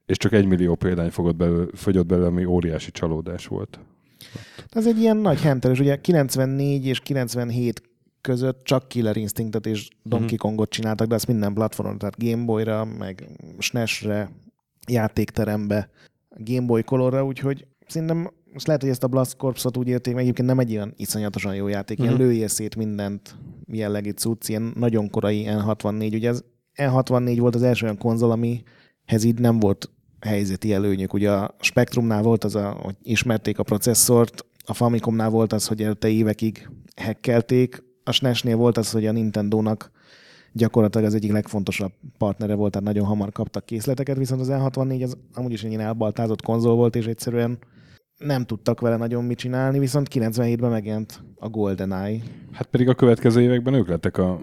[0.06, 3.80] És csak egy millió példány fogott belő, fogyott belőle, ami óriási csalódás volt.
[4.70, 7.82] Ez egy ilyen nagy henter, és ugye 94 és 97
[8.20, 10.36] között csak Killer Instinctet és Donkey Mhm.
[10.36, 14.30] Kongot csináltak, de azt minden platformon, tehát Game Boy-ra, meg SNES-re,
[14.88, 15.90] játékterembe,
[16.36, 20.22] Game Boy Colorra, úgyhogy szerintem most lehet, hogy ezt a Blast Corps-ot úgy érték, meg
[20.22, 22.22] egyébként nem egy ilyen iszonyatosan jó játék, ilyen Mhm.
[22.22, 23.36] lője szét mindent
[23.72, 26.44] jellegű cucc, ilyen nagyon korai N64, ugye az
[26.74, 29.90] N64 volt az első olyan konzol, amihez így nem volt
[30.20, 31.12] helyzeti előnyük.
[31.12, 35.82] Ugye a Spectrumnál volt az, a, hogy ismerték a processzort, a Famicomnál volt az, hogy
[35.82, 39.90] előtte évekig hackelték, a SNES-nél volt az, hogy a Nintendo-nak
[40.52, 45.16] gyakorlatilag az egyik legfontosabb partnere volt, tehát nagyon hamar kaptak készleteket, viszont az N64 az
[45.34, 47.58] amúgy is egy ilyen elbaltázott konzol volt, és egyszerűen
[48.18, 52.20] nem tudtak vele nagyon mit csinálni, viszont 97-ben megjelent a GoldenEye.
[52.52, 54.40] Hát pedig a következő években ők lettek a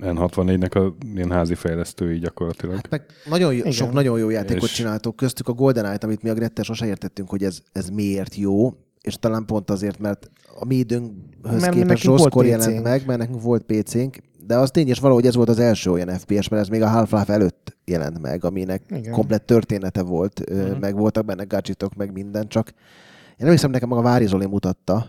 [0.00, 2.74] N64-nek a ilyen házi fejlesztői gyakorlatilag.
[2.74, 3.72] Hát meg nagyon jó, Igen.
[3.72, 7.28] sok nagyon jó játékot És- csináltok, köztük a GoldenEye-t, amit mi a Grettel sose értettünk,
[7.28, 12.04] hogy ez, ez miért jó, és talán pont azért, mert a mi időnkhöz Mert képest
[12.04, 14.16] rosszkor jelent meg, mert nekünk volt PC-nk,
[14.46, 16.88] de az tény, és valahogy ez volt az első olyan FPS, mert ez még a
[16.88, 19.12] Half-Life előtt jelent meg, aminek Igen.
[19.12, 20.78] Komplett története volt, uh-huh.
[20.78, 22.72] Meg voltak benne gadgetok, meg minden, csak
[23.36, 25.06] én emlékszem, nekem maga Vári Zoli mutatta,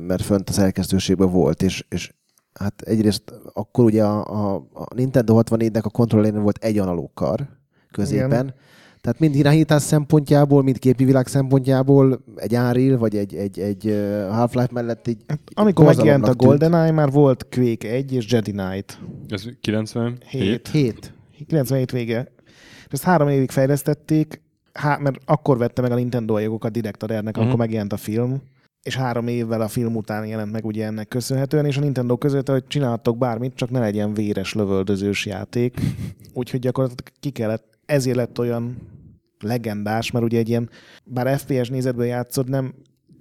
[0.00, 2.14] mert fönt a szerkesztőségben volt, és, és
[2.52, 3.22] hát egyrészt
[3.52, 7.48] akkor ugye a, a, a Nintendo 64-nek a kontrollerén volt egy analóg kar
[7.90, 8.54] középen, Igen.
[9.00, 13.84] Tehát mind irányítás szempontjából, mind képi világ szempontjából egy Unreal, vagy egy, egy, egy
[14.30, 15.24] Half-Life mellett egy
[15.54, 16.34] Amikor megjelent a.
[16.34, 18.98] GoldenEye, már volt Quake 1 és Jedi Knight.
[19.28, 20.24] Ez 97?
[20.28, 20.68] Hét.
[20.68, 21.12] Hét.
[21.46, 22.32] 97 vége.
[22.86, 24.42] És ezt három évig fejlesztették,
[24.78, 27.42] há, mert akkor vette meg a Nintendo jogokat direkt a Rare-nek, Mhm.
[27.42, 28.42] amikor megjelent a film,
[28.82, 32.48] és három évvel a film után jelent meg ugye ennek köszönhetően, és a Nintendo között,
[32.48, 35.74] hogy csinálhattok bármit, csak ne legyen véres, lövöldözős játék.
[36.32, 38.76] Úgyhogy gyakorlatilag ki kellett, ezért lett olyan
[39.40, 40.70] legendás, mert ugye egy ilyen,
[41.04, 42.74] bár FPS nézetből játszod, nem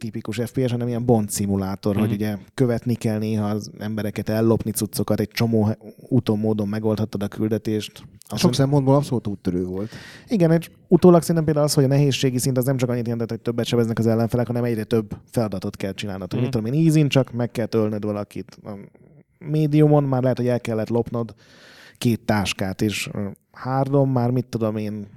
[0.03, 2.03] tipikus FPS, hanem ilyen Bond szimulátor, Mhm.
[2.03, 5.69] hogy ugye követni kell néha az embereket, ellopni cuccokat, egy csomó
[6.09, 8.03] úton, módon megoldhattad a küldetést.
[8.27, 9.89] Azt Sok szempontból abszolút úttörő volt.
[10.27, 13.29] igen, és utólag szerintem például az, hogy a nehézségi szint az nem csak annyit jelentett,
[13.29, 16.27] hogy többet sebeznek az ellenfelek, hanem egyre több feladatot kell csinálnod.
[16.33, 16.37] Mm.
[16.37, 16.41] Mhm.
[16.45, 18.57] Mit tudom én, easy csak meg kell tölnöd valakit.
[18.63, 18.71] A
[19.39, 21.33] Mediumon már lehet, hogy el kellett lopnod
[21.97, 23.09] két táskát, és
[23.51, 25.07] hardon már mit tudom én,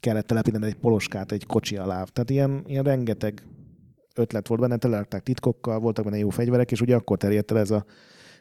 [0.00, 2.02] kellett telepítened egy poloskát egy kocsi alá.
[2.02, 3.42] Tehát ilyen, ilyen rengeteg
[4.14, 7.70] ötlet volt benne, telerakták titkokkal, voltak benne jó fegyverek, és ugye akkor terjedt el ez
[7.70, 7.84] a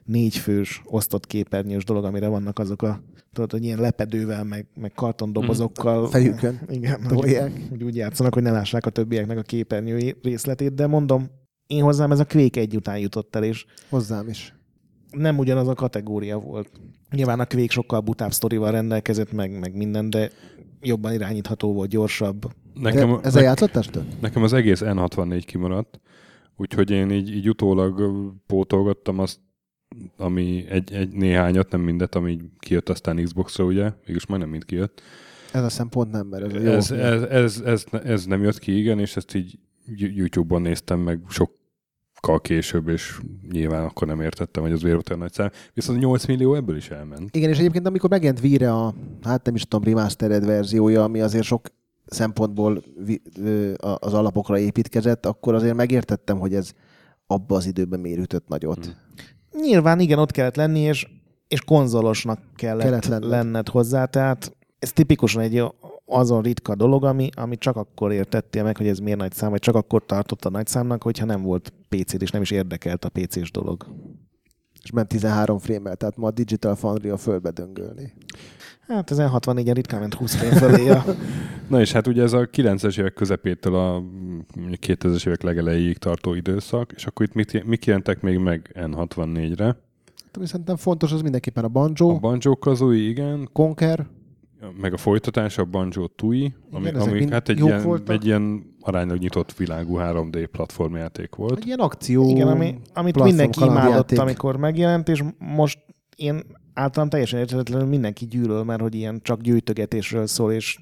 [0.03, 3.03] négyfős osztott képernyős dolog, amire vannak azok a
[3.33, 6.07] tudod, hogy ilyen lepedővel, meg, meg kartondobozokkal.
[6.07, 7.51] Fejükön Igen, tolják.
[7.51, 11.29] hogy, hogy úgy játszanak, hogy ne lássák a többieknek a képernyő részletét, de mondom,
[11.67, 14.55] én hozzám ez a Quake egy után jutott el, és Hozzám is.
[15.11, 16.69] nem ugyanaz a kategória volt.
[17.11, 20.29] Nyilván a Quake sokkal butább sztorival rendelkezett, meg, meg minden, de
[20.81, 22.51] jobban irányítható volt, gyorsabb.
[22.73, 24.03] Nekem, De ezzel játszottál te?
[24.21, 25.99] nekem az egész N64 kimaradt,
[26.57, 28.01] úgyhogy én így, így utólag
[28.47, 29.39] pótolgattam azt,
[30.17, 33.91] ami egy, egy néhányat, nem mindet, ami kijött aztán Xbox-ra, ugye?
[34.07, 35.01] Mégis majdnem mind kijött.
[35.53, 36.71] Ez a szempont nem, mert ez, jó.
[36.71, 39.59] Ez, ez, ez, ez, ez, nem jött ki, igen, és ezt így
[39.95, 43.19] YouTube-on néztem meg sokkal később, és
[43.51, 45.49] nyilván akkor nem értettem, hogy az miért olyan nagy szám.
[45.73, 47.35] Viszont 8 millió ebből is elment.
[47.35, 51.43] Igen, és egyébként amikor megjelent Vire a, hát nem is tudom, remastered verziója, ami azért
[51.43, 51.67] sok
[52.13, 52.83] szempontból
[53.79, 56.71] az alapokra építkezett, akkor azért megértettem, hogy ez
[57.27, 58.77] abba az időben miért ütött nagyot.
[58.77, 59.61] Mhm.
[59.61, 61.07] Nyilván igen, ott kellett lenni, és,
[61.47, 63.29] és konzolosnak kellett, Kellett lenned.
[63.29, 65.63] lenned hozzá, tehát ez tipikusan egy
[66.05, 69.59] azon ritka dolog, ami, ami csak akkor értettél meg, hogy ez miért nagy szám, vagy
[69.59, 73.09] csak akkor tartott a nagy számnak, hogyha nem volt PC-d, és nem is érdekelt a
[73.09, 73.85] PC-s dolog.
[74.83, 78.13] És ment 13 frame tehát ma a Digital Foundry a földbe döngölni.
[78.87, 80.89] Hát ezen 64-en ritkán ment 20 frame fölé.
[80.89, 81.05] A...
[81.71, 84.39] Na és hát ugye ez a 90-es évek közepétől a mm,
[84.71, 89.65] 2000-es évek legelejéig tartó időszak, és akkor itt mit, mik jelentek még meg N64-re?
[89.65, 94.07] Hát, Ami szerintem fontos, az mindenképpen a Banjo, A Banjo Kazooie, igen, Conker,
[94.81, 98.15] meg a folytatás, a Banjo Tui, ami, Igen, ami hát egy ilyen, voltak.
[98.15, 101.57] egy ilyen aránylag nyitott világú 3D platformjáték volt.
[101.57, 105.79] egy ilyen akció Igen, ami, amit mindenki imádott, amikor megjelent, és most
[106.15, 106.41] én
[106.73, 110.79] általán teljesen érthetetlenül mindenki gyűlöl, mert hogy ilyen csak gyűjtögetésről szól, és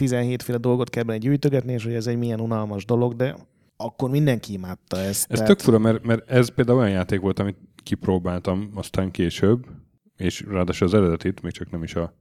[0.00, 3.36] 17 féle dolgot kell benne gyűjtögetni, és hogy ez egy milyen unalmas dolog, de
[3.76, 5.32] akkor mindenki imádta ezt.
[5.32, 9.66] Ez tök fura, mert, mert ez például olyan játék volt, amit kipróbáltam aztán később,
[10.16, 12.14] és ráadásul az eredetit, még csak nem is a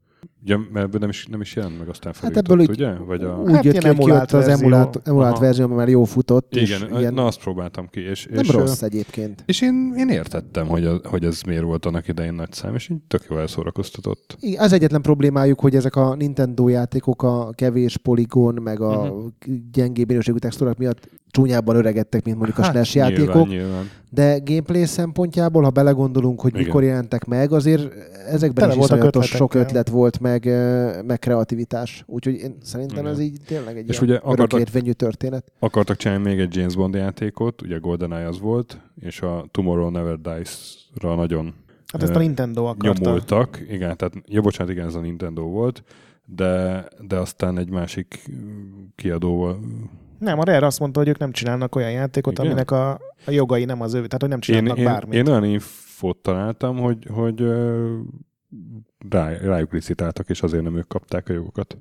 [0.43, 2.93] Ugye, mert ebből nem is, nem is jelent meg aztán Hát feljutott, ebből úgy- ugye?
[2.93, 3.37] Vagy a...
[3.37, 4.65] úgy Hát jött ki, emulált az verzió.
[4.67, 5.41] emulált, emulált Aha.
[5.43, 6.55] verzió, ami már jó futott.
[6.55, 7.99] és Igen, ilyen, na azt próbáltam ki.
[7.99, 9.43] És, nem és, rossz egyébként.
[9.45, 12.89] És én, én értettem, hogy, a, hogy ez miért volt annak idején nagy szám, és
[12.89, 14.37] így tök jól elszórakoztatott.
[14.39, 19.53] Igen, Az egyetlen problémájuk, hogy ezek a Nintendo játékok a kevés poligon, meg a Mhm.
[19.71, 23.33] gyengébb minőségű textúrák miatt csúnyábban öregedtek, mint mondjuk a Hát, SNES játékok.
[23.33, 23.89] Nyilván, nyilván.
[24.11, 26.65] De gameplay szempontjából, ha belegondolunk, hogy Igen.
[26.65, 27.93] mikor jelentek meg, azért
[28.27, 30.45] ezekben Tele is iszonyatos sok ötlet volt, meg,
[31.05, 32.03] meg kreativitás.
[32.07, 33.11] Úgyhogy én szerintem Igen.
[33.11, 35.51] ez így tényleg egy És ilyen ugye akartak- történet.
[35.59, 40.19] Akartak csinálni még egy James Bond játékot, ugye GoldenEye az volt, és a Tomorrow Never
[40.19, 41.53] Dies-ra nagyon
[41.91, 43.03] Hát ezt a Nintendo akarta.
[43.03, 43.59] nyomultak.
[43.69, 45.83] Igen, tehát, ja, bocsánat, igen, ez a Nintendo volt,
[46.25, 48.23] de, de aztán egy másik
[48.95, 49.59] kiadóval.
[50.19, 52.45] Nem, a Rare azt mondta, hogy ők nem csinálnak olyan játékot, Igen?
[52.45, 52.91] aminek a,
[53.25, 55.13] a jogai nem az ő, tehát hogy nem Én, csinálnak én, bármit.
[55.13, 57.41] én olyan infót találtam, hogy, hogy
[59.09, 61.77] rá, rájuk licitáltak, és azért nem ők kapták a jogokat.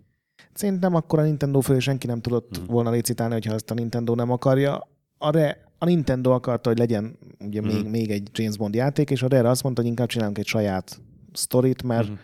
[0.53, 2.73] Szerintem akkor a Nintendo fölé senki nem tudott Mhm.
[2.73, 4.89] volna licitálni, hogyha azt a Nintendo nem akarja.
[5.19, 7.71] A, Re, a Nintendo akarta, hogy legyen ugye Mhm.
[7.75, 10.47] még, még egy James Bond játék, és a Rare azt mondta, hogy inkább csinálunk egy
[10.47, 11.01] saját
[11.33, 12.19] sztorit, mert, Mhm.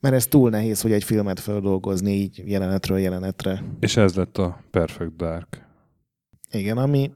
[0.00, 3.62] Mert ez túl nehéz, hogy egy filmet feldolgozni így jelenetről jelenetre.
[3.80, 5.64] És ez lett a Perfect Dark.
[6.50, 7.10] Igen, ami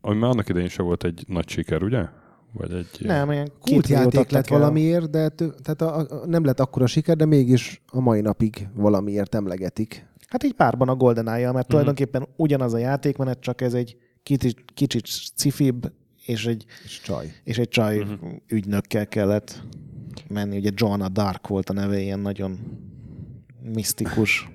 [0.00, 2.04] Ami már annak idején sem volt egy nagy siker, ugye?
[2.52, 4.58] Vagy egy nem, ilyen Kultjáték milliót lett el.
[4.58, 8.68] valamiért, de tő, tehát a, a, nem lett akkora siker, de mégis a mai napig
[8.74, 10.06] valamiért emlegetik.
[10.28, 11.70] Hát így párban a GoldenEye-jal, mert Mhm.
[11.70, 15.06] tulajdonképpen ugyanaz a játékmenet, csak ez egy kicsit, kicsit
[15.36, 15.92] cifibb,
[16.26, 17.32] és egy, És csaj.
[17.44, 18.12] és egy csaj Mhm.
[18.48, 19.62] ügynökkel kellett
[20.28, 20.56] menni.
[20.56, 22.58] Ugye Joanna Dark volt a neve, ilyen nagyon
[23.62, 24.48] misztikus.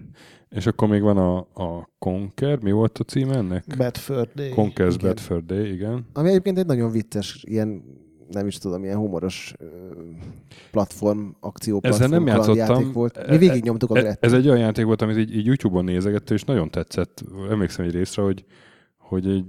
[0.50, 3.64] És akkor még van a, a Conquer, mi volt a címe ennek?
[3.78, 4.54] Bad Fur Day.
[5.02, 6.06] Bad Fur Day, igen.
[6.14, 7.84] Ami egyébként egy nagyon vicces, ilyen
[8.32, 9.54] nem is tudom, ilyen humoros
[10.72, 12.80] platform, akció Ezzel nem platform játszottam.
[12.80, 13.18] játék volt.
[13.18, 14.26] E- Mi végig nyomtuk a E- Gret.
[14.26, 17.24] Ez egy olyan játék volt, amit így, így YouTube-on nézegette, és nagyon tetszett.
[17.50, 18.46] Emlékszem egy részre, hogy,
[18.98, 19.46] hogy egy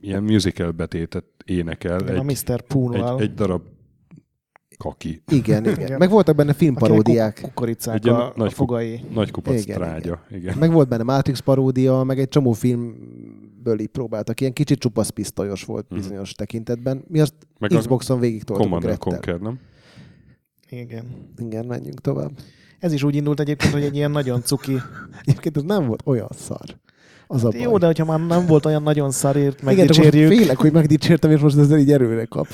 [0.00, 2.60] ilyen musical betétet énekel Igen, a egy, Mr.
[2.60, 3.16] Pool-val.
[3.16, 3.62] egy, egy darab
[4.82, 5.22] kaki.
[5.30, 5.80] Igen, igen.
[5.80, 5.98] Igen.
[5.98, 7.34] Meg voltak benne filmparódiák.
[7.34, 9.04] kuk- kukoricák ilyen a, a nagy fogai.
[9.14, 10.20] Nagy kupac Igen, trágya.
[10.28, 10.40] Igen.
[10.40, 10.58] igen.
[10.58, 14.40] Meg volt benne Matrix paródia, meg egy csomó filmből így próbáltak.
[14.40, 15.98] Ilyen kicsit csupasz pisztolyos volt Mhm.
[16.00, 17.04] bizonyos tekintetben.
[17.08, 19.12] Mi azt Meg a Xboxon végig toltuk a Commander Grettel.
[19.12, 19.58] Conquer, nem?
[20.68, 21.04] Igen.
[21.36, 22.30] Igen, menjünk tovább.
[22.78, 24.76] Ez is úgy indult egyébként, hogy egy ilyen nagyon cuki.
[25.24, 26.80] Egyébként ez nem volt olyan szar.
[27.26, 27.60] Az a baj.
[27.60, 30.38] Jó, de hogyha már nem volt olyan nagyon szarért, Igen, de most megdicsérjük.
[30.38, 32.46] félek, hogy megdicsértem, és most ezzel így erőre kap.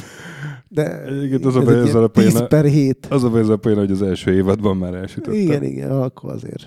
[0.68, 3.06] De Egyébként az a ez baj ilyen a 10 per 7.
[3.10, 5.40] Az a baj ezzel a poén, hogy az első évadban már elsütöttem.
[5.40, 6.66] Igen, igen, akkor azért.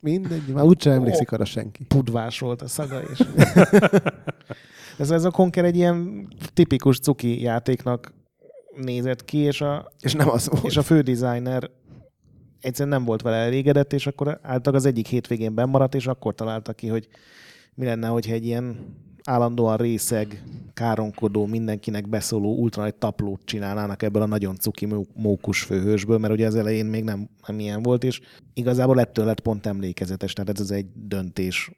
[0.00, 1.84] Mindegy, már úgyse emlékszik arra senki.
[1.84, 3.18] pudvás volt a szaga is.
[4.98, 8.14] ez, ez a Conker egy ilyen tipikus cuki játéknak
[8.76, 10.64] nézett ki, és a, És nem az volt.
[10.64, 11.70] és a fődesigner
[12.60, 16.72] egyszerűen nem volt vele elégedett, és akkor általában az egyik hétvégén bennmaradt, és akkor találta
[16.72, 17.08] ki, hogy
[17.74, 20.42] mi lenne, hogyha egy ilyen állandóan részeg,
[20.74, 26.32] káronkodó, mindenkinek beszóló ultra nagy taplót csinálnának ebből a nagyon cuki mó- mókus főhősből, mert
[26.32, 28.20] ugye az elején még nem, nem ilyen volt, és
[28.54, 31.70] igazából ettől lett pont emlékezetes, tehát ez az egy döntés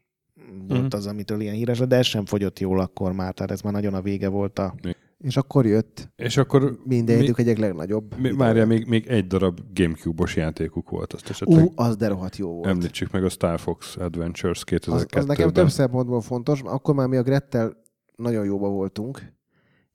[0.68, 0.96] volt Mhm.
[0.96, 3.94] az, amitől ilyen híres, de ez sem fogyott jól akkor már, tehát ez már nagyon
[3.94, 4.74] a vége volt a...
[5.18, 8.18] És akkor jött És akkor minden idők egyik legnagyobb.
[8.18, 11.12] mi, várjál, még, még egy darab Gamecube-os játékuk volt.
[11.12, 12.66] Azt esetleg Ú, az de rohadt jó volt.
[12.66, 15.20] említsük meg a Star Fox Adventures Az, 2002-ben.
[15.20, 17.76] az nekem több szempontból fontos, akkor már mi a Grettel
[18.16, 19.32] nagyon jóba voltunk,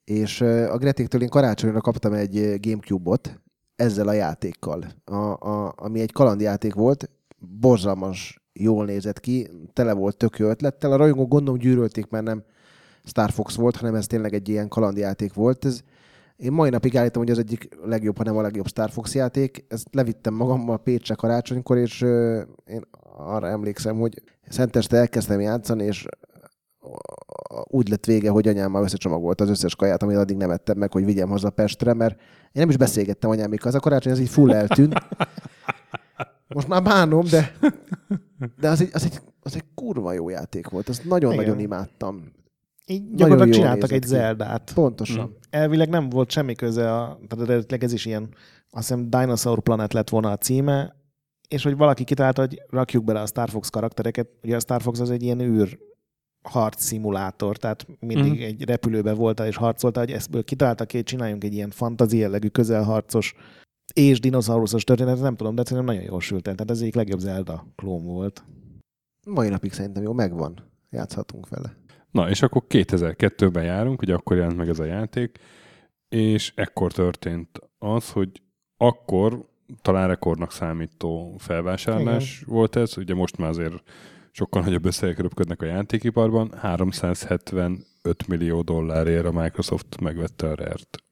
[0.04, 3.42] és a Gretéktől én karácsonyra kaptam egy Gamecube-ot
[3.76, 7.10] ezzel a játékkal, a, a, ami egy kalandjáték volt,
[7.60, 10.92] borzalmas jól nézett ki, tele volt tök jó ötlettel.
[10.92, 12.44] A rajongók gondolom gyűrölték, mert nem
[13.10, 15.66] Star Fox volt, hanem ez tényleg egy ilyen kalandjáték volt.
[15.66, 15.80] Ez,
[16.36, 19.66] én mai napig állítom, hogy az egyik legjobb, hanem a legjobb Star Fox játék.
[19.68, 22.82] Ezt levittem magammal Pécsre karácsonykor, és ö, én
[23.18, 26.06] arra emlékszem, hogy szenteste elkezdtem játszani, és
[27.64, 30.92] úgy lett vége, hogy anyám már összecsomagolta az összes kaját, amit addig nem ettem meg,
[30.92, 33.68] hogy vigyem haza Pestre, mert én nem is beszélgettem anyámikkal.
[33.68, 34.94] Az a karácsony, ez így full eltűnt.
[36.48, 37.52] Most már bánom, de,
[38.60, 40.90] de az, egy, az, egy, az egy kurva jó játék volt.
[40.90, 42.38] Ezt nagyon-nagyon imádtam.
[42.92, 44.08] Így gyakorlatilag csináltak egy ki.
[44.08, 44.72] Zeldát.
[44.74, 45.28] Pontosan.
[45.28, 45.34] Mm.
[45.50, 48.30] Elvileg nem volt semmi köze, a, tehát eredetileg ez is ilyen,
[48.70, 50.96] azt hiszem Dinosaur Planet lett volna a címe,
[51.48, 54.30] és hogy valaki kitalálta, hogy rakjuk bele a Star Fox karaktereket.
[54.44, 55.80] Ugye a Star Fox az egy ilyen űr
[56.44, 58.44] harc szimulátor, tehát mindig mm.
[58.44, 62.48] egy repülőbe voltál és harcoltál, hogy ezt kitaláltak ki, hogy csináljunk egy ilyen fantazi jellegű
[62.48, 63.34] közelharcos
[63.94, 66.54] és dinoszauruszos történetet, nem tudom, de szerintem nagyon jól sült el.
[66.56, 68.44] Tehát ez egyik legjobb Zelda klón volt.
[69.28, 70.72] Mai napig szerintem jó, megvan.
[70.90, 71.78] Játszhatunk vele.
[72.12, 75.40] Na, és akkor 2002-ben járunk, ugye akkor jelent meg ez a játék,
[76.10, 78.42] és ekkor történt az, hogy
[78.78, 79.46] akkor
[79.82, 82.54] talán rekordnak számító felvásárlás Igen.
[82.54, 83.84] volt ez, ugye most már azért
[84.32, 91.04] sokkal nagyobb összegek röpködnek a játékiparban, 375 millió dollárért a Microsoft megvette a Rare-t.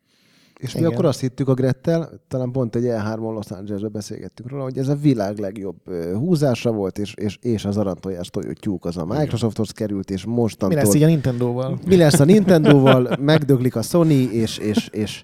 [0.58, 0.92] És mi Igen.
[0.92, 4.88] akkor azt hittük a Grettel, talán pont egy E3-on Los Angelesbe beszélgettünk róla, hogy ez
[4.88, 5.76] a világ legjobb
[6.14, 10.34] húzása volt, és, és, és az aranytojás tojó tyúk az a Microsofthoz került, és Mi
[10.34, 10.80] mostantól...
[10.80, 11.80] lesz így a Nintendo-val?
[11.86, 15.24] mi lesz a Nintendo-val, megdöglik a Sony, és, és, és,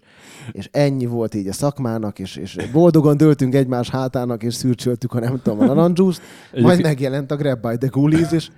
[0.52, 5.20] és ennyi volt így a szakmának, és, és boldogan döltünk egymás hátának, és szürcsöltük a
[5.20, 6.22] nem tudom, a narancsúzt,
[6.62, 8.50] majd megjelent a Grab by the Ghoulies, és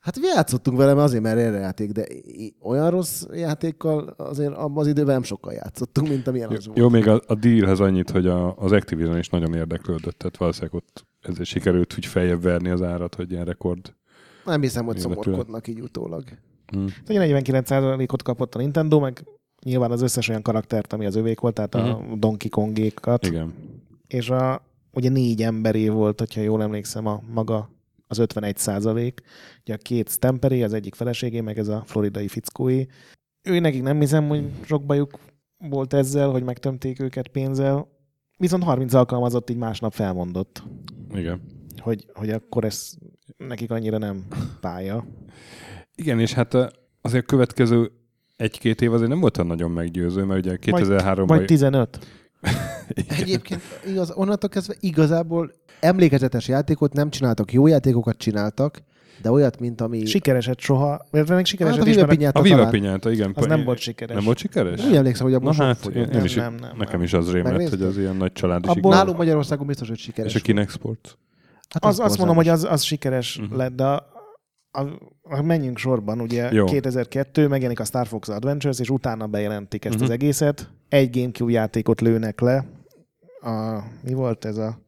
[0.00, 2.06] hát mi játszottunk vele, mert azért, mert erre játék, de
[2.60, 6.78] olyan rossz játékkal azért abban az időben nem sokkal játszottunk, mint amilyen az volt.
[6.78, 10.74] Jó, még a, a dealhez annyit, hogy a, az Activision is nagyon érdeklődött, tehát valószínűleg
[10.74, 13.94] ott ezért sikerült úgy feljebb verni az árat, hogy ilyen rekord.
[14.44, 16.24] Nem hiszem, hogy szomorkodnak így utólag.
[16.66, 16.86] Hm.
[17.08, 19.24] Ugye 49%-ot kapott a Nintendo, meg
[19.64, 23.26] nyilván az összes olyan karaktert, ami az övék volt, tehát a Donkey Kongékat.
[23.26, 23.54] Igen.
[24.06, 24.62] És a,
[24.92, 27.70] ugye négy emberé volt, hogyha jól emlékszem, a maga
[28.08, 29.20] az 51 százalék.
[29.60, 32.84] Ugye a két Stemperé, az egyik feleségé, meg ez a floridai fickói.
[33.42, 35.18] Ő nekik nem hiszem, hogy sok bajuk
[35.58, 37.88] volt ezzel, hogy megtömték őket pénzzel.
[38.38, 40.62] Viszont 30 alkalmazott így másnap felmondott,
[41.14, 41.40] Igen.
[41.78, 42.92] hogy, hogy akkor ez
[43.36, 44.26] nekik annyira nem
[44.60, 45.04] pálya.
[45.94, 46.54] Igen, és hát
[47.00, 47.92] azért a következő
[48.36, 51.24] egy-két év azért nem volt nagyon meggyőző, mert ugye 2003-ban...
[51.26, 51.98] Vagy 15.
[53.08, 58.82] Egyébként igaz, onnantól kezdve igazából emlékezetes játékot nem csináltak, jó játékokat csináltak,
[59.22, 60.04] de olyat, mint ami...
[60.06, 62.68] Sikereset soha, mert még sikereset Hát a mert Piñata a Viva.
[62.68, 63.32] Pinyáta, igen.
[63.34, 64.16] az nem volt sikeres.
[64.16, 64.84] Nem volt sikeres?
[64.84, 67.02] Úgy emlékszem, hogy abban Na hát, én, én is, Nem, nem, nem, nekem nem.
[67.02, 67.78] is az rém lett, Megnézted?
[67.78, 68.92] hogy az ilyen nagy családi Abból-.
[68.94, 70.34] Nálunk Magyarországon biztos, hogy sikeres.
[70.34, 71.18] És a Kinect Sport?
[71.68, 73.44] Hát Az, azt mondom, hogy az, az sikeres Mhm.
[73.44, 73.58] uh-huh.
[73.58, 74.06] lett, de a,
[74.70, 74.82] a,
[75.22, 76.20] a, menjünk sorban.
[76.20, 76.56] Ugye Jó.
[76.56, 76.64] Jó.
[76.64, 80.02] 2002 megjelenik a Star Fox Adventures, és utána bejelentik ezt Mhm.
[80.04, 80.16] uh-huh.
[80.16, 80.70] az egészet.
[80.88, 82.64] Egy GameCube játékot lőnek le.
[83.40, 84.78] A, mi volt ez a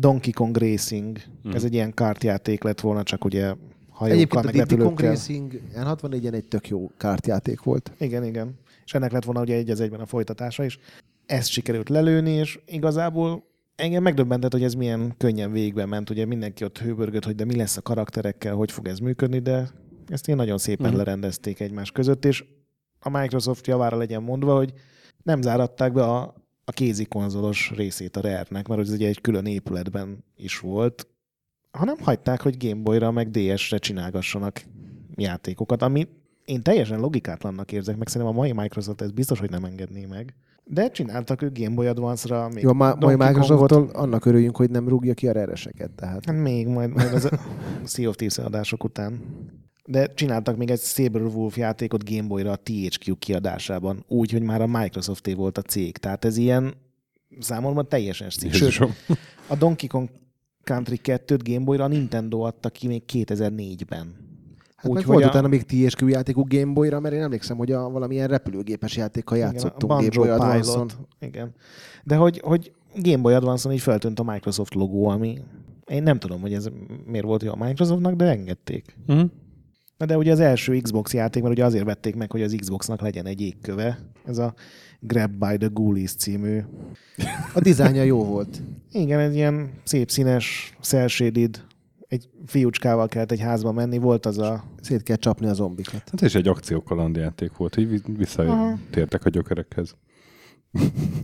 [0.00, 1.16] Donkey Kong Racing?
[1.16, 1.26] Mhm.
[1.38, 1.54] Uh-huh.
[1.54, 3.54] Ez egy ilyen kártjáték lett volna, csak ugye
[3.88, 5.00] hajókkal, Egyébként a meg Diddy Kong.
[5.00, 7.92] Racing N64-en egy tök jó kártjáték volt.
[7.98, 8.58] Igen, igen.
[8.84, 10.78] És ennek lett volna ugye egy az egyben a folytatása is.
[11.26, 13.44] Ezt sikerült lelőni, és igazából
[13.76, 16.10] engem megdöbbentett, hogy ez milyen könnyen végbe ment.
[16.10, 19.68] Ugye mindenki ott hőbörgött, hogy de mi lesz a karakterekkel, hogy fog ez működni, de
[20.08, 20.94] ezt ilyen nagyon szépen Mhm.
[20.94, 21.06] uh-huh.
[21.06, 22.44] lerendezték egymás között, és
[23.00, 24.72] a Microsoft javára legyen mondva, hogy
[25.22, 29.46] nem záratták be a, a kézi konzolos részét a Rare-nek, mert ez ugye egy külön
[29.46, 31.06] épületben is volt,
[31.70, 34.62] hanem hagyták, hogy Game Boy-ra meg DS-re csinálgassanak
[35.16, 36.08] játékokat, ami
[36.44, 40.34] én teljesen logikátlannak érzek, meg szerintem a mai Microsoft ez biztos, hogy nem engedné meg.
[40.64, 44.70] De csináltak ők Game Boy Advance-ra, még Jó, a ma- mai Microsofttól annak örüljünk, hogy
[44.70, 45.90] nem rúgja ki a rereseket.
[45.90, 47.28] Tehát Hát még majd, majd az
[47.92, 49.20] Sea of Thieves adások után.
[49.84, 54.66] De csináltak még egy Saberwolf játékot Game Boy-ra a THQ kiadásában, úgy, hogy már a
[54.66, 55.96] Microsofté volt a cég.
[55.96, 56.74] Tehát ez ilyen
[57.38, 58.52] számomra teljesen szik.
[58.52, 58.78] Sőt,
[59.46, 60.08] a Donkey Kong
[60.64, 64.28] Country 2-t Game Boy-ra a Nintendo adta ki még 2004-ben.
[64.76, 67.88] Hát Úgy, volt a- utána még TSQ játékú Game Boy-ra, mert én emlékszem, hogy a
[67.90, 70.86] valamilyen repülőgépes játékkal játszottunk Igen, Game a Boy Banjo Advance-on.
[70.86, 71.06] Pilot.
[71.34, 71.54] Igen.
[72.04, 75.38] De hogy, hogy Game Boy Advance-on így feltűnt a Microsoft logó, ami
[75.86, 76.68] én nem tudom, hogy ez
[77.06, 78.96] miért volt jó a Microsoftnak, de engedték.
[79.06, 79.22] Mhm.
[80.00, 83.00] Na de ugye az első Xbox játék, mert ugye azért vették meg, hogy az Xboxnak
[83.00, 83.98] legyen egy égköve.
[84.24, 84.54] Ez a
[85.00, 86.60] Grab by the Ghoulies című.
[87.54, 88.62] A dizájnja jó volt.
[88.92, 91.64] Igen, egy ilyen szép színes, cel-shaded,
[92.08, 94.64] egy fiúcskával kellett egy házba menni, volt az a...
[94.80, 96.02] Szét kell csapni a zombikat.
[96.10, 99.94] Hát ez egy akciókalandjáték volt, így vi- visszatértek a gyökerekhez.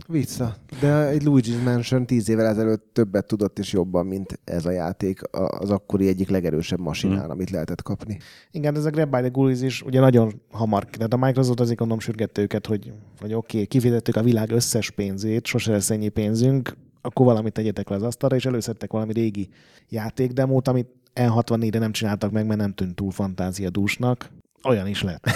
[0.07, 0.55] Vissza.
[0.79, 5.23] De egy Luigi's Mansion tíz évvel ezelőtt többet tudott és jobban, mint ez a játék
[5.23, 7.29] a- az akkori egyik legerősebb masinál, Hmm.
[7.29, 8.17] amit lehetett kapni.
[8.51, 11.77] Igen, ez a Grab by the Ghoulies is ugye nagyon hamar, tehát a Microsoft azért
[11.77, 16.09] gondolom sürgette őket, hogy, hogy oké, okay, kifizettük a világ összes pénzét, sose lesz ennyi
[16.09, 19.49] pénzünk, akkor valamit tegyetek le az asztalra, és előszedtek valami régi
[19.89, 24.29] játékdemót, amit N64-re nem csináltak meg, mert nem tűnt túl fantáziadúsnak.
[24.63, 25.29] Olyan is lett.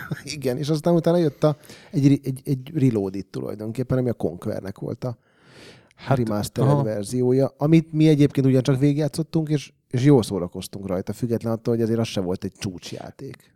[0.36, 1.56] Igen, és aztán utána jött a,
[1.90, 5.16] egy, egy, egy Reloaded tulajdonképpen, ami a Conquernek volt a
[5.96, 6.82] hát, remastered aha.
[6.82, 11.98] verziója, amit mi egyébként ugyancsak végigjátszottunk, és, és jól szórakoztunk rajta, független attól, hogy azért
[11.98, 13.50] az se volt egy csúcsjáték.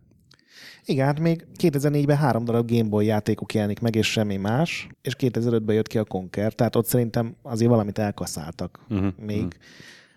[0.84, 5.16] Igen, hát még 2004-ben három darab Game Boy játékok jelenik meg, és semmi más, és
[5.18, 9.38] 2005-ben jött ki a Conker, tehát ott szerintem azért valamit elkaszáltak Mhm, még.
[9.42, 9.48] mhm.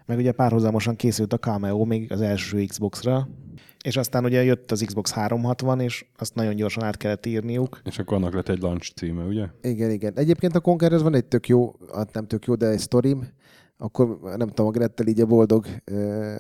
[0.06, 3.28] Meg ugye párhuzamosan készült a Cameo még az első Xbox-ra,
[3.84, 7.82] és aztán ugye jött az Xbox 360, és azt nagyon gyorsan át kellett írniuk.
[7.84, 9.46] És akkor annak lett egy launch címe, ugye?
[9.62, 10.14] Igen, igen.
[10.16, 13.28] Egyébként a Conquerhez van egy tök jó, hát nem tök jó, de egy sztorim,
[13.78, 16.34] akkor nem tudom, a Grettel így a boldog ö,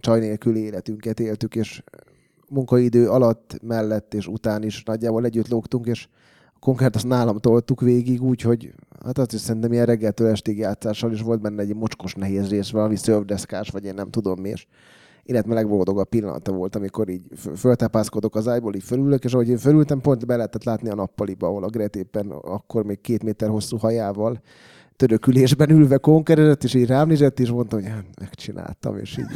[0.00, 1.82] csaj nélküli életünket éltük, és
[2.48, 6.08] munkaidő alatt, mellett és után is nagyjából együtt lógtunk, és
[6.54, 8.74] a Conquert azt nálam toltuk végig, úgyhogy
[9.04, 12.70] hát azt is szerintem ilyen reggeltől estig játszással is volt benne egy mocskos nehéz rész,
[12.70, 14.66] valami szövdeszkás, vagy én nem tudom mi, és
[15.24, 17.22] életme legboldogabb pillanata volt, amikor így
[17.56, 21.46] föltápászkodok az ágyból, így fölülök, és ahogy én fölültem, pont be lehetett látni a nappaliba,
[21.46, 24.40] ahol a Gret éppen akkor még két méter hosszú hajával
[24.96, 29.26] törökülésben ülve konkerezett, és így rám nézett, és mondta, hogy hát, megcsináltam, és így.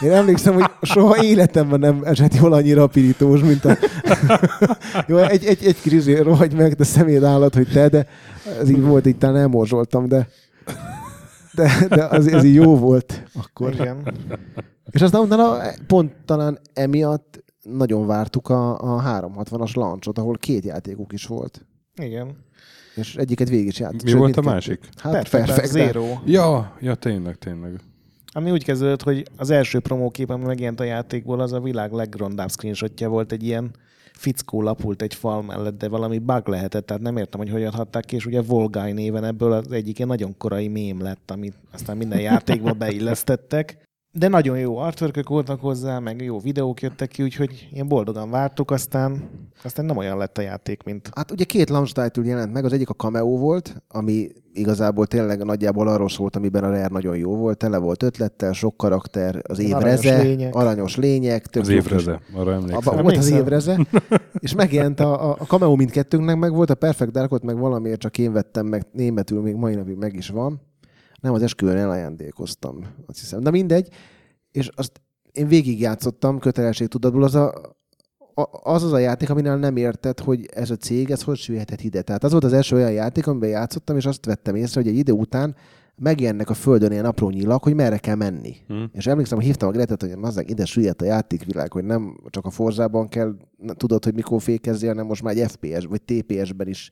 [0.00, 3.76] Én emlékszem, hogy soha életemben nem esett jól annyira pirítós, mint a...
[5.08, 8.06] Jó, egy, egy, egy kis rohagy meg, de szeméd állat, hogy te, de
[8.60, 10.28] ez így volt, így talán elmorzsoltam, de
[11.54, 13.72] de, de az, ez így jó volt akkor.
[13.72, 14.14] Igen.
[14.90, 21.12] És aztán utána pont talán emiatt nagyon vártuk a, a 360-as launchot, ahol két játékuk
[21.12, 21.66] is volt.
[21.94, 22.36] Igen.
[22.94, 24.02] És egyiket végig is játszott.
[24.02, 24.88] Mi Sőt, volt a másik?
[24.96, 26.06] Hát Perfect, Perfect, Zero.
[26.24, 27.80] Ja, ja, tényleg, tényleg.
[28.32, 32.50] Ami úgy kezdődött, hogy az első promókép, ami megjelent a játékból, az a világ legrondább
[32.50, 33.70] screenshotja volt egy ilyen
[34.18, 38.04] fickó lapult egy fal mellett, de valami bug lehetett, tehát nem értem, hogy hogy adhatták
[38.04, 41.96] ki, és ugye Volgai néven ebből az egyik ilyen nagyon korai mém lett, amit aztán
[41.96, 43.82] minden játékba beillesztettek.
[44.16, 48.70] De nagyon jó artwork voltak hozzá, meg jó videók jöttek ki, úgyhogy ilyen boldogan vártuk,
[48.70, 49.30] aztán,
[49.64, 52.72] aztán nem olyan lett a játék, mint Hát ugye két launch title jelent meg, az
[52.72, 57.36] egyik a Cameo volt, ami igazából tényleg nagyjából arról szólt, amiben a Rare nagyon jó
[57.36, 60.54] volt, tele volt ötlettel, sok karakter, az Aranyos évreze, lények.
[60.54, 61.46] aranyos lények.
[61.46, 63.02] tök Az évreze, arra Abba emlékszem.
[63.02, 63.86] volt az évreze,
[64.38, 68.18] és megjelent a, a, a cameo mindkettőnknek meg volt, a Perfect Darkot meg valamiért csak
[68.18, 70.60] én vettem meg, németül még mai napig meg is van.
[71.24, 73.40] Nem, az esküvőn elajándékoztam, azt hiszem.
[73.40, 73.88] De mindegy,
[74.50, 75.00] és azt
[75.32, 77.52] én végigjátszottam kötelességtudatból, az a,
[78.62, 82.02] az az a játék, aminél nem érted, hogy ez a cég, ez hogy süllyedhet ide.
[82.02, 84.96] Tehát az volt az első olyan játék, amiben játszottam, és azt vettem észre, hogy egy
[84.96, 85.56] idő után
[85.96, 88.56] megjelennek a földön ilyen apró nyilak, hogy merre kell menni.
[88.66, 88.84] Hm.
[88.92, 92.44] És emlékszem, hogy hívtam a Gretet, hogy mazzák ide süllyedt a játékvilág, hogy nem csak
[92.44, 93.34] a Forzában kell,
[93.76, 96.90] tudod, hogy mikor fékezzél, hanem most már egy FPS vagy TPS-ben is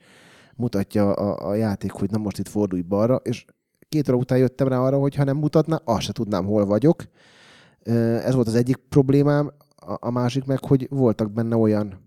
[0.56, 3.44] mutatja a, a játék, hogy na most itt fordulj balra, és
[3.92, 7.04] két óra után jöttem rá arra, hogy ha nem mutatna, azt se tudnám, hol vagyok.
[8.24, 9.52] Ez volt az egyik problémám,
[10.00, 12.00] a másik meg, hogy voltak benne olyan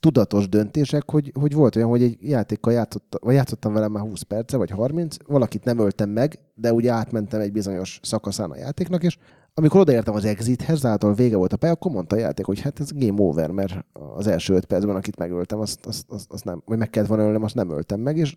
[0.00, 4.22] tudatos döntések, hogy, hogy volt olyan, hogy egy játékkal játszott, vagy játszottam vele már 20
[4.22, 9.02] perce, vagy 30, valakit nem öltem meg, de ugye átmentem egy bizonyos szakaszán a játéknak,
[9.02, 9.18] és
[9.54, 12.80] amikor odaértem az exithez, által vége volt a pálya, akkor mondta a játék, hogy hát
[12.80, 16.62] ez game over, mert az első öt percben, akit megöltem, azt, azt, azt, azt nem,
[16.64, 18.36] vagy meg kellett volna ölnem, azt nem öltem meg, és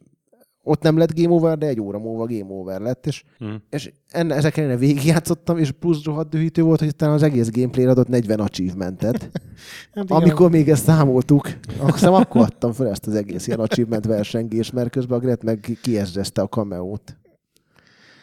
[0.63, 3.53] ott nem lett game over, de egy óra múlva game over lett, és, Hm.
[3.69, 7.85] és enne, ezeken én végigjátszottam, és plusz rohadt dühítő volt, hogy talán az egész gameplay
[7.85, 9.29] adott 40 achievementet.
[9.93, 11.49] Hát Amikor még ezt számoltuk,
[11.85, 15.77] hiszem akkor adtam fel ezt az egész ilyen achievement versengés, mert közben a Gret meg
[15.81, 17.17] kiesdezte a kameót.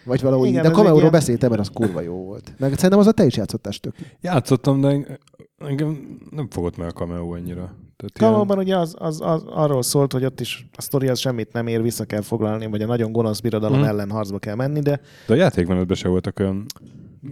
[0.04, 2.54] Vagy valahogy Igen, Igen, de a kameóról ilyen- beszéltem, mert az kurva jó volt.
[2.58, 3.94] Meg szerintem az a te is játszottál tök.
[4.20, 5.20] Játszottam, de eng-
[5.58, 7.74] engem nem fogott meg a cameo annyira.
[7.96, 8.18] Tehát
[8.56, 11.66] ilyen- ugye az, az, az, arról szólt, hogy ott is a sztori az semmit nem
[11.66, 13.88] ér, vissza kell foglalni, vagy a nagyon gonosz birodalom Mhm.
[13.88, 16.66] ellen harcba kell menni, de, De a játékmenetben se voltak olyan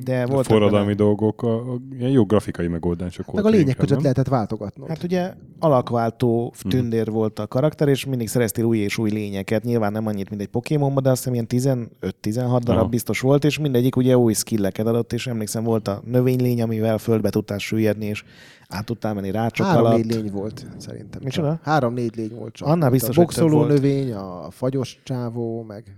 [0.05, 3.45] de volt forradalmi dolgok, a, a, ilyen jó grafikai megoldások Meg voltak.
[3.45, 4.03] a lények inkább, között nem?
[4.03, 4.89] lehetett váltogatnod.
[4.89, 6.69] Hát ugye alakváltó Mhm.
[6.69, 9.63] tündér volt a karakter, és mindig szereztél új és új lényeket.
[9.65, 12.89] Nyilván nem annyit, mint egy Pokémonban, de azt hiszem ilyen 15-16 darab Aha.
[12.89, 17.31] biztos volt, és mindegyik ugye új skilleket adott, és emlékszem volt a növénylény, amivel földbe
[17.31, 18.25] tudtál süllyedni, és
[18.69, 20.23] át tudtál menni rácsok Három-négy alatt.
[20.23, 21.21] lény volt, szerintem.
[21.25, 21.61] Micsoda?
[21.63, 22.69] Három-négy lény volt csak.
[22.69, 25.97] Annál Volt biztos, a boxoló növény, a fagyos csávó, meg...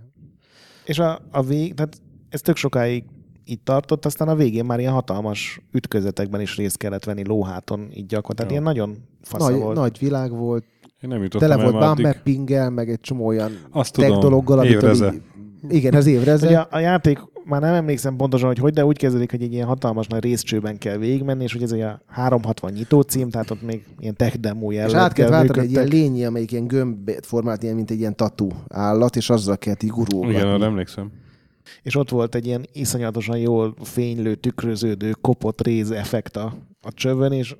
[0.85, 3.03] És a, a vég, tehát ez tök sokáig
[3.49, 8.05] így tartott, aztán a végén már ilyen hatalmas ütközetekben is részt kellett venni lóháton, így
[8.05, 8.35] gyakorlatilag.
[8.35, 8.51] Tehát Jó.
[8.51, 9.75] ilyen nagyon fasza Nagy, volt.
[9.75, 10.63] nagy világ volt,
[11.01, 14.59] Én nem jutottam tele el volt bummappinggel, meg egy csomó olyan Azt tech tudom, dologgal,
[14.59, 15.13] amit évreze.
[15.69, 16.47] Igen, az évreze.
[16.47, 19.53] Ugye a, a játék, már nem emlékszem pontosan, hogy hogy, de úgy kezdődik, hogy egy
[19.53, 23.51] ilyen hatalmas nagy részcsőben kell végigmenni, és hogy ez egy a 360 nyitó cím, tehát
[23.51, 26.67] ott még ilyen tech demo És jelleg át kell váltani egy ilyen lényi, amelyik ilyen
[26.67, 30.35] gömbet formált, ilyen, mint egy ilyen tatu állat, és azzal kellett így gurulgatni.
[30.35, 31.11] Igen, arra emlékszem.
[31.81, 37.31] És ott volt egy ilyen iszonyatosan jól fénylő, tükröződő, kopott réz effekt a, a csövön,
[37.31, 37.55] és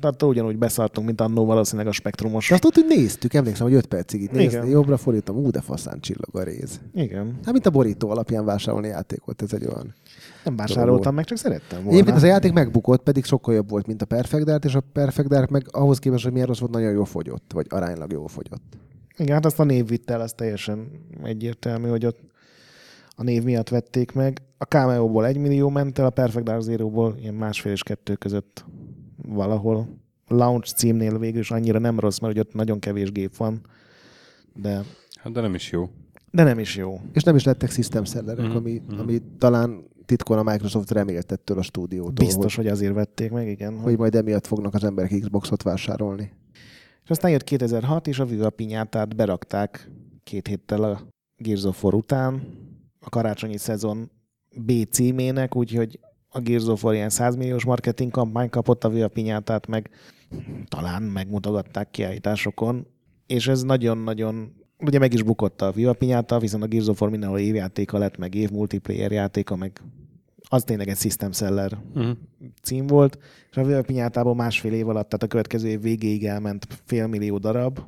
[0.00, 2.48] tehát ugyanúgy beszartunk, mint annó valószínűleg a spektrumos.
[2.48, 5.60] De azt ott úgy néztük, emlékszem, hogy 5 percig itt néztem, jobbra fordítom, ú, de
[5.60, 6.80] faszán csillog a réz.
[6.94, 7.38] Igen.
[7.44, 9.94] Hát, mint a borító alapján vásárolni játékot, ez egy olyan.
[10.44, 11.92] Nem vásároltam meg, csak szerettem volna.
[11.92, 14.82] Egyébként ez a játék megbukott, pedig sokkal jobb volt, mint a Perfect Dark, és a
[14.92, 18.28] Perfect Dark meg ahhoz képest, hogy milyen rossz volt, nagyon jól fogyott, vagy aránylag jól
[18.28, 18.78] fogyott.
[19.16, 20.88] Igen, hát azt a név vitte el, az teljesen
[21.22, 22.29] egyértelmű, hogy ott
[23.20, 24.42] a név miatt vették meg.
[24.58, 28.64] A Cameo-ból egy millió ment el, a Perfect Dark Zero-ból ilyen másfél és kettő között
[29.28, 29.88] valahol.
[30.26, 33.60] A Launch címnél végül is annyira nem rossz, mert hogy ott nagyon kevés gép van,
[34.54, 34.82] de,
[35.14, 35.88] Hát de nem is jó.
[36.30, 37.00] de nem is jó.
[37.12, 38.98] És nem is lettek system sellerek, Mhm, ami, mhm.
[39.00, 43.48] ami talán titkon a Microsoft remélt ettől a stúdiótól, Biztos, hogy, hogy azért vették meg,
[43.48, 43.78] igen.
[43.78, 46.32] hogy majd emiatt fognak az emberek Xboxot vásárolni.
[47.04, 49.90] És aztán jött 2006, és a Viva Pinyátát berakták
[50.22, 51.00] két héttel a
[51.36, 52.42] Gears of War után,
[53.00, 54.10] a karácsonyi szezon
[54.56, 59.66] B címének, úgyhogy a Gears of War ilyen 100 milliós marketing kampány kapott, a Pinyátát
[59.66, 59.90] meg
[60.68, 62.86] talán megmutogatták kiállításokon,
[63.26, 67.10] és ez nagyon-nagyon ugye meg is bukott a Viva Pinyáta, viszont a Gears of War
[67.10, 69.80] mindenhol évjátéka lett, meg év multiplayer játéka, meg
[70.48, 72.16] az tényleg egy system seller Uh-huh.
[72.62, 73.18] cím volt,
[73.50, 77.38] és a Viva Pinyátából másfél év alatt, tehát a következő év végéig elment fél millió
[77.38, 77.78] darab,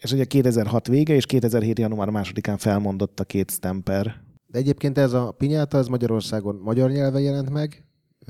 [0.00, 1.78] és ugye 2006 vége, és 2007.
[1.78, 4.22] január másodikán felmondott a két stamper.
[4.52, 7.84] De egyébként ez a pinyáta, ez Magyarországon magyar nyelven jelent meg.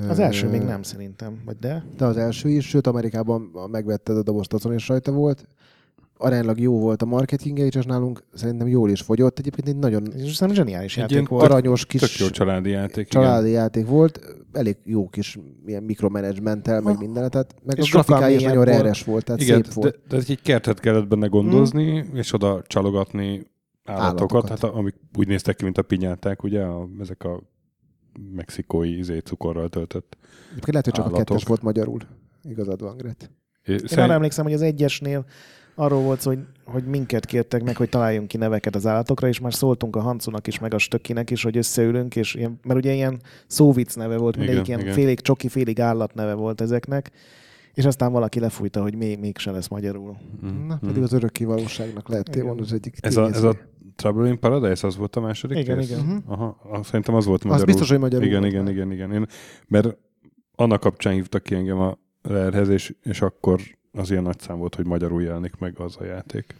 [0.08, 1.84] Az első még nem szerintem, vagy de?
[1.96, 5.46] De az első is, sőt Amerikában megvetted a dobozt, azon is rajta volt.
[6.16, 9.38] Aránylag jó volt a marketingje is, és nálunk szerintem jól is fogyott.
[9.38, 11.44] Egyébként egy nagyon szerintem zseniális Egy játék volt.
[11.44, 13.08] aranyos Tök kis jó családi játék.
[13.08, 14.20] családi játék volt.
[14.52, 17.00] Elég jó kis ilyen mikromanagementtel, meg Ha.
[17.00, 17.30] minden.
[17.30, 19.24] Tehát meg És a grafikája is nagyon mélyebb volt.
[19.24, 19.98] tehát Igen, szép de, volt.
[20.08, 23.46] de egy kertet kellett benne gondozni, és oda csalogatni
[23.84, 24.48] állatokat, Állatokat.
[24.48, 27.42] hát a- amik úgy néztek ki, mint a pinyáták, ugye, a, ezek a
[28.34, 30.16] mexikói izé, cukorral töltött.
[30.50, 31.20] Egyébként lehet, hogy csak állatok.
[31.20, 32.00] a kettes volt magyarul.
[32.42, 33.30] Igazad van, Gret.
[33.64, 35.24] É, Én arra emlékszem, hogy az egyesnél
[35.74, 39.40] arról volt szó, hogy, hogy minket kértek meg, hogy találjunk ki neveket az állatokra, és
[39.40, 42.92] már szóltunk a Hancunak is, meg a Stökinek is, hogy összeülünk, és ilyen, mert ugye
[42.92, 44.94] ilyen szóvic neve volt, mindegyik Igen, ilyen igen.
[44.94, 47.10] félig csoki, félig állat neve volt ezeknek,
[47.74, 50.16] és aztán valaki lefújta, hogy még, mégse lesz magyarul.
[50.44, 50.86] Mm, Na, mm.
[50.86, 53.68] pedig az örökké valóságnak lehettél volna az egyik Ez a, ez a tényező.
[53.96, 55.90] Trouble in Paradise, az volt a második Igen, rész?
[55.90, 56.04] igen.
[56.04, 56.16] Mhm.
[56.32, 57.66] Aha, ah, szerintem az volt Az magyarul.
[57.66, 58.72] biztos, hogy magyarul Igen, volt igen, már.
[58.72, 59.12] igen, igen.
[59.12, 59.26] Én,
[59.66, 59.96] mert
[60.54, 63.60] annak kapcsán hívtak ki engem a lerhez, és, és akkor
[63.92, 66.54] az ilyen nagy szám volt, hogy magyarul jelenik meg az a játék.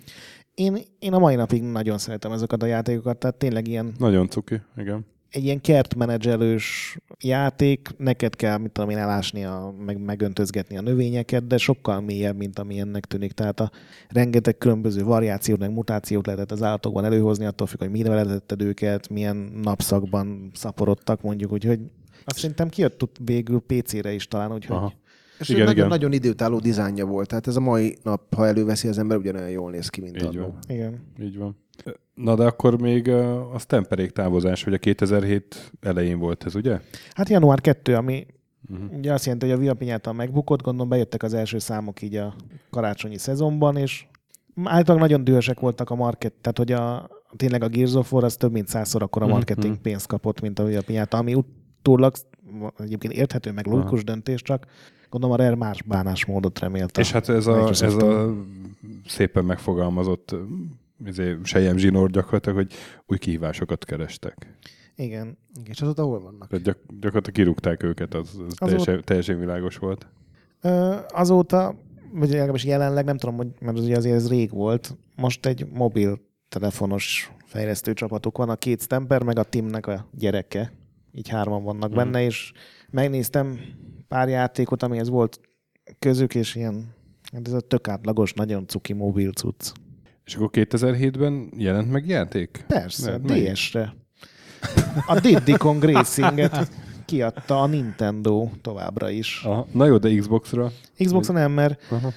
[0.55, 4.61] Én, én a mai napig nagyon szeretem ezeket a játékokat, tehát tényleg ilyen Nagyon cuki,
[4.77, 5.07] igen.
[5.31, 11.47] Egy ilyen kertmenedzselős játék, neked kell, mit tudom én, elásni, a, meg, megöntözgetni a növényeket,
[11.47, 13.33] de sokkal mélyebb, mint ami ennek tűnik.
[13.33, 13.71] Tehát a
[14.09, 19.09] rengeteg különböző variációt, meg mutációt lehetett az állatokban előhozni, attól függ, hogy mire vezetetted őket,
[19.09, 21.81] milyen napszakban szaporodtak mondjuk, úgyhogy
[22.25, 24.93] azt szerintem kijött végül PC-re is talán, úgyhogy Aha.
[25.41, 25.89] És Igen, nagyon, igen.
[25.89, 27.29] nagyon időtálló dizájnja volt.
[27.29, 30.25] Tehát ez a mai nap, ha előveszi az ember, ugyanolyan jól néz ki, mint Így
[30.37, 30.41] annó.
[30.41, 30.59] van.
[30.69, 31.01] igen.
[31.21, 31.57] Így van.
[32.15, 36.81] Na de akkor még a Stemperék távozás, hogy a 2007 elején volt ez, ugye?
[37.13, 38.27] Hát január 2, ami
[38.73, 38.97] Uh-huh.
[38.99, 42.35] ugye azt jelenti, hogy a Viapinyáta megbukott, gondolom bejöttek az első számok így a
[42.71, 44.07] karácsonyi szezonban, és
[44.65, 48.37] általában nagyon dühösek voltak a market, tehát hogy a, tényleg a Gears of War az
[48.37, 49.83] több mint százszor akkor a Mhm, marketing mhm.
[49.83, 52.15] pénzt kapott, mint a Viapinyáta, ami utólag
[52.79, 54.67] egyébként érthető, meg logikus döntés, csak
[55.11, 57.01] gondolom a Rare más bánásmódot remélte.
[57.01, 58.35] És hát ez a, ez a
[59.07, 60.35] szépen megfogalmazott
[61.07, 62.73] izé, sejem zsinór gyakorlatilag, hogy
[63.07, 64.55] új kihívásokat kerestek.
[64.97, 65.39] Igen.
[65.65, 66.49] És azóta hol vannak?
[66.49, 70.07] Tehát gyak, gyakorlatilag kirúgták őket, az, az teljesen, teljesen világos volt.
[70.61, 71.75] Ö, azóta,
[72.13, 76.21] vagy legalábbis jelenleg, nem tudom, hogy, mert ugye azért ez rég volt, most egy mobil
[76.49, 80.73] telefonos fejlesztő csapatuk van, a két Stemper, meg a Timnek a gyereke.
[81.13, 81.99] Így hárman vannak Mhm.
[81.99, 82.53] benne, és
[82.91, 83.61] megnéztem
[84.11, 85.41] pár játékot, amihez volt
[85.99, 86.95] közük, és ilyen,
[87.33, 89.73] hát ez a tök átlagos, nagyon cuki mobil cucc.
[90.25, 92.65] És akkor 2007-ben jelent meg játék?
[92.67, 93.53] Persze, Mert?
[93.53, 93.95] DS-re.
[95.07, 96.71] A Diddy Kong Racing-et
[97.05, 99.43] kiadta a Nintendo továbbra is.
[99.45, 99.67] Aha.
[99.73, 100.73] Na jó, de Xbox-ra?
[100.99, 102.13] Xboxon nem, mert Aha.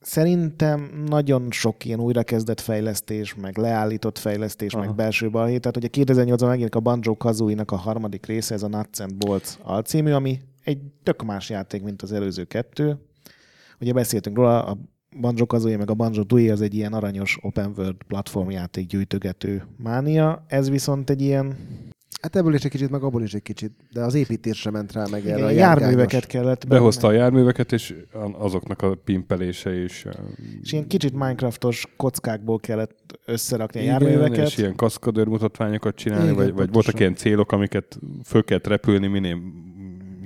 [0.00, 4.84] Szerintem nagyon sok ilyen újrakezdett fejlesztés, meg leállított fejlesztés, Aha.
[4.84, 5.58] Meg belső balhé.
[5.58, 9.56] Tehát ugye 2008-ban megjelenik a Banjo kazooie a harmadik része, ez a Nuts and Bolts
[9.62, 10.38] alcímű, ami
[10.68, 12.96] egy tök más játék, mint az előző kettő.
[13.80, 14.78] Ugye beszéltünk róla, a
[15.20, 20.44] Banjo Kazooie meg a Banjo Tooie az egy ilyen aranyos open world platformjáték gyűjtögető mánia.
[20.48, 21.56] Ez viszont egy ilyen
[22.22, 23.72] Hát ebből is egy kicsit, meg abból is egy kicsit.
[23.92, 26.80] De az építésre ment rá meg erre a járműveket kellett benne.
[26.80, 27.94] Behozta a járműveket, és
[28.32, 30.06] azoknak a pimpelése is.
[30.62, 34.46] És ilyen kicsit Minecraftos kockákból kellett összerakni a Igen, járműveket.
[34.46, 39.06] és ilyen kaszkadőr mutatványokat csinálni, Igen, vagy, vagy voltak ilyen célok, amiket föl kellett repülni,
[39.06, 39.38] minél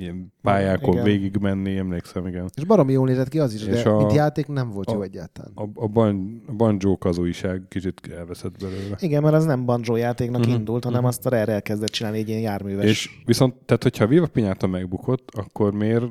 [0.02, 1.04] ilyen pályákon Igen.
[1.04, 2.50] végigmenni, emlékszem, igen.
[2.54, 5.00] És baromi jól nézett ki az is, És de a- mint játék nem volt jó
[5.00, 5.52] a- egyáltalán.
[5.54, 8.96] A, a, ban, a banjo kazúiság kicsit elveszett belőle.
[8.98, 11.08] Igen, mert az nem Banjo játéknak uh-huh, indult, hanem mhm.
[11.08, 12.84] azt a Rare elkezdett csinálni egy ilyen járműves.
[12.84, 16.04] És viszont, tehát hogyha Viva Pinyáta megbukott, akkor miért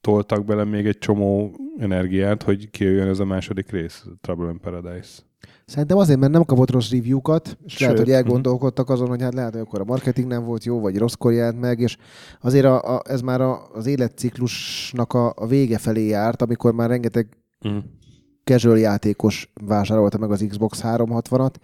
[0.00, 5.26] toltak bele még egy csomó energiát, hogy kijöjjön ez a második rész, Trouble in Paradise.
[5.66, 9.34] Szerintem azért, mert nem kapott rossz review-kat, és Sőt, lehet, hogy elgondolkodtak azon, hogy hát
[9.34, 11.96] lehet, hogy akkor a marketing nem volt jó, vagy rosszkor jelent meg, és
[12.40, 16.88] azért a, a, ez már a, az életciklusnak a, a vége felé járt, amikor már
[16.88, 17.28] rengeteg
[17.68, 17.78] Mm.
[18.44, 21.54] casual játékos vásárolta meg az Xbox 360-at,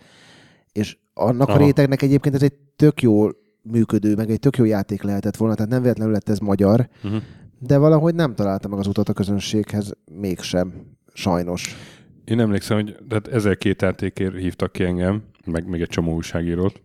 [0.72, 1.59] és annak Aha.
[1.59, 3.28] a rétegnek egyébként ez egy tök jó
[3.62, 7.22] működő, meg egy tök jó játék lehetett volna, tehát nem véletlenül lett ez magyar, Uh-huh.
[7.59, 10.72] de valahogy nem találta meg az utat a közönséghez mégsem,
[11.12, 11.76] sajnos.
[12.24, 16.82] Én emlékszem, hogy tehát 1002 játékért hívtak ki engem, meg még egy csomó újságírót,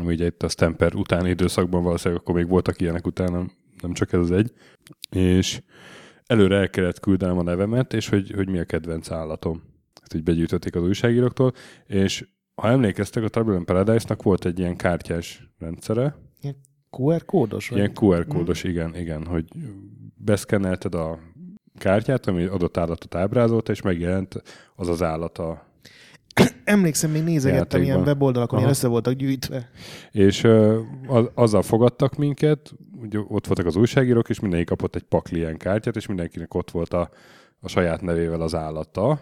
[0.00, 3.46] ami ugye itt a Stamper utáni időszakban valószínűleg akkor még voltak ilyenek utána,
[3.80, 4.52] nem csak ez az egy,
[5.10, 5.62] és
[6.26, 9.62] előre el kellett küldenem a nevemet, és hogy, hogy mi a kedvenc állatom.
[10.02, 11.52] Ezt így begyűjtötték az újságíróktól,
[11.86, 16.16] és ha emlékeztek, a in Paradise-nak volt egy ilyen kártyás rendszere,
[16.90, 17.68] QR kódos?
[17.68, 17.78] vagy?
[17.78, 19.44] Ilyen QR kódos, igen, igen, hogy
[20.14, 21.18] beszkennelted a
[21.78, 24.42] kártyát, ami adott állatot ábrázolta, és megjelent
[24.76, 25.66] az az állata.
[26.64, 27.84] Emlékszem, még nézegettem Játékban.
[27.86, 28.78] ilyen weboldalakon, ilyen Aha.
[28.78, 29.70] össze voltak gyűjtve.
[30.10, 35.02] És ö, az, azzal fogadtak minket, ugye ott voltak az újságírók, és mindenki kapott egy
[35.02, 37.10] pakli ilyen kártyát, és mindenkinek ott volt a,
[37.60, 39.20] a saját nevével az állata.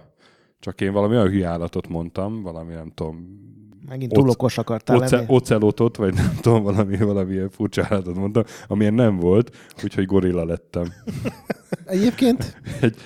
[0.60, 3.42] Csak én valami olyan hülye állatot mondtam, valami nem tudom,
[3.88, 5.26] Megint Oc- túl okos akartál oce, lenni.
[5.28, 10.44] ocelotot, vagy nem tudom, valami, valami ilyen furcsa állatot mondtam, amilyen nem volt, úgyhogy gorilla
[10.44, 10.92] lettem.
[11.86, 12.96] Egyébként egy,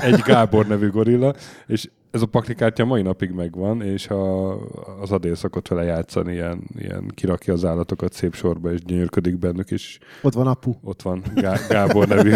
[0.00, 1.34] egy Gábor nevű gorilla,
[1.66, 4.52] és ez a paklikártya mai napig megvan, és a,
[5.00, 9.70] az Adél szokott vele játszani, ilyen, ilyen kirakja az állatokat szép sorba, és gyönyörködik bennük,
[9.70, 10.74] és ott van apu.
[10.82, 12.34] ott van Gá- Gábor nevű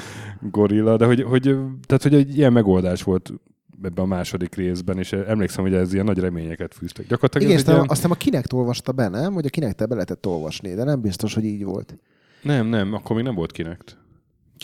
[0.50, 1.42] gorilla, de hogy, hogy,
[1.86, 3.32] tehát, hogy egy ilyen megoldás volt
[3.82, 7.06] ebben a második részben, és emlékszem, hogy ez ilyen nagy reményeket fűztek.
[7.06, 7.86] Gyakorlatilag Igen, aztán, ilyen...
[7.88, 9.32] aztán a kinek olvasta be, nem?
[9.32, 11.98] Hogy a kinek te be lehetett olvasni, de nem biztos, hogy így volt.
[12.42, 13.80] Nem, nem, akkor még nem volt kinek.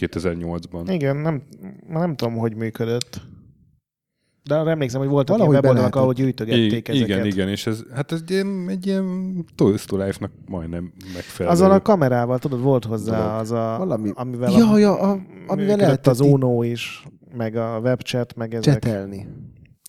[0.01, 0.85] 2008-ban.
[0.89, 1.43] Igen, nem,
[1.89, 3.21] nem tudom, hogy működött.
[4.45, 7.09] De arra emlékszem, hogy voltak Valahogy ilyen weboldalak, ahol gyűjtögették I- ezeket.
[7.09, 9.07] igen, igen, és ez, hát ez egy ilyen, egy ilyen
[9.55, 11.55] Toys to Life-nak majdnem megfelelő.
[11.55, 13.41] Azzal a kamerával, tudod, volt hozzá Dolog.
[13.41, 13.75] az a...
[13.79, 17.07] Valami- Amivel Ja, a, ja, a, amivel lehetett az Uno is,
[17.37, 18.73] meg a webchat, meg ezek.
[18.75, 19.27] csetelni.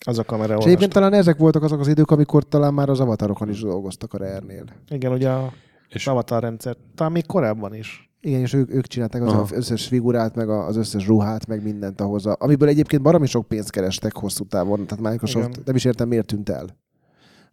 [0.06, 3.00] Az a kamera És egyébként talán ezek voltak azok az idők, amikor talán már az
[3.00, 4.64] avatarokon is dolgoztak a Rare-nél.
[4.88, 5.52] Igen, ugye a
[5.88, 6.76] És avatar rendszer.
[6.94, 8.10] Talán még korábban is.
[8.24, 9.46] Igen, és ők, ők csinálták az Aha.
[9.56, 13.48] összes figurát, meg a- az összes ruhát, meg mindent ahhoz, a, amiből egyébként baromi sok
[13.48, 15.62] pénzt kerestek hosszú távon, tehát Microsoft Igen.
[15.64, 16.66] nem is értem, miért tűnt el.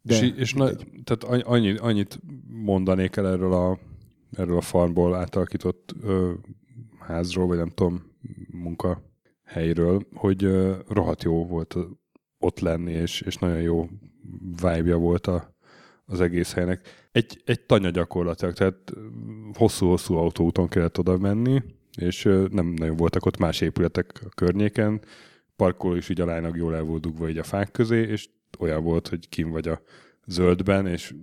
[0.01, 0.69] De, és, és na,
[1.03, 3.79] tehát annyi- annyit, mondanék el erről a,
[4.31, 6.31] erről a farmból átalakított ö,
[6.99, 8.03] házról, vagy nem tudom,
[8.51, 11.75] munkahelyről, hogy ö, rohadt jó volt
[12.39, 13.87] ott lenni, és, és nagyon jó
[14.61, 15.55] vibe volt a,
[16.05, 16.81] az egész helynek.
[17.11, 18.99] Egy, egy tanya gyakorlatilag, tehát ö,
[19.53, 21.61] hosszú-hosszú autóúton kellett oda menni,
[21.97, 25.01] és nem nagyon voltak ott más épületek a környéken,
[25.55, 28.29] parkoló is így aránylag jól el volt dugva így a fák közé, és
[28.59, 29.81] olyan volt, hogy kim vagy a
[30.25, 31.13] zöldben, és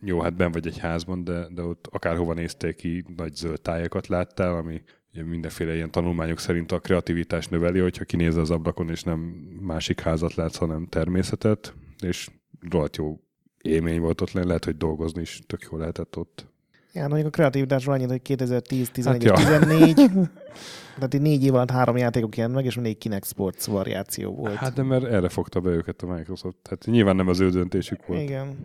[0.00, 4.06] jó, hát ben vagy egy házban, de, de ott akárhova néztél ki, nagy zöld tájakat
[4.06, 9.02] láttál, ami ugye mindenféle ilyen tanulmányok szerint a kreativitást növeli, hogyha kinézel az ablakon, és
[9.02, 9.18] nem
[9.60, 12.30] másik házat látsz, hanem természetet, és
[12.70, 13.20] rohadt jó
[13.62, 16.46] élmény volt ott lenni, lehet, hogy dolgozni is tök jól lehetett ott.
[16.92, 19.58] Ja, mondjuk a kreativitásról annyit, hogy 2010, 11 Hát ja.
[19.58, 19.94] 14,
[20.94, 24.54] tehát így négy év alatt három játékok jelent meg, és mindig Kinect Sports variáció volt.
[24.54, 26.56] Hát de mert erre fogta be őket a Microsoft.
[26.62, 28.20] Tehát nyilván nem az ő döntésük volt.
[28.22, 28.56] Igen.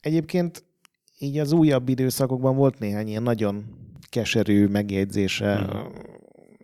[0.00, 0.64] Egyébként
[1.18, 3.64] így az újabb időszakokban volt néhány ilyen nagyon
[4.10, 5.76] keserű megjegyzése, Mhm.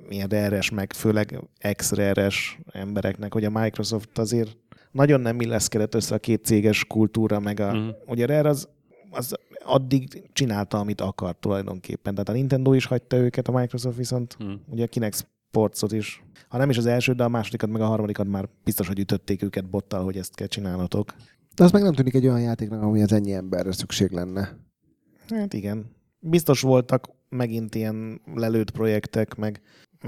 [0.09, 4.57] ilyen RS, meg főleg ex-RS embereknek, hogy a Microsoft azért
[4.95, 7.89] nagyon nem illeszkedett össze a két céges kultúra, meg a, Mhm.
[8.07, 8.69] ugye a Rare az,
[9.11, 9.35] az
[9.65, 12.13] addig csinálta, amit akart tulajdonképpen.
[12.15, 14.53] Tehát a Nintendo is hagyta őket, a Microsoft viszont Hm.
[14.71, 17.87] ugye a Kinect Sportsot is, ha nem is az első, de a másodikat, meg a
[17.87, 21.15] harmadikat már biztos, hogy ütötték őket bottal, hogy ezt kell csinálnotok.
[21.55, 24.57] De az meg nem tűnik egy olyan játéknak, ami az ennyi emberre szükség lenne.
[25.29, 25.85] Hát igen.
[26.21, 29.61] Biztos voltak megint ilyen lelőtt projektek, meg,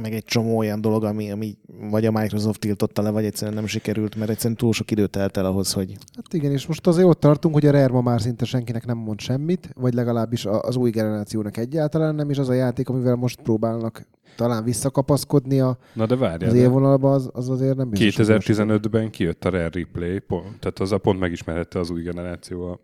[0.02, 1.58] meg egy csomó olyan dolog, ami, ami
[1.90, 5.36] vagy a Microsoft tiltotta le, vagy egyszerűen nem sikerült, mert egyszerűen túl sok időt telt
[5.36, 8.20] el ahhoz, hogy Hát igen, és most azért ott tartunk, hogy a Rare ma már
[8.20, 12.48] szinte senkinek nem mond semmit, vagy legalábbis a- az új generációnak egyáltalán nem, és az
[12.48, 14.06] a játék, amivel most próbálnak
[14.36, 18.16] talán visszakapaszkodni a- Na de várjál, az élvonalba, az, az azért nem biztos.
[18.16, 22.64] hogy 2015-ben kijött a Rare Replay, pont, tehát az a pont megismerhette az új generáció
[22.70, 22.80] a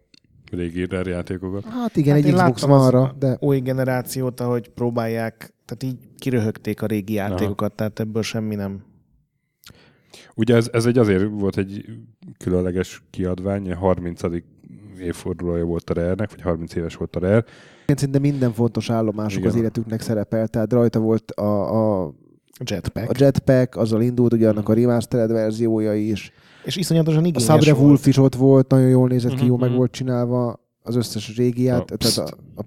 [0.51, 1.64] régi Rare játékokat.
[1.64, 6.82] Hát igen, Hát egy Xbox van arra, de új generációt, ahogy próbálják, tehát így kiröhögték
[6.82, 8.82] a régi játékokat, tehát ebből semmi nem.
[10.34, 11.84] Ugye ez, ez egy azért volt egy
[12.38, 14.20] különleges kiadvány, a 30.
[14.98, 17.44] évfordulója volt a Rare-nek, vagy 30 éves volt a Rare.
[17.86, 19.50] szinte minden fontos állomásuk Igen.
[19.52, 22.14] az életüknek szerepel, tehát rajta volt a, a,
[22.64, 23.10] Jetpack.
[23.10, 26.32] a Jetpack, azzal indult ugye annak a remastered verziója is.
[26.64, 27.86] És iszonyatosan A igényes Sabre volt.
[27.86, 29.78] Wolf is ott volt, nagyon jól nézett ki, jó Mhm, meg mhm.
[29.78, 32.64] volt csinálva, az összes régi ját, A tehát a, a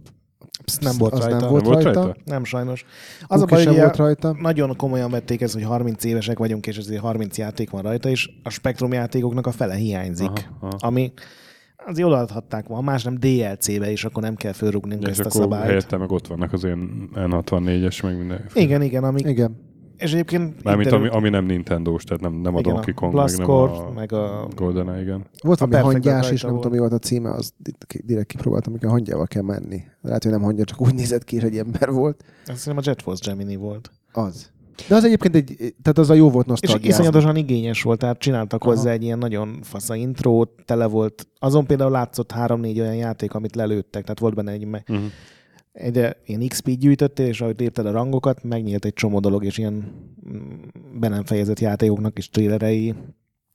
[0.65, 1.37] Psz, nem volt az rajta.
[1.39, 2.01] nem volt, Nem volt rajta.
[2.03, 2.19] rajta?
[2.25, 2.85] Nem sajnos.
[3.27, 4.35] Az a Cookie baj, hogy volt a- rajta.
[4.41, 8.29] nagyon komolyan vették ezt, hogy 30 évesek vagyunk, és ezért 30 játék van rajta, és
[8.43, 10.27] a spektrum játékoknak a fele hiányzik.
[10.29, 10.75] Aha, aha.
[10.79, 11.13] Ami
[11.85, 15.41] azért odaadhatták volna, más nem DLC-be is, akkor nem kell fölrúgnunk És ezt a akkor
[15.41, 15.63] szabályt.
[15.65, 18.45] helyette meg ott vannak az ilyen N64-es, meg minden.
[18.53, 19.73] Igen, igen, ami, Igen.
[19.97, 23.15] És egyébként Mármint itt ami, ami nem Nintendo-s, tehát nem, nem a igen, Donkey Kong,
[23.17, 25.25] a meg nem a meg a GoldenEye, igen.
[25.43, 28.71] Volt A valami hangyás is, nem tudom, mi volt a címe, az di- direkt kipróbáltam,
[28.71, 29.81] amikor a hangyával kell menni.
[30.01, 32.23] Lehet, hogy nem hangya, csak úgy nézett ki, és egy ember volt.
[32.45, 33.91] azt hiszem a Jet Force Gemini volt.
[34.11, 34.53] Az.
[34.87, 36.89] De az egyébként egy, tehát az a jó volt És nosztalgia.
[36.89, 38.71] iszonyatosan igényes volt, tehát csináltak Aha.
[38.73, 41.27] hozzá egy ilyen nagyon fasz a intrót, tele volt.
[41.39, 45.05] Azon például látszott három-négy olyan játék, amit lelőttek, tehát volt benne egy, Uh-huh.
[45.75, 49.73] Egy ilyen XP gyűjtöttél, és ahogy lépted a rangokat, megnyílt egy csomó dolog, és ilyen
[50.29, 52.93] mm, be nem fejezett játékoknak is trailerei,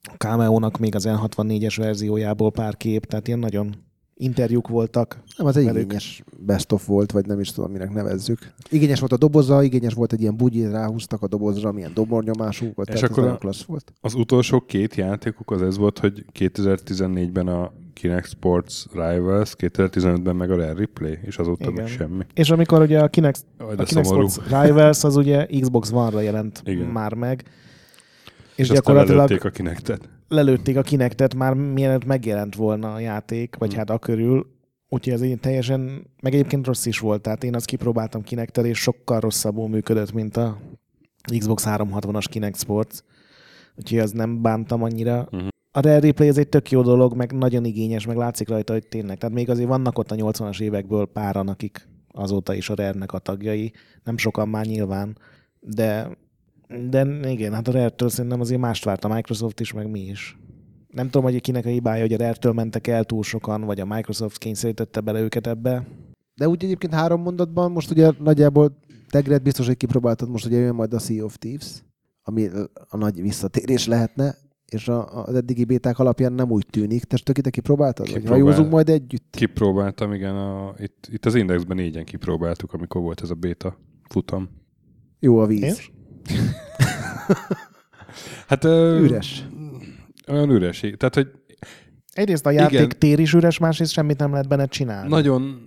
[0.02, 3.74] a Cameo-nak még az N64-es verziójából pár kép, tehát ilyen nagyon
[4.14, 5.22] interjúk voltak.
[5.36, 5.82] Nem, az egy velük.
[5.82, 8.52] igényes best of volt, vagy nem is tudom, minek nevezzük.
[8.70, 12.88] Igényes volt a doboza, igényes volt egy ilyen bugyit, ráhúztak a dobozra, milyen dobornyomású volt,
[12.88, 13.92] És tehát ez akkor nagyon a- klassz volt.
[14.00, 20.50] Az utolsó két játékuk az ez volt, hogy 2014-ben a Kinect Sports Rivals, 2015-ben meg
[20.50, 21.74] a Rare Replay, és azóta Igen.
[21.82, 22.24] meg semmi.
[22.34, 24.28] És amikor ugye a Kinect, Aj, a Kinect szomorú.
[24.28, 26.86] Sports Rivals az ugye Xbox One-ra jelent Igen.
[26.86, 27.42] már meg,
[28.54, 30.08] És, és, gyakorlatilag lelőtték a Kinectet.
[30.28, 33.78] lelőtték a Kinectet már mielőtt megjelent volna a játék, vagy Hmm.
[33.78, 34.46] hát a körül.
[34.88, 38.78] Úgyhogy ez így teljesen, meg egyébként rossz is volt, tehát én azt kipróbáltam Kinectel, és
[38.78, 40.58] sokkal rosszabbul működött, mint a
[41.38, 42.98] Xbox 360-as Kinect Sports.
[43.76, 45.28] Úgyhogy az nem bántam annyira.
[45.30, 45.46] Mhm.
[45.72, 48.86] A Rare Replay ez egy tök jó dolog, meg nagyon igényes, meg látszik rajta, hogy
[48.88, 49.18] tényleg.
[49.18, 53.18] Tehát még azért vannak ott a 80-as évekből páran, akik azóta is a Rare-nek a
[53.18, 53.72] tagjai.
[54.04, 55.18] Nem sokan már nyilván,
[55.60, 56.18] de,
[56.88, 60.38] de igen, hát a Rare-től szerintem azért mást várt a Microsoft is, meg mi is.
[60.88, 63.86] Nem tudom, hogy kinek a hibája, hogy a Rare-től mentek el túl sokan, vagy a
[63.86, 65.86] Microsoft kényszerítette bele őket ebbe.
[66.34, 68.78] De úgy egyébként három mondatban, most ugye nagyjából
[69.10, 71.84] Tegret biztos, hogy kipróbáltad, most ugye jön majd a Sea of Thieves,
[72.22, 72.48] ami
[72.88, 74.34] a nagy visszatérés lehetne,
[74.70, 77.04] és a, az eddigi béták alapján nem úgy tűnik.
[77.04, 78.06] Te Stöki, kipróbáltad?
[78.06, 79.34] Vagy Kipróbál- hajózunk majd együtt?
[79.36, 83.78] Kipróbáltam, igen, a, itt, itt az Indexben négyen kipróbáltuk, amikor volt ez a béta
[84.08, 84.48] futam.
[85.20, 85.80] Jó a víz.
[88.46, 89.48] Hát ö, Üres.
[90.28, 90.80] Olyan üres.
[90.80, 91.28] Tehát, hogy
[92.12, 92.88] Egyrészt a játék Igen.
[92.98, 95.08] tér is üres, másrészt semmit nem lehet benne csinálni.
[95.08, 95.66] nagyon,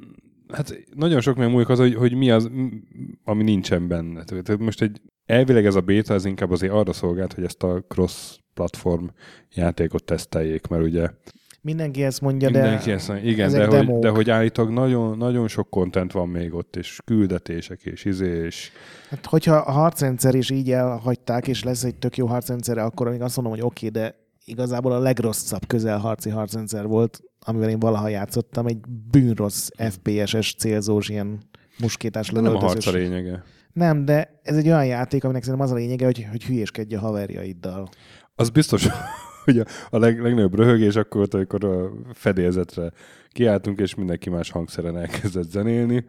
[0.53, 2.49] hát nagyon sok meg múlik az, hogy, hogy mi az,
[3.23, 4.23] ami nincsen benne.
[4.23, 7.83] Tehát most egy, elvileg ez a beta az inkább azért arra szolgált, hogy ezt a
[8.53, 9.05] cross-platform
[9.53, 11.09] játékot teszteljék, mert ugye
[11.61, 15.17] Mindenki ezt mondja, ja, de mindenki ezt mondja, igen, de hogy, de hogy állítólag nagyon,
[15.17, 18.71] nagyon sok content van még ott, és küldetések, és izé, és
[19.09, 23.21] hát, hogyha a harcrendszer is így elhagyták, és lesz egy tök jó harcrendszer, akkor még
[23.21, 24.15] azt mondom, hogy oké, okay, de
[24.45, 28.77] igazából a legrosszabb közelharci harcrendszer volt, amivel én valaha játszottam, egy
[29.11, 31.39] bűnrossz FPS-es célzós ilyen
[31.79, 32.85] muskétás de nem a lövöldözős.
[32.85, 33.43] harc a lényege.
[33.73, 36.99] Nem, de ez egy olyan játék, aminek szerintem az a lényege, hogy, hogy hülyéskedj a
[36.99, 37.89] haverjaiddal.
[38.35, 38.87] Az biztos,
[39.45, 42.91] hogy a, a leg, legnagyobb röhögés akkor volt, amikor a fedélzetre
[43.29, 46.05] kiálltunk, és mindenki más hangszeren elkezdett zenélni.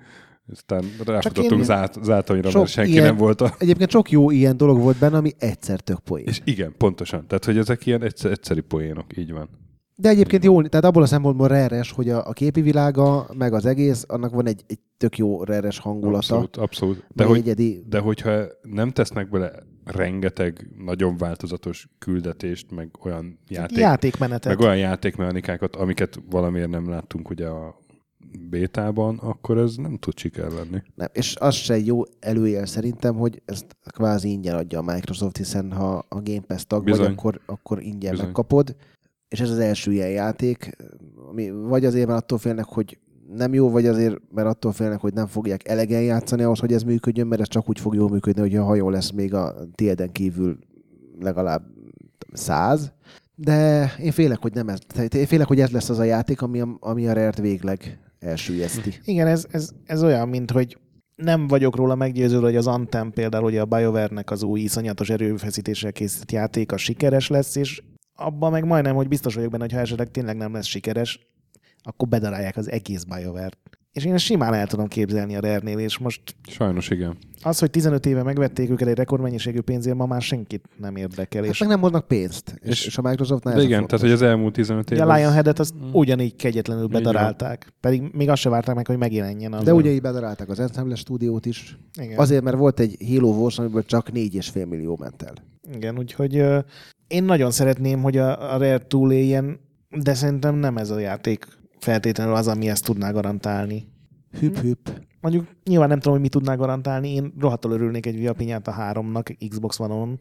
[0.52, 3.54] Aztán ráfutottunk én- zát, zátonyra, mert senki ilyen- nem volt a...
[3.58, 6.24] Egyébként sok jó ilyen dolog volt benne, ami egyszer tök poén.
[6.26, 7.26] És igen, pontosan.
[7.26, 9.48] Tehát, hogy ezek ilyen egyszer, egyszeri poénok, így van.
[9.96, 13.66] De egyébként jó, tehát abból a szempontból reres, hogy a, a képi világa, meg az
[13.66, 16.16] egész, annak van egy, egy tök jó reres hangulata.
[16.16, 17.04] Abszolút, abszolút.
[17.14, 17.84] De, hogy, egyedi.
[17.88, 19.52] de hogyha nem tesznek bele
[19.84, 24.56] rengeteg nagyon változatos küldetést, meg olyan játék, Játékmenetet.
[24.56, 27.82] meg olyan játékmechanikákat, amiket valamiért nem láttunk ugye a
[28.50, 30.82] bétában, akkor ez nem tud siker lenni.
[30.94, 35.72] Nem, és az se jó előjel szerintem, hogy ezt kvázi ingyen adja a Microsoft, hiszen
[35.72, 37.04] ha a Game Pass tag Bizony.
[37.04, 38.26] vagy, akkor, akkor ingyen Bizony.
[38.26, 38.76] megkapod.
[39.28, 40.76] És ez az első ilyen játék,
[41.28, 42.98] ami vagy azért, mert attól félnek, hogy
[43.28, 46.82] nem jó, vagy azért, mert attól félnek, hogy nem fogják elegen játszani ahhoz, hogy ez
[46.82, 50.12] működjön, mert ez csak úgy fog jól működni, hogyha a hajó lesz még a tieden
[50.12, 50.58] kívül
[51.20, 51.62] legalább
[52.32, 52.92] száz.
[53.34, 54.78] De én félek, hogy nem ez.
[55.14, 58.94] Én félek, hogy ez lesz az a játék, ami a, ami a Rare-t végleg elsüllyeszti.
[59.04, 60.78] Igen, ez, ez, ez olyan, mint hogy
[61.16, 65.92] nem vagyok róla meggyőződve, hogy az Anthem például ugye a BioWare-nek az új iszonyatos erőfeszítéssel
[65.92, 67.82] készített játéka sikeres lesz, és
[68.16, 71.20] abban meg majdnem, hogy biztos vagyok benne, hogy ha esetleg tényleg nem lesz sikeres,
[71.82, 73.58] akkor bedarálják az egész BioWare-t.
[73.92, 77.16] És én ezt simán el tudom képzelni a Rare-nél, és most Sajnos igen.
[77.42, 81.42] az, hogy 15 éve megvették őket egy rekordmennyiségű pénzért, ma már senkit nem érdekel.
[81.42, 82.54] Hát És meg nem hoznak pénzt.
[82.62, 85.08] És, És- és a Microsoftnál De igen, tehát hogy az elmúlt 15 ugye év...
[85.08, 87.72] a Lionhead-et azt ugyanígy kegyetlenül bedarálták.
[87.80, 89.52] Pedig még azt se várták meg, hogy megjelenjen.
[89.52, 91.78] Az De ugye így bedarálták az Ensemble stúdiót is.
[92.00, 92.18] Igen.
[92.18, 95.34] Azért, mert volt egy Halo Wars, amiből csak 4,5 millió ment el.
[95.74, 96.44] Igen, úgyhogy
[97.06, 99.60] én nagyon szeretném, hogy a, a Rare túléljen,
[99.90, 101.46] de szerintem nem ez a játék
[101.78, 103.86] feltétlenül az, ami ezt tudná garantálni.
[104.38, 104.88] Hüpp, hüpp.
[105.20, 109.48] Mondjuk nyilván nem tudom, hogy mi tudná garantálni, én rohadtul örülnék egy Via Piñata 3-nak
[109.48, 110.20] Xbox One-on,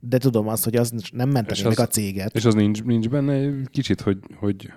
[0.00, 2.34] de tudom azt, hogy az nem az- meg a céget.
[2.36, 4.72] És az nincs, nincs benne egy kicsit, hogy, hogy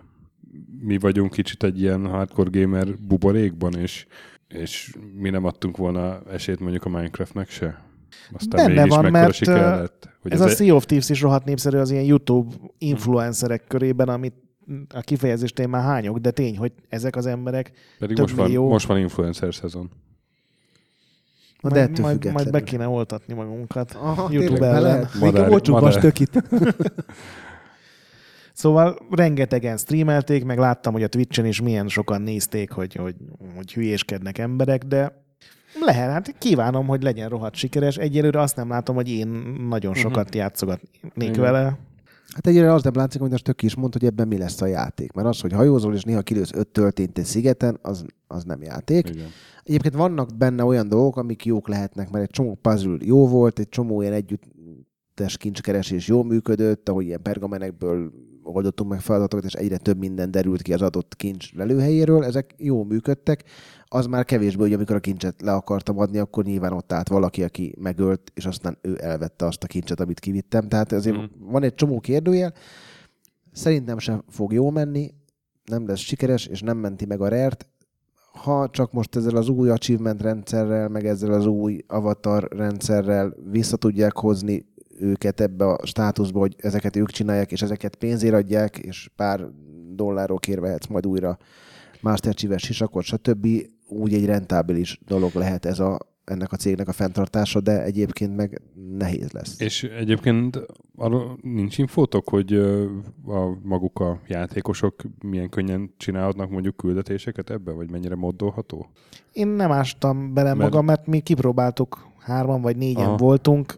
[0.80, 4.06] mi vagyunk kicsit egy ilyen hardcore gamer buborékban, és,
[4.48, 7.84] és mi nem adtunk volna esélyt mondjuk a Minecraftnek se.
[8.34, 10.10] Aztán Benne mégis van, mert, lett.
[10.22, 13.64] Hogy Ez ez a egy- Sea of Thieves is rohadt népszerű az ilyen YouTube influencerek
[13.68, 14.34] körében, amit
[14.94, 18.46] a kifejezést én már hányok, de tény, hogy ezek az emberek pedig több most van,
[18.46, 18.70] millió.
[18.70, 19.90] most van influencer szezon.
[21.62, 25.10] Na, de majd, ettől majd, majd be kéne oltatni magunkat Aha, YouTube ellen.
[25.22, 26.00] Még olcsóbb a madár.
[26.00, 26.44] stökit.
[28.54, 33.16] Szóval rengetegen streamelték, meg láttam, hogy a Twitch-en is milyen sokan nézték, hogy, hogy,
[33.56, 35.25] hogy hülyéskednek emberek, de
[35.82, 37.98] lehet, hát kívánom, hogy legyen rohadt sikeres.
[37.98, 39.28] Egyelőre azt nem látom, hogy én
[39.70, 40.36] nagyon sokat uh-huh.
[40.36, 41.42] játszogatnék Igen.
[41.42, 41.78] vele.
[42.34, 44.66] Hát egyre az nem látszik, hogy a stök is mondta, hogy ebben mi lesz a
[44.66, 45.12] játék.
[45.12, 49.10] Mert az, hogy hajózol és néha kilősz öt töltényt egy szigeten, az, az nem játék.
[49.10, 49.28] Igen.
[49.64, 53.70] Egyébként vannak benne olyan dolgok, amik jók lehetnek, mert egy csomó puzzle jó volt, egy
[53.70, 58.12] csomó ilyen együttes kincskeresés jól működött, ahogy ilyen pergamenekből
[58.46, 62.84] oldottunk meg feladatokat, és egyre több minden derült ki az adott kincs lelőhelyéről, ezek jó
[62.84, 63.44] működtek.
[63.86, 67.44] Az már kevésbé, hogy amikor a kincset le akartam adni, akkor nyilván ott állt valaki,
[67.44, 70.68] aki megölt, és aztán ő elvette azt a kincset, amit kivittem.
[70.68, 71.26] Tehát azért Mhm.
[71.40, 72.54] van egy csomó kérdőjel.
[73.52, 75.14] Szerintem sem fog jól menni,
[75.66, 77.68] nem lesz sikeres, és nem menti meg a rert.
[78.44, 83.78] Ha csak most ezzel az új achievement rendszerrel, meg ezzel az új avatar rendszerrel vissza
[83.78, 84.66] tudják hozni
[85.00, 89.48] őket ebbe a státuszba, hogy ezeket ők csinálják, és ezeket pénzért adják, és pár
[89.96, 91.38] dollárról kérvehetsz majd újra
[92.02, 93.48] Master Chief-es sisakot, stb.
[93.88, 98.62] Úgy egy rentábilis dolog lehet ez a, ennek a cégnek a fenntartása, de egyébként meg
[98.98, 99.60] nehéz lesz.
[99.60, 100.60] És egyébként
[100.96, 102.54] arról nincs infótok, hogy
[103.26, 108.90] a maguk a játékosok milyen könnyen csinálhatnak mondjuk küldetéseket ebbe, vagy mennyire moddolható?
[109.34, 113.06] Én nem ástam bele Mert- magam, mert mi kipróbáltuk, hárman vagy négyen.
[113.06, 113.18] Aha.
[113.18, 113.76] voltunk,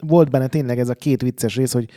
[0.00, 1.88] volt benne tényleg ez a két vicces rész, hogy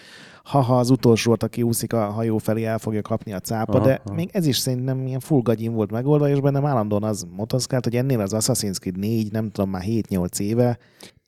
[0.43, 4.01] ha-ha az utolsót, aki úszik a hajó felé, el fogja kapni a cápa, Aha, de
[4.05, 4.15] aha.
[4.15, 7.95] még ez is szerintem ilyen full gagyin volt megoldva, és bennem állandóan az motoszkált, hogy
[7.95, 10.77] ennél az Assassin's Creed 4, nem tudom, már 7-8 éve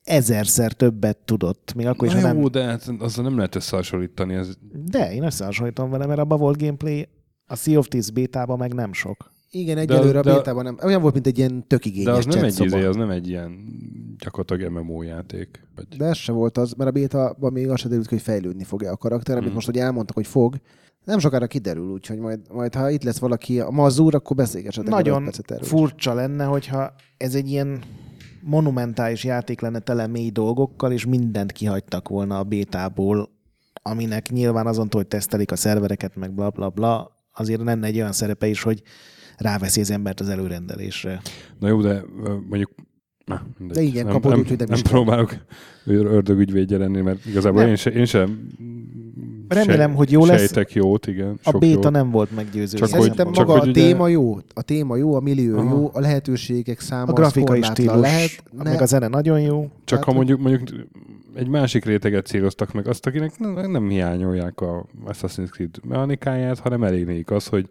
[0.03, 2.37] ezerszer többet tudott, még akkor is, ha Na nem...
[2.37, 4.33] jó, de hát azzal nem lehet összehasonlítani.
[4.33, 7.07] Ez, De én összehasonlítom vele, mert abban volt gameplay,
[7.45, 9.31] a Sea of Thieves bétában meg nem sok.
[9.51, 10.77] Igen, egyelőre de- a bétában nem.
[10.83, 13.27] Olyan volt, mint egy ilyen tök igényes de az nem egy, izé, az nem egy
[13.27, 13.65] ilyen
[14.17, 15.67] gyakorlatilag MMO játék.
[15.75, 15.85] Vagy...
[15.97, 18.91] De ez se volt az, mert a bétában még az se derült hogy fejlődni fog-e
[18.91, 19.55] a karakter, amit Mhm.
[19.55, 20.55] most ugye elmondtak, hogy fog.
[21.05, 24.89] Nem sokára kiderül, úgyhogy majd, majd ha itt lesz valaki a mazúr, akkor beszélgessetek.
[24.89, 25.31] Nagyon
[25.61, 27.81] furcsa lenne, hogyha ez egy ilyen
[28.41, 33.29] monumentális játék lenne tele mély dolgokkal, és mindent kihagytak volna a bétából,
[33.81, 37.95] aminek nyilván azon túl, hogy tesztelik a szervereket, meg bla bla bla, azért lenne egy
[37.95, 38.81] olyan szerepe is, hogy
[39.39, 41.21] ráveszi az embert az előrendelésre.
[41.59, 42.03] Na jó, de
[42.49, 42.71] mondjuk...
[43.25, 43.77] Na, mindegy.
[43.77, 45.35] De igen, nem, kapod nem, úgy, hogy nem nem is próbálok
[45.85, 47.69] ördögügyvédje lenni, mert igazából Nem.
[47.69, 48.47] én, se, én sem
[49.47, 50.39] Remélem, se, hogy jó lesz.
[50.39, 51.39] Sejtek jót, igen.
[51.43, 51.89] A béta jót.
[51.91, 52.77] nem volt meggyőző.
[52.77, 55.57] Csak Szerintem hogy- maga csak a hogy ugye- téma jó, a téma jó, a millió
[55.57, 55.69] Aha.
[55.69, 58.43] jó, a lehetőségek száma a grafikai stílus, lehet.
[58.51, 58.63] ne...
[58.63, 59.61] meg a zene nagyon jó.
[59.61, 60.87] Csak Tehát, ha mondjuk, mondjuk
[61.35, 66.83] egy másik réteget céloztak meg, azt, akinek nem, nem hiányolják a Assassin's Creed mechanikáját, hanem
[66.83, 67.69] elég az, hogy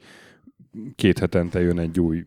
[0.95, 2.24] két hetente jön egy új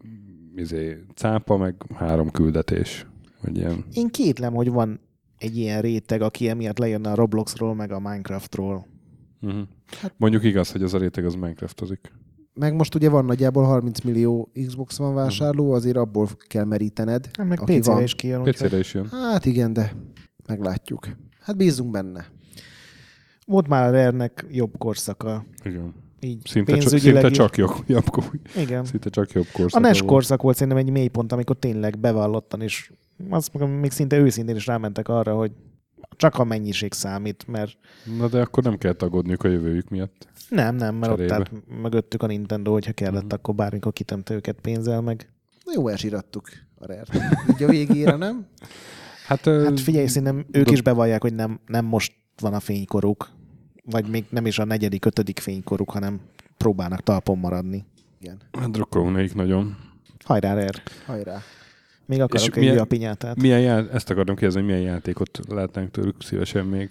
[0.56, 3.06] izé, cápa, meg három küldetés.
[3.42, 3.86] Vagy ilyen.
[3.94, 5.00] Én kétlem, hogy van
[5.38, 8.88] egy ilyen réteg, aki emiatt lejönne a Robloxról, meg a Minecraftról.
[9.42, 9.62] Uh-huh.
[10.18, 12.12] Mondjuk igaz, hogy az a réteg az Minecraftozik.
[12.54, 17.30] Meg most ugye van nagyjából 30 millió Xbox van vásárló, azért abból kell merítened.
[17.38, 18.04] Hát meg Aki PC-re van.
[18.04, 18.44] is kijön.
[18.44, 19.08] PC-re is jön.
[19.10, 19.96] Hát igen, de
[20.48, 21.08] meglátjuk.
[21.40, 22.26] Hát bízunk benne.
[23.46, 25.46] Volt már a Rare-nek jobb korszaka.
[25.64, 25.94] Igen.
[26.24, 27.38] Így Szinte, csak, szinte is.
[27.38, 28.04] csak jobb, jobb,
[28.58, 28.86] Igen.
[28.86, 29.82] szinte csak jobb A korszak.
[29.82, 32.92] NES korszak volt szerintem egy mélypont, amikor tényleg bevallottan is,
[33.30, 35.52] azt mondom, még szinte őszintén is rámentek arra, hogy
[36.16, 37.78] csak a mennyiség számít, mert
[38.18, 40.28] Na de akkor nem kell tagodniuk a jövőjük miatt.
[40.50, 41.36] nem, nem, mert ott Cserébe.
[41.36, 43.34] állt mögöttük a Nintendo, hogyha kellett, Mhm.
[43.34, 45.30] akkor bármikor kitömte őket pénzzel meg.
[45.66, 47.04] Na jó, elsirattuk a rare
[47.50, 48.46] Így a végére, nem?
[49.28, 53.30] Hát, Hát figyelj, szerintem ők de- is bevallják, hogy nem, nem most van a fénykoruk,
[53.84, 56.20] vagy még nem is a negyedik, ötödik fénykoruk, hanem
[56.58, 57.86] próbálnak talpon maradni.
[58.22, 58.38] Igen.
[58.60, 59.78] hát drukkolunk nekik nagyon.
[60.24, 60.70] Hajrá, Rare!
[61.06, 61.42] Hajrá.
[62.06, 63.36] Még akarok egy milyen- pinyátát.
[63.36, 66.90] Milyen já- ezt akartam kérdezni, hogy milyen játékot látnánk tőlük szívesen még?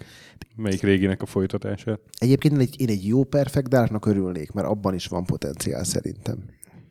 [0.56, 2.00] Melyik réginek a folytatását?
[2.18, 6.38] Egyébként én egy, én egy jó Perfect Darknak örülnék, mert abban is van potenciál szerintem.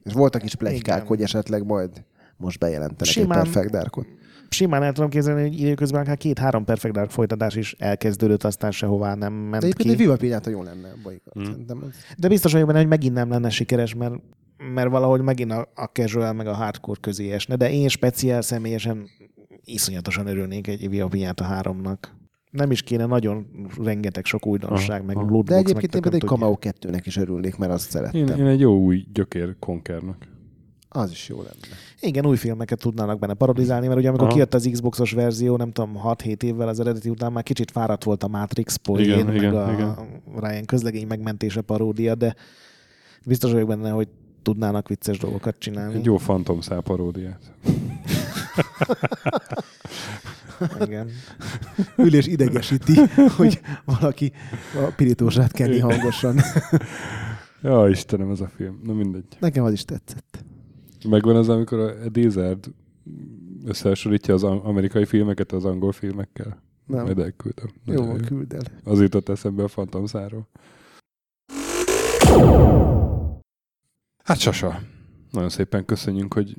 [0.03, 2.03] És voltak is plegykák, hogy esetleg majd
[2.37, 4.07] most bejelentenek Simán- egy Perfect Darkot.
[4.49, 9.15] Simán el tudom képzelni, hogy időközben akár két-három Perfect Dark folytatás is elkezdődött, aztán sehová
[9.15, 10.01] nem ment De egyébként egy ki.
[10.01, 10.87] Viva Pinyata jó lenne.
[10.87, 11.33] abban igaz.
[11.39, 11.51] Mm.
[11.51, 11.95] Szerintem ez...
[12.17, 14.13] De biztos vagyok benne, hogy megint nem lenne sikeres, mert,
[14.73, 17.55] mert valahogy megint a, a casual meg a hardcore közé esne.
[17.55, 19.07] De én speciál személyesen
[19.63, 21.97] iszonyatosan örülnék egy Viva Pinyata 3-nak.
[22.51, 23.47] Nem is kéne nagyon
[23.83, 25.25] rengeteg sok újdonság, Aha, meg aha.
[25.25, 28.27] lootbox, De egyébként én meg egy tököm Kamau 2-nek is örülnék, mert azt szerettem.
[28.27, 30.27] Én, én egy jó új gyökér konkernak.
[30.91, 31.75] Az is jó lenne.
[31.99, 34.33] Igen, új filmeket tudnának benne parodizálni, mert ugye amikor Aha.
[34.33, 38.23] kijött az Xboxos verzió, nem tudom, 6-7 évvel az eredeti után már kicsit fáradt volt
[38.23, 40.21] a Matrix poén, Igen, meg igen, a igen.
[40.39, 42.35] Ryan közlegény megmentése paródia, de
[43.25, 44.07] biztos vagyok benne, hogy
[44.41, 45.95] tudnának vicces dolgokat csinálni.
[45.95, 47.51] Egy jó fantomszál paródiát.
[50.81, 51.09] Igen.
[51.97, 52.93] Ülés idegesíti,
[53.37, 54.31] hogy valaki
[54.75, 56.39] a pirítósát kenni hangosan.
[57.61, 58.79] Ja, Istenem, ez a film.
[58.83, 59.25] Na mindegy.
[59.39, 60.43] Nekem az is tetszett.
[61.07, 62.65] Megvan az, amikor a Dizard
[63.65, 66.61] összehasonlítja az am- amerikai filmeket az angol filmekkel.
[66.85, 67.03] Nem.
[67.03, 67.69] Majd elküldöm.
[67.85, 68.61] Jó, van, küld el.
[68.83, 70.47] Az jutott eszembe a fantomszáról.
[74.23, 74.79] Hát Sasa,
[75.31, 76.57] nagyon szépen köszönjük, hogy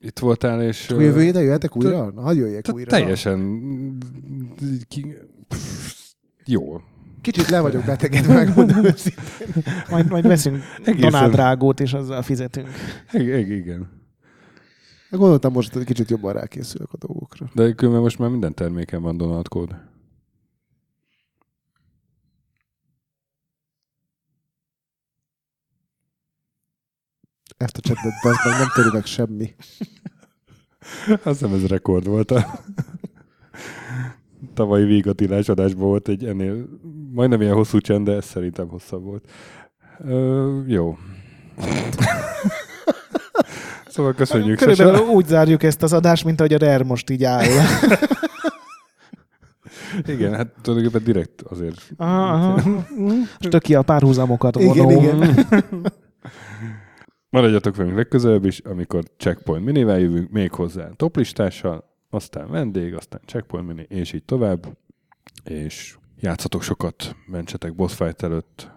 [0.00, 0.90] itt voltál, és...
[0.90, 2.10] Akkor jövő ide jöhetek újra?
[2.10, 2.90] Na, hadd jöjjek te- újra.
[2.90, 3.58] Teljesen...
[4.88, 5.14] Ki...
[6.44, 6.80] Jó.
[7.20, 9.62] Kicsit le vagyok betegedve, megmondom őszintén.
[9.90, 12.68] Majd, majd veszünk Egészen- donádrágót, és azzal fizetünk.
[13.12, 13.96] Ig- igen.
[15.10, 17.50] Gondoltam most, hogy kicsit jobban rákészülök a dolgokra.
[17.54, 19.76] De különben most már minden terméken van Donald kód.
[27.56, 29.54] Ezt a csetet, az meg nem törő meg semmi.
[31.08, 32.32] Azt hiszem ez rekord volt.
[34.54, 36.68] Tavalyi végatilás adásban volt egy ennél
[37.12, 39.30] majdnem ilyen hosszú csend, de ez szerintem hosszabb volt.
[40.04, 40.96] Ö, jó.
[43.86, 45.10] szóval köszönjük, Körülbelül Sasa.
[45.10, 47.44] úgy zárjuk ezt az adást, mint ahogy a RER most így áll.
[50.06, 51.90] Igen, hát tulajdonképpen direkt azért.
[51.96, 52.84] Aha, aha.
[52.96, 55.22] Most tök ki a párhuzamokat Igen, vonom.
[55.22, 55.46] igen.
[57.30, 63.66] Maradjatok velünk legközelebb is, amikor Checkpoint Minivel jövünk, még hozzá toplistással, aztán vendég, aztán Checkpoint
[63.66, 64.76] Mini, és így tovább.
[65.44, 68.70] és játszatok sokat, mentsetek boss fight előtt,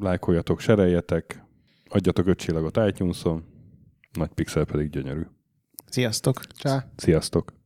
[0.00, 1.44] lájkoljatok, sereljetek,
[1.88, 3.22] adjatok öt csillagot itunes
[4.12, 5.22] nagy pixel pedig gyönyörű.
[5.86, 6.46] Sziasztok!
[6.46, 6.90] Csá!
[6.96, 7.59] Sziasztok!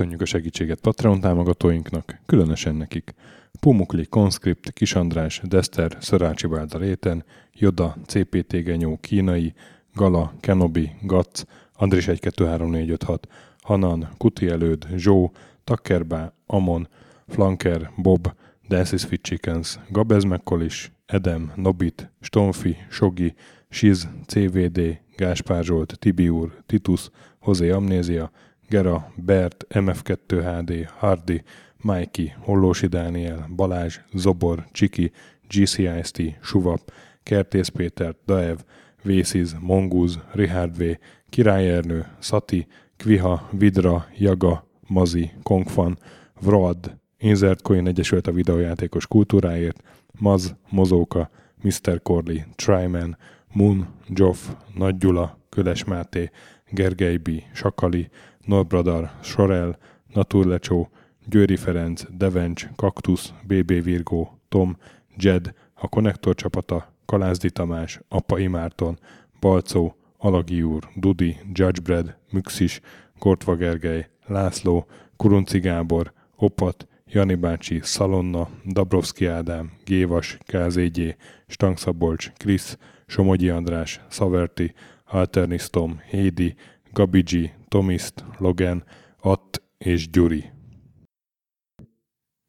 [0.00, 3.14] Köszönjük a segítséget Patreon támogatóinknak, különösen nekik.
[3.60, 9.54] Pumukli, Conscript, Kisandrás, Dester, Szörácsi Bálda Réten, Joda, CPT Genyó, Kínai,
[9.94, 13.28] Gala, Kenobi, Gac, Andris 123456,
[13.62, 15.32] Hanan, Kuti Előd, Zsó,
[15.64, 16.88] Takkerbá, Amon,
[17.28, 18.32] Flanker, Bob,
[18.68, 23.34] Dances Fit Chickens, Gabez Mekkolis, Edem, Nobit, Stonfi, Sogi,
[23.68, 28.30] Siz, CVD, Gáspár Zsolt, Tibiur, Titus, Hozé Amnézia,
[28.70, 31.42] Gera, Bert, MF2 HD, Hardy,
[31.82, 35.12] Mikey, Hollósi Dániel, Balázs, Zobor, Csiki,
[35.48, 36.92] GCIST, Suvap,
[37.22, 38.56] Kertész Péter, Daev,
[39.02, 40.82] Vésziz, Mongúz, Richard V,
[41.28, 42.66] Király Ernő, Szati,
[42.96, 45.98] Kviha, Vidra, Jaga, Mazi, Kongfan,
[46.40, 49.82] Vroad, Insert Coin Egyesült a videójátékos kultúráért,
[50.18, 51.30] Maz, Mozóka,
[51.62, 52.02] Mr.
[52.02, 53.16] Corley, Tryman,
[53.52, 56.30] Moon, Joff, Nagy Gyula, Köles Máté,
[56.70, 58.10] Gergely B., Sakali,
[58.50, 59.78] Norbradar, Sorel,
[60.12, 60.88] Naturlecsó,
[61.26, 64.76] Győri Ferenc, Devencs, Kaktusz, BB Virgó, Tom,
[65.16, 68.98] Jed, a Konnektor csapata, Kalázdi Tamás, Apa Imárton,
[69.40, 72.80] Balcó, Alagi úr, Dudi, Judgebred, Müxis,
[73.18, 74.86] Gortva Gergely, László,
[75.16, 81.16] Kurunci Gábor, Opat, Jani bácsi, Szalonna, Dabrowski Ádám, Gévas, Kázégyé,
[81.46, 84.74] Stangszabolcs, Krisz, Somogyi András, Szaverti,
[85.04, 86.54] Alternisztom, Hédi,
[86.92, 88.84] Gabigi, Tomiszt, Logan,
[89.20, 90.50] Att és Gyuri.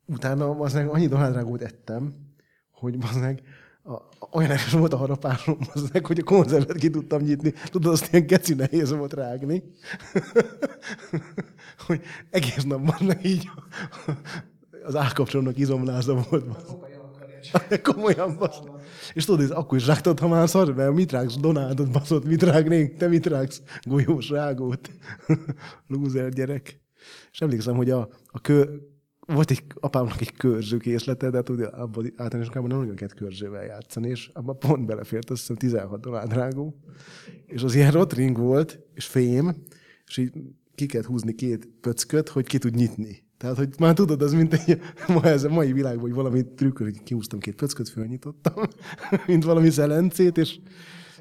[0.05, 2.13] Utána az meg annyi dohányrágót ettem,
[2.71, 3.41] hogy az meg
[3.83, 3.97] a,
[4.31, 7.53] olyan erős volt a harapásom, az meg, hogy a konzervet ki tudtam nyitni.
[7.65, 9.63] Tudod, azt ilyen geci nehéz volt rágni.
[11.87, 13.49] hogy egész nap van így
[14.83, 16.45] az állkapcsolónak izomláza volt.
[17.83, 18.59] Komolyan basz.
[19.13, 22.43] És tudod, ez akkor is rágtad, ha már szar, mert mit rágsz Donaldot baszott, mit
[22.43, 24.91] rágnénk, te mit rágsz golyós rágót.
[25.87, 26.79] Lúzer gyerek.
[27.31, 28.65] És emlékszem, hogy a, a kö,
[29.25, 34.09] volt egy apámnak egy körző készlete, de ugye abban általános nem nagyon kellett körzővel játszani,
[34.09, 36.75] és abban pont belefért, azt hiszem 16 dollár drágó.
[37.45, 39.55] És az ilyen rotring volt, és fém,
[40.05, 40.31] és így
[40.75, 43.23] ki kellett húzni két pöcköt, hogy ki tud nyitni.
[43.41, 44.81] Tehát, hogy már tudod, az mint egy
[45.13, 48.63] ma ez a mai világban, hogy valami trükköl, hogy kihúztam két pöcköt, fölnyitottam,
[49.27, 50.59] mint valami szelencét, és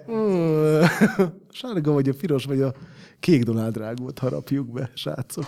[1.60, 2.74] sárga vagy a piros, vagy a
[3.20, 5.44] kék Donald drágót harapjuk be, srácok.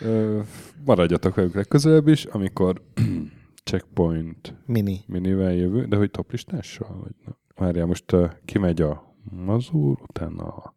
[0.00, 0.40] Ö,
[0.84, 2.82] maradjatok velük legközelebb is, amikor
[3.64, 5.00] checkpoint Mini.
[5.06, 6.98] minivel jövő, de hogy toplistással?
[7.02, 7.38] Vagy na?
[7.54, 10.74] Várjál, most uh, kimegy a mazur, utána a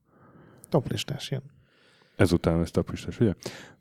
[0.69, 1.43] Toplistás jön.
[2.15, 3.33] Ezután lesz toplistás, ugye?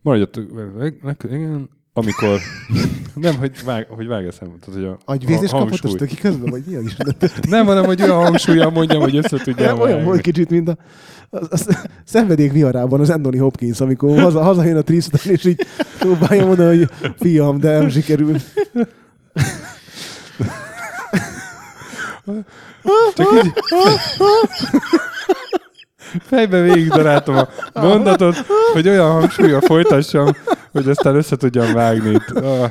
[0.03, 2.39] Leg- igen, amikor...
[3.15, 6.51] nem, hogy, vág, hogy vág eszembe, tehát, hogy a Agyvézés ha- kapott a stöki közben,
[6.51, 7.17] vagy mi a Isten?
[7.49, 10.77] Nem, hanem, hogy olyan hangsúlyan mondjam, hogy össze tudjam Nem, olyan volt kicsit, mint a,
[11.31, 11.59] a, a
[12.05, 15.67] szenvedék viharában az Anthony Hopkins, amikor haza, hazajön a Tristan, és így
[15.99, 18.37] próbálja mondani, hogy fiam, de nem sikerül.
[23.15, 23.53] Csak így
[26.21, 27.37] fejbe végig daráltam
[27.73, 28.37] a mondatot,
[28.73, 30.29] hogy olyan hangsúlyra folytassam,
[30.73, 32.11] hogy aztán össze tudjam vágni.
[32.11, 32.29] itt.
[32.31, 32.71] Ah,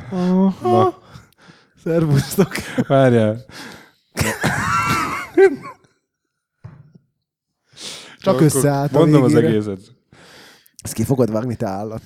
[0.61, 0.93] na,
[1.83, 2.53] Szervusztok.
[2.87, 3.45] várjál.
[8.19, 9.51] Csak Akkor összeállt a Mondom az végére.
[9.51, 9.79] egészet.
[10.83, 12.01] Ezt ki fogod vágni, te állat.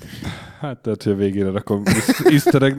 [0.60, 1.84] Hát tehát, hogy a végére rakom
[2.24, 2.74] easter